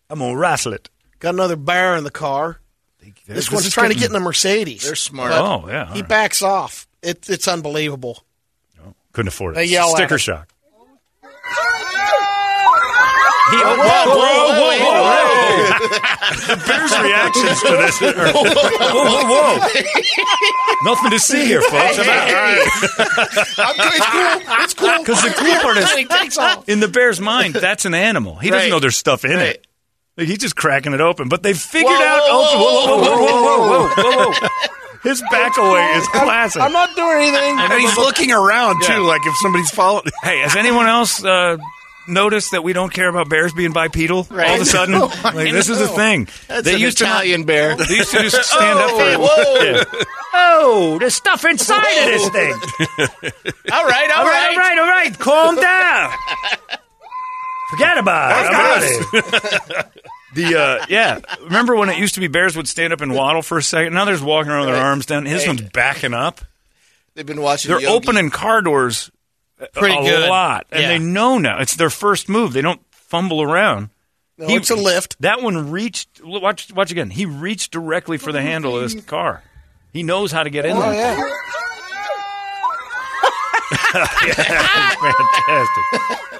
I'm 0.09 0.17
gonna 0.19 0.35
wrestle 0.35 0.73
it. 0.73 0.89
Got 1.19 1.35
another 1.35 1.55
bear 1.55 1.95
in 1.95 2.03
the 2.03 2.09
car. 2.11 2.59
This, 3.27 3.51
one's 3.51 3.67
is 3.67 3.73
trying 3.73 3.89
to 3.91 3.95
get 3.95 4.07
in 4.07 4.13
the 4.13 4.19
Mercedes. 4.19 4.83
They're 4.83 4.95
smart. 4.95 5.31
Oh 5.33 5.67
yeah, 5.67 5.93
He 5.93 5.99
right. 6.01 6.09
backs 6.09 6.41
off. 6.41 6.87
It, 7.03 7.29
it's 7.29 7.47
unbelievable. 7.47 8.23
couldn't 9.13 9.27
afford 9.29 9.53
it. 9.53 9.55
They 9.57 9.65
yell 9.65 9.89
at 9.91 9.95
Sticker 9.97 10.15
him. 10.15 10.19
shock. 10.19 10.47
He, 13.51 13.57
whoa, 13.57 13.75
whoa, 13.77 14.15
whoa, 14.15 14.79
whoa, 14.79 15.30
The 15.51 16.55
Bears' 16.67 16.99
reactions 16.99 17.61
to 17.61 17.71
this. 17.77 18.01
Are, 18.01 18.13
whoa, 18.33 19.03
whoa, 19.03 19.25
whoa! 19.31 19.57
Nothing 20.91 21.11
to 21.11 21.19
see 21.19 21.45
here, 21.45 21.61
folks. 21.61 21.97
it's 21.97 22.07
cool. 24.05 24.41
It's 24.63 24.73
cool. 24.73 24.97
Because 24.99 25.21
the 25.23 25.33
cool 25.37 25.55
part 25.61 25.77
is, 25.77 25.91
he 25.93 26.05
takes 26.05 26.37
off. 26.37 26.67
in 26.69 26.79
the 26.79 26.87
bear's 26.87 27.19
mind, 27.19 27.53
that's 27.55 27.85
an 27.85 27.93
animal. 27.93 28.35
He 28.37 28.49
doesn't 28.49 28.65
Right. 28.65 28.69
know 28.71 28.79
there's 28.79 28.97
stuff 28.97 29.25
in 29.25 29.31
Right. 29.31 29.55
it. 29.55 29.67
Like, 30.17 30.27
he's 30.27 30.37
just 30.39 30.55
cracking 30.55 30.93
it 30.93 31.01
open. 31.01 31.29
But 31.29 31.41
they 31.43 31.53
figured 31.53 31.93
Whoa, 31.93 32.05
out. 32.05 32.21
whoa, 32.29 32.43
open. 32.43 32.59
whoa, 32.59 32.97
Whoa, 32.97 32.97
whoa, 32.97 33.17
whoa, 33.17 33.41
whoa, 33.41 33.57
whoa, 33.89 34.03
whoa, 34.03 34.31
whoa! 34.31 34.47
His 35.03 35.21
back 35.31 35.57
away 35.57 35.83
is 35.95 36.07
classic. 36.09 36.61
I'm 36.61 36.73
not 36.73 36.95
doing 36.95 37.17
anything. 37.29 37.59
And 37.59 37.73
he's 37.73 37.97
looking 37.97 38.31
around 38.31 38.83
too, 38.83 38.93
Yeah. 38.93 38.99
like 38.99 39.25
if 39.25 39.35
somebody's 39.37 39.71
following. 39.71 40.05
Hey, 40.21 40.41
has 40.41 40.55
anyone 40.55 40.85
else 40.87 41.23
uh, 41.23 41.57
noticed 42.07 42.51
that 42.51 42.63
we 42.63 42.73
don't 42.73 42.91
care 42.91 43.07
about 43.09 43.29
bears 43.29 43.53
being 43.53 43.71
bipedal? 43.73 44.27
All 44.31 44.39
of 44.39 44.61
a 44.61 44.65
sudden, 44.65 44.99
like 45.23 45.51
this 45.51 45.69
is 45.69 45.79
a 45.81 45.87
thing. 45.87 46.27
That's 46.47 46.63
they 46.65 46.75
an 46.75 46.79
used 46.81 47.01
Italian 47.01 47.43
bear. 47.45 47.75
to. 47.75 47.83
They 47.87 47.95
used 47.95 48.11
to 48.11 48.19
just 48.21 48.49
stand 48.49 48.79
up 48.79 48.91
for 48.91 49.09
it. 49.09 49.19
whoa. 49.19 49.63
Yeah. 49.63 50.03
Oh, 50.33 50.97
there's 50.99 51.15
stuff 51.15 51.43
inside 51.45 51.79
of 51.79 52.05
this 52.05 52.29
thing. 52.29 52.53
All 53.71 53.85
right, 53.85 54.09
all 54.11 54.19
All 54.19 54.25
right, 54.25 54.55
right. 54.55 54.57
all 54.57 54.57
right, 54.57 54.77
all 54.79 54.87
right. 54.87 55.19
Calm 55.19 55.55
down. 55.55 56.11
Forget 57.69 57.97
about 57.97 58.45
it. 58.83 59.85
The 60.33 60.55
uh, 60.59 60.85
yeah, 60.89 61.19
remember 61.43 61.75
when 61.75 61.89
it 61.89 61.97
used 61.97 62.15
to 62.15 62.21
be 62.21 62.27
bears 62.27 62.55
would 62.55 62.67
stand 62.67 62.93
up 62.93 63.01
and 63.01 63.13
waddle 63.13 63.41
for 63.41 63.57
a 63.57 63.63
second? 63.63 63.93
Now 63.93 64.05
they're 64.05 64.13
just 64.13 64.23
walking 64.25 64.49
around 64.51 64.65
with 64.67 64.75
their 64.75 64.83
arms 64.83 65.05
down. 65.05 65.25
His 65.25 65.45
one's 65.45 65.61
backing 65.61 66.13
up. 66.13 66.39
They've 67.15 67.25
been 67.25 67.41
watching. 67.41 67.69
They're 67.69 67.81
Yogi. 67.81 67.93
opening 67.93 68.29
car 68.29 68.61
doors 68.61 69.09
a- 69.09 69.11
Pretty 69.73 69.95
a 69.97 70.01
good. 70.03 70.29
lot, 70.29 70.65
and 70.71 70.81
Yeah. 70.81 70.87
they 70.89 70.99
know 70.99 71.37
now 71.37 71.59
it's 71.59 71.75
their 71.75 71.89
first 71.89 72.27
move. 72.29 72.53
They 72.53 72.61
don't 72.61 72.81
fumble 72.91 73.41
around. 73.41 73.89
No, 74.37 74.47
it's 74.49 74.69
a 74.71 74.75
lift. 74.75 75.15
That 75.21 75.41
one 75.43 75.69
reached. 75.71 76.21
Watch, 76.23 76.71
watch 76.73 76.91
again. 76.91 77.09
He 77.11 77.25
reached 77.25 77.71
directly 77.71 78.17
for 78.17 78.31
the 78.31 78.41
handle 78.41 78.75
of 78.75 78.81
this 78.81 79.03
car. 79.05 79.43
He 79.93 80.01
knows 80.03 80.31
how 80.31 80.43
to 80.43 80.49
get 80.49 80.65
in 80.65 80.75
Oh, 80.77 80.81
there. 80.81 80.93
yeah. 80.93 81.27
Fantastic. 83.91 85.83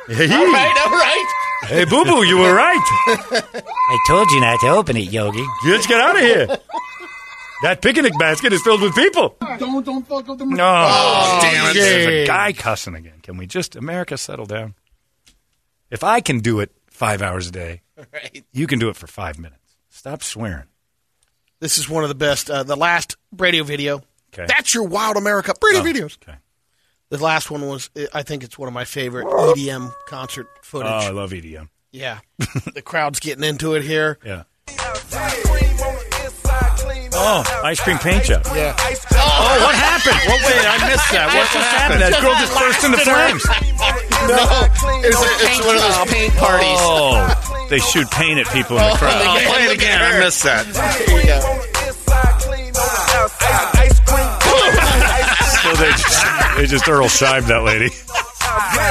Hey, 0.08 0.34
All 0.34 0.52
right, 0.52 0.76
all 0.86 0.92
right. 0.92 1.26
hey, 1.68 1.86
boo 1.86 2.04
boo, 2.04 2.24
you 2.26 2.38
were 2.38 2.54
right. 2.54 2.80
I 3.64 3.98
told 4.08 4.30
you 4.32 4.42
not 4.42 4.60
to 4.62 4.68
open 4.70 4.98
it, 4.98 5.12
Yogi. 5.12 5.46
Let's 5.66 5.86
get 5.88 6.02
out 6.02 6.16
of 6.16 6.22
here. 6.22 6.48
That 7.64 7.80
picnic 7.82 8.18
basket 8.18 8.54
is 8.54 8.62
filled 8.64 8.82
with 8.82 8.96
people. 8.96 9.36
Don't 9.60 9.86
don't 9.86 10.08
fuck 10.08 10.28
up 10.30 10.38
the. 10.38 10.46
No, 10.46 10.86
Oh, 10.88 11.40
damn 11.42 11.70
it! 11.70 11.74
Jay. 11.74 11.80
There's 11.80 12.24
a 12.24 12.28
guy 12.28 12.54
cussing 12.54 12.96
again. 12.96 13.20
Can 13.22 13.38
we 13.38 13.46
just 13.46 13.76
America 13.76 14.18
settle 14.18 14.46
down? 14.46 14.74
If 15.92 16.04
I 16.04 16.22
can 16.22 16.40
do 16.40 16.60
it 16.60 16.72
five 16.90 17.22
hours 17.22 17.48
a 17.48 17.52
day, 17.52 17.82
Right. 18.12 18.44
you 18.52 18.66
can 18.68 18.80
do 18.80 18.90
it 18.90 18.96
for 18.96 19.06
five 19.08 19.38
minutes. 19.38 19.76
Stop 19.90 20.24
swearing. 20.24 20.66
This 21.60 21.78
is 21.78 21.88
one 21.88 22.04
of 22.04 22.10
the 22.10 22.16
best. 22.16 22.50
Uh, 22.50 22.64
the 22.64 22.76
last 22.78 23.16
radio 23.38 23.64
video. 23.64 24.02
Okay. 24.34 24.46
That's 24.48 24.74
your 24.74 24.84
Wild 24.86 25.18
America 25.18 25.54
radio 25.62 25.82
Oh, 25.82 25.84
videos. 25.84 26.18
Okay. 26.24 26.38
The 27.10 27.18
last 27.18 27.52
one 27.52 27.68
was, 27.68 27.90
I 28.14 28.24
think 28.24 28.44
it's 28.44 28.58
one 28.58 28.70
of 28.70 28.74
my 28.74 28.86
favorite 28.86 29.28
EDM 29.28 29.94
concert 30.08 30.48
footage. 30.64 30.88
Oh, 30.90 31.00
footage. 31.00 31.10
I 31.10 31.12
love 31.12 31.32
EDM. 31.32 31.68
yeah. 31.92 32.20
the 32.74 32.82
crowd's 32.82 33.20
getting 33.20 33.44
into 33.44 33.74
it 33.76 33.84
here. 33.84 34.18
Yeah. 34.26 34.44
Oh, 37.22 37.46
ice 37.64 37.80
cream 37.80 37.98
paint 38.00 38.24
job. 38.26 38.42
Yeah. 38.50 38.74
Oh, 38.74 39.58
what 39.62 39.76
happened? 39.78 40.18
What? 40.26 40.42
Wait, 40.42 40.66
I 40.66 40.90
missed 40.90 41.10
that. 41.14 41.30
What 41.30 41.46
just 41.54 41.70
happened? 41.70 42.02
That 42.02 42.18
girl 42.18 42.34
just 42.42 42.54
burst 42.58 42.82
into 42.82 42.98
flames. 42.98 43.46
No, 44.26 44.42
it's, 45.06 45.22
a, 45.22 45.30
it's 45.46 45.62
one 45.62 45.78
of 45.78 45.86
those 45.86 46.02
paint 46.10 46.34
parties. 46.34 46.82
Oh, 46.82 47.22
they 47.70 47.78
shoot 47.78 48.10
paint 48.10 48.40
at 48.42 48.48
people 48.50 48.78
in 48.78 48.84
the 48.84 48.90
oh, 48.90 48.98
crowd. 48.98 49.22
Oh, 49.22 49.38
Play 49.54 49.70
it 49.70 49.78
again. 49.78 50.02
I 50.02 50.20
missed 50.20 50.42
that. 50.44 50.66
Here 51.06 51.22
you 51.22 51.30
go. 51.30 51.40
So 55.62 55.70
they 55.78 55.92
just, 55.94 56.58
they 56.58 56.66
just 56.66 56.90
Earl 56.90 57.06
Scheib 57.06 57.46
that 57.48 57.62
lady. 57.64 57.94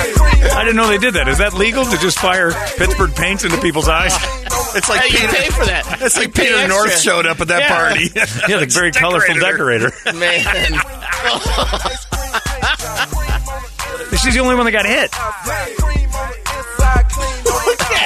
I 0.00 0.62
didn't 0.64 0.76
know 0.76 0.88
they 0.88 0.98
did 0.98 1.14
that. 1.14 1.28
Is 1.28 1.38
that 1.38 1.54
legal 1.54 1.84
to 1.84 1.96
just 1.98 2.18
fire 2.18 2.52
Pittsburgh 2.76 3.14
paints 3.14 3.44
into 3.44 3.60
people's 3.60 3.88
eyes? 3.88 4.12
It's 4.72 4.88
like 4.88 5.00
Hey, 5.00 5.08
you 5.08 5.18
Peter. 5.26 5.32
pay 5.42 5.50
for 5.50 5.64
that. 5.66 5.98
It's 6.00 6.16
like 6.16 6.32
Peter 6.32 6.54
extra. 6.54 6.68
North 6.68 6.96
showed 7.00 7.26
up 7.26 7.40
at 7.40 7.48
that 7.48 7.62
Yeah. 7.62 7.76
party. 7.76 8.04
Yeah, 8.48 8.58
the 8.60 8.66
very 8.66 8.92
colorful 8.92 9.34
decorator. 9.34 9.90
Man. 10.14 10.44
She's 14.22 14.34
the 14.34 14.40
only 14.40 14.54
one 14.54 14.64
that 14.66 14.72
got 14.72 14.86
hit. 14.86 15.10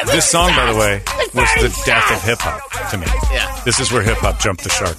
This 0.07 0.25
song, 0.31 0.49
by 0.57 0.73
the 0.73 0.79
way, 0.79 1.03
was 1.35 1.49
the 1.61 1.69
death 1.85 2.11
of 2.13 2.23
hip 2.23 2.39
hop 2.41 2.63
to 2.93 2.97
me. 2.99 3.07
Yeah. 3.33 3.61
This 3.67 3.79
is 3.81 3.91
where 3.93 4.01
hip 4.03 4.17
hop 4.19 4.39
jumped 4.41 4.63
the 4.65 4.71
shark. 4.71 4.97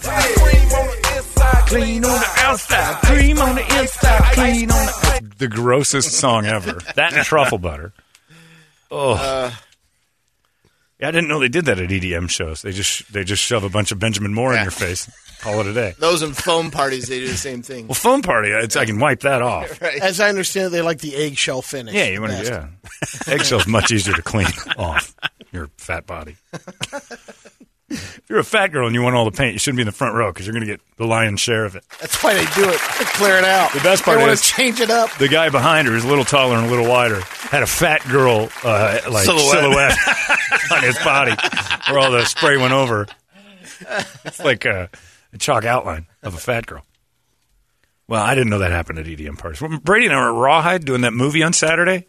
Clean 1.68 2.06
on 2.06 2.12
the 2.20 2.32
outside, 2.38 2.96
cream 3.04 3.40
on 3.40 3.56
the 3.56 3.80
inside, 3.80 4.22
clean 4.34 4.72
on 4.72 4.86
the. 4.86 5.32
The 5.38 5.48
grossest 5.48 6.12
song 6.14 6.46
ever. 6.46 6.80
That 6.96 7.14
and 7.14 7.26
truffle 7.26 7.58
butter. 7.58 7.92
Oh. 8.92 9.16
yeah, 11.00 11.08
I 11.08 11.12
didn't 11.12 11.28
know 11.28 11.40
they 11.40 11.50
did 11.50 11.66
that 11.66 11.80
at 11.80 11.90
EDM 11.90 12.30
shows. 12.30 12.62
They 12.62 12.72
just 12.72 13.12
they 13.12 13.24
just 13.24 13.44
shove 13.44 13.64
a 13.64 13.70
bunch 13.70 13.92
of 13.92 14.00
Benjamin 14.00 14.34
Moore 14.34 14.56
in 14.56 14.62
your 14.62 14.72
face. 14.72 15.10
Call 15.42 15.60
it 15.60 15.68
a 15.68 15.74
day. 15.74 15.94
Those 16.00 16.22
and 16.22 16.36
foam 16.36 16.72
parties, 16.72 17.08
they 17.08 17.20
do 17.20 17.28
the 17.28 17.34
same 17.38 17.62
thing. 17.62 17.88
Well, 17.88 17.96
phone 17.96 18.22
party, 18.22 18.50
it's, 18.52 18.76
I 18.76 18.86
can 18.86 19.00
wipe 19.00 19.20
that 19.22 19.42
off. 19.42 19.82
Right. 19.82 20.02
As 20.02 20.20
I 20.20 20.30
understand 20.30 20.68
it, 20.68 20.70
they 20.70 20.82
like 20.82 21.00
the 21.00 21.16
eggshell 21.16 21.62
finish. 21.62 21.94
Yeah, 21.94 22.06
you 22.06 22.22
want 22.22 22.32
best. 22.34 22.52
to. 22.52 22.70
Yeah, 23.28 23.34
eggshell's 23.34 23.68
much 23.68 23.92
easier 23.92 24.14
to 24.16 24.22
clean 24.22 24.48
off 24.78 25.14
your 25.52 25.70
fat 25.78 26.08
body. 26.08 26.38
if 27.90 28.22
you're 28.30 28.40
a 28.40 28.44
fat 28.44 28.68
girl 28.72 28.88
and 28.88 28.96
you 28.96 29.02
want 29.02 29.16
all 29.16 29.26
the 29.26 29.32
paint, 29.36 29.54
you 29.54 29.60
shouldn't 29.60 29.78
be 29.78 29.82
in 29.84 29.86
the 29.88 29.92
front 29.92 30.16
row 30.16 30.32
because 30.32 30.46
you're 30.48 30.54
going 30.54 30.66
to 30.66 30.72
get 30.72 30.82
the 30.98 31.06
lion's 31.06 31.40
share 31.40 31.66
of 31.66 31.76
it. 31.76 31.84
That's 32.02 32.22
why 32.24 32.34
they 32.34 32.46
do 32.56 32.68
it. 32.70 32.80
They 32.98 33.06
clear 33.06 33.38
it 33.38 33.44
out. 33.44 33.74
The 33.74 33.80
best 33.82 34.04
part 34.04 34.18
they 34.18 34.24
want 34.24 34.34
is- 34.34 34.42
to 34.42 34.48
change 34.48 34.80
it 34.80 34.90
up. 34.90 35.12
The 35.18 35.28
guy 35.28 35.50
behind 35.50 35.88
her 35.88 35.96
is 35.96 36.04
a 36.04 36.08
little 36.08 36.26
taller 36.26 36.56
and 36.58 36.66
a 36.66 36.70
little 36.70 36.88
wider. 36.88 37.22
Had 37.22 37.62
a 37.64 37.68
fat 37.68 38.02
girl 38.10 38.50
uh, 38.64 39.00
like 39.10 39.26
Silhouette. 39.26 39.94
silhouette, 39.98 40.72
on 40.72 40.84
his 40.84 40.98
body, 41.00 41.34
where 41.90 42.00
all 42.00 42.12
the 42.12 42.26
spray 42.26 42.58
went 42.58 42.74
over. 42.74 43.06
It's 44.26 44.40
like 44.40 44.66
a, 44.66 44.90
a 45.34 45.38
chalk 45.38 45.66
outline 45.66 46.08
of 46.24 46.34
a 46.34 46.38
fat 46.40 46.66
girl. 46.66 46.84
Well, 48.08 48.22
I 48.24 48.36
didn't 48.36 48.50
know 48.50 48.60
that 48.60 48.72
happened 48.72 49.00
at 49.00 49.06
EDM 49.06 49.38
parties. 49.38 49.62
Brady 49.82 50.06
and 50.06 50.16
I 50.16 50.20
were 50.32 50.36
at 50.38 50.40
Rawhide 50.42 50.86
doing 50.86 51.02
that 51.02 51.14
movie 51.14 51.42
on 51.44 51.54
Saturday, 51.54 52.06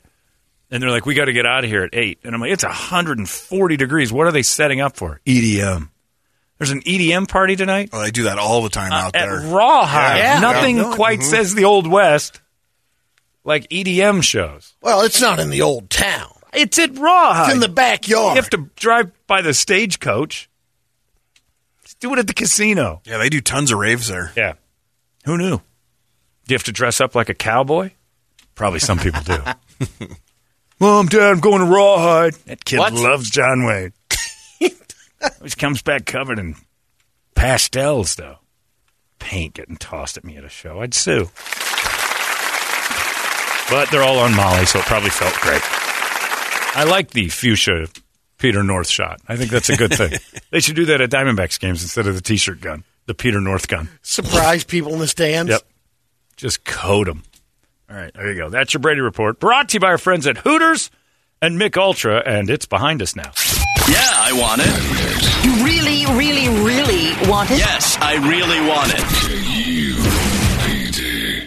and 0.70 0.82
they're 0.82 0.90
like, 0.90 1.06
"We 1.06 1.14
got 1.14 1.26
to 1.26 1.32
get 1.32 1.46
out 1.46 1.64
of 1.64 1.70
here 1.70 1.82
at 1.84 1.90
8. 1.94 2.20
And 2.24 2.34
I'm 2.34 2.40
like, 2.40 2.50
"It's 2.52 2.64
140 2.64 3.76
degrees. 3.76 4.12
What 4.12 4.26
are 4.26 4.32
they 4.32 4.42
setting 4.42 4.80
up 4.80 4.96
for? 4.96 5.20
EDM? 5.26 5.90
There's 6.58 6.70
an 6.70 6.80
EDM 6.86 7.28
party 7.28 7.54
tonight 7.54 7.90
Oh, 7.92 8.00
they 8.00 8.10
do 8.10 8.22
that 8.24 8.38
all 8.38 8.62
the 8.62 8.70
time 8.70 8.90
out 8.90 9.14
at 9.14 9.28
there. 9.28 9.40
Rawhide. 9.40 10.16
Yeah. 10.18 10.40
Nothing 10.40 10.78
Yeah. 10.78 10.92
quite 10.94 11.18
Mhm. 11.20 11.24
says 11.30 11.54
the 11.54 11.64
Old 11.64 11.86
West 11.86 12.40
like 13.44 13.66
EDM 13.70 14.22
shows. 14.22 14.72
Well, 14.80 15.02
it's 15.02 15.20
not 15.20 15.38
in 15.38 15.50
the 15.50 15.60
old 15.62 15.90
town. 15.90 16.32
It's 16.54 16.78
at 16.78 16.96
Rawhide. 16.96 17.44
It's 17.48 17.54
in 17.54 17.60
the 17.60 17.68
backyard. 17.68 18.36
you 18.36 18.40
have 18.40 18.48
to 18.50 18.70
drive 18.76 19.10
by 19.26 19.42
the 19.42 19.52
stagecoach. 19.52 20.48
Just 21.84 22.00
do 22.00 22.10
it 22.14 22.18
at 22.18 22.26
the 22.26 22.32
casino. 22.32 23.02
Yeah, 23.04 23.18
they 23.18 23.28
do 23.28 23.42
tons 23.42 23.70
of 23.70 23.78
raves 23.78 24.08
there. 24.08 24.32
Yeah. 24.34 24.54
Who 25.26 25.36
knew? 25.36 25.58
Do 25.58 25.62
you 26.48 26.54
have 26.54 26.64
to 26.64 26.72
dress 26.72 27.02
up 27.02 27.14
like 27.14 27.28
a 27.28 27.34
cowboy? 27.34 27.90
Probably 28.54 28.80
some 28.80 28.98
people 28.98 29.20
do. 29.22 29.42
Mom, 30.78 31.06
Dad, 31.06 31.22
I'm 31.32 31.40
going 31.40 31.60
to 31.60 31.66
Rawhide. 31.66 32.34
That 32.46 32.64
kid 32.64 32.78
What? 32.78 32.92
loves 32.92 33.30
John 33.30 33.64
Wayne. 33.64 33.92
Always 35.40 35.54
comes 35.54 35.80
back 35.82 36.04
covered 36.06 36.38
in 36.38 36.54
pastels, 37.34 38.14
though. 38.16 38.36
Paint 39.18 39.54
getting 39.54 39.76
tossed 39.76 40.16
at 40.18 40.24
me 40.24 40.36
at 40.36 40.44
a 40.44 40.48
show. 40.50 40.80
I'd 40.80 40.92
sue. 40.94 41.30
But 43.68 43.90
they're 43.90 44.02
all 44.02 44.18
on 44.20 44.36
Molly, 44.36 44.64
so 44.66 44.78
it 44.78 44.84
probably 44.84 45.10
felt 45.10 45.34
great. 45.40 45.60
I 46.76 46.84
like 46.88 47.10
the 47.10 47.28
fuchsia 47.30 47.88
Peter 48.38 48.62
North 48.62 48.88
shot. 48.88 49.20
I 49.26 49.36
think 49.36 49.50
that's 49.50 49.68
a 49.70 49.76
good 49.76 49.92
thing. 49.94 50.12
they 50.50 50.60
should 50.60 50.76
do 50.76 50.84
that 50.86 51.00
at 51.00 51.10
Diamondbacks 51.10 51.58
games 51.58 51.82
instead 51.82 52.06
of 52.06 52.14
the 52.14 52.20
T-shirt 52.20 52.60
gun, 52.60 52.84
the 53.06 53.14
Peter 53.14 53.40
North 53.40 53.66
gun. 53.66 53.88
Surprise 54.02 54.62
people 54.62 54.92
in 54.92 55.00
the 55.00 55.08
stands. 55.08 55.50
Yep. 55.50 55.62
Just 56.36 56.64
coat 56.64 57.06
them. 57.06 57.22
All 57.88 57.96
right, 57.96 58.12
there 58.14 58.28
you 58.30 58.36
go. 58.36 58.48
That's 58.48 58.74
your 58.74 58.80
Brady 58.80 59.00
Report. 59.00 59.38
Brought 59.38 59.68
to 59.70 59.74
you 59.74 59.80
by 59.80 59.88
our 59.88 59.98
friends 59.98 60.26
at 60.26 60.38
Hooters 60.38 60.90
and 61.40 61.58
Mich 61.58 61.76
Ultra, 61.76 62.18
and 62.26 62.50
it's 62.50 62.66
behind 62.66 63.00
us 63.00 63.14
now. 63.14 63.30
Yeah, 63.88 63.98
I 64.00 64.32
want 64.32 64.60
it. 64.64 65.44
You 65.44 65.64
really, 65.64 66.04
really, 66.18 66.48
really 66.64 67.12
want 67.30 67.50
it? 67.52 67.58
Yes, 67.58 67.96
I 68.00 68.14
really 68.28 68.60
want 68.68 68.92
it. 68.92 69.04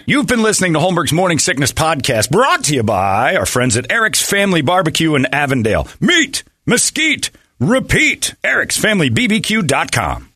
You've 0.07 0.27
been 0.27 0.41
listening 0.41 0.73
to 0.73 0.79
Holmberg's 0.79 1.13
Morning 1.13 1.37
Sickness 1.37 1.71
Podcast, 1.71 2.31
brought 2.31 2.63
to 2.65 2.73
you 2.73 2.81
by 2.83 3.35
our 3.35 3.45
friends 3.45 3.77
at 3.77 3.91
Eric's 3.91 4.21
Family 4.27 4.61
Barbecue 4.61 5.13
in 5.15 5.27
Avondale. 5.33 5.87
Meet, 5.99 6.43
mesquite, 6.65 7.29
repeat. 7.59 8.33
Eric'sFamilyBBQ.com. 8.43 10.27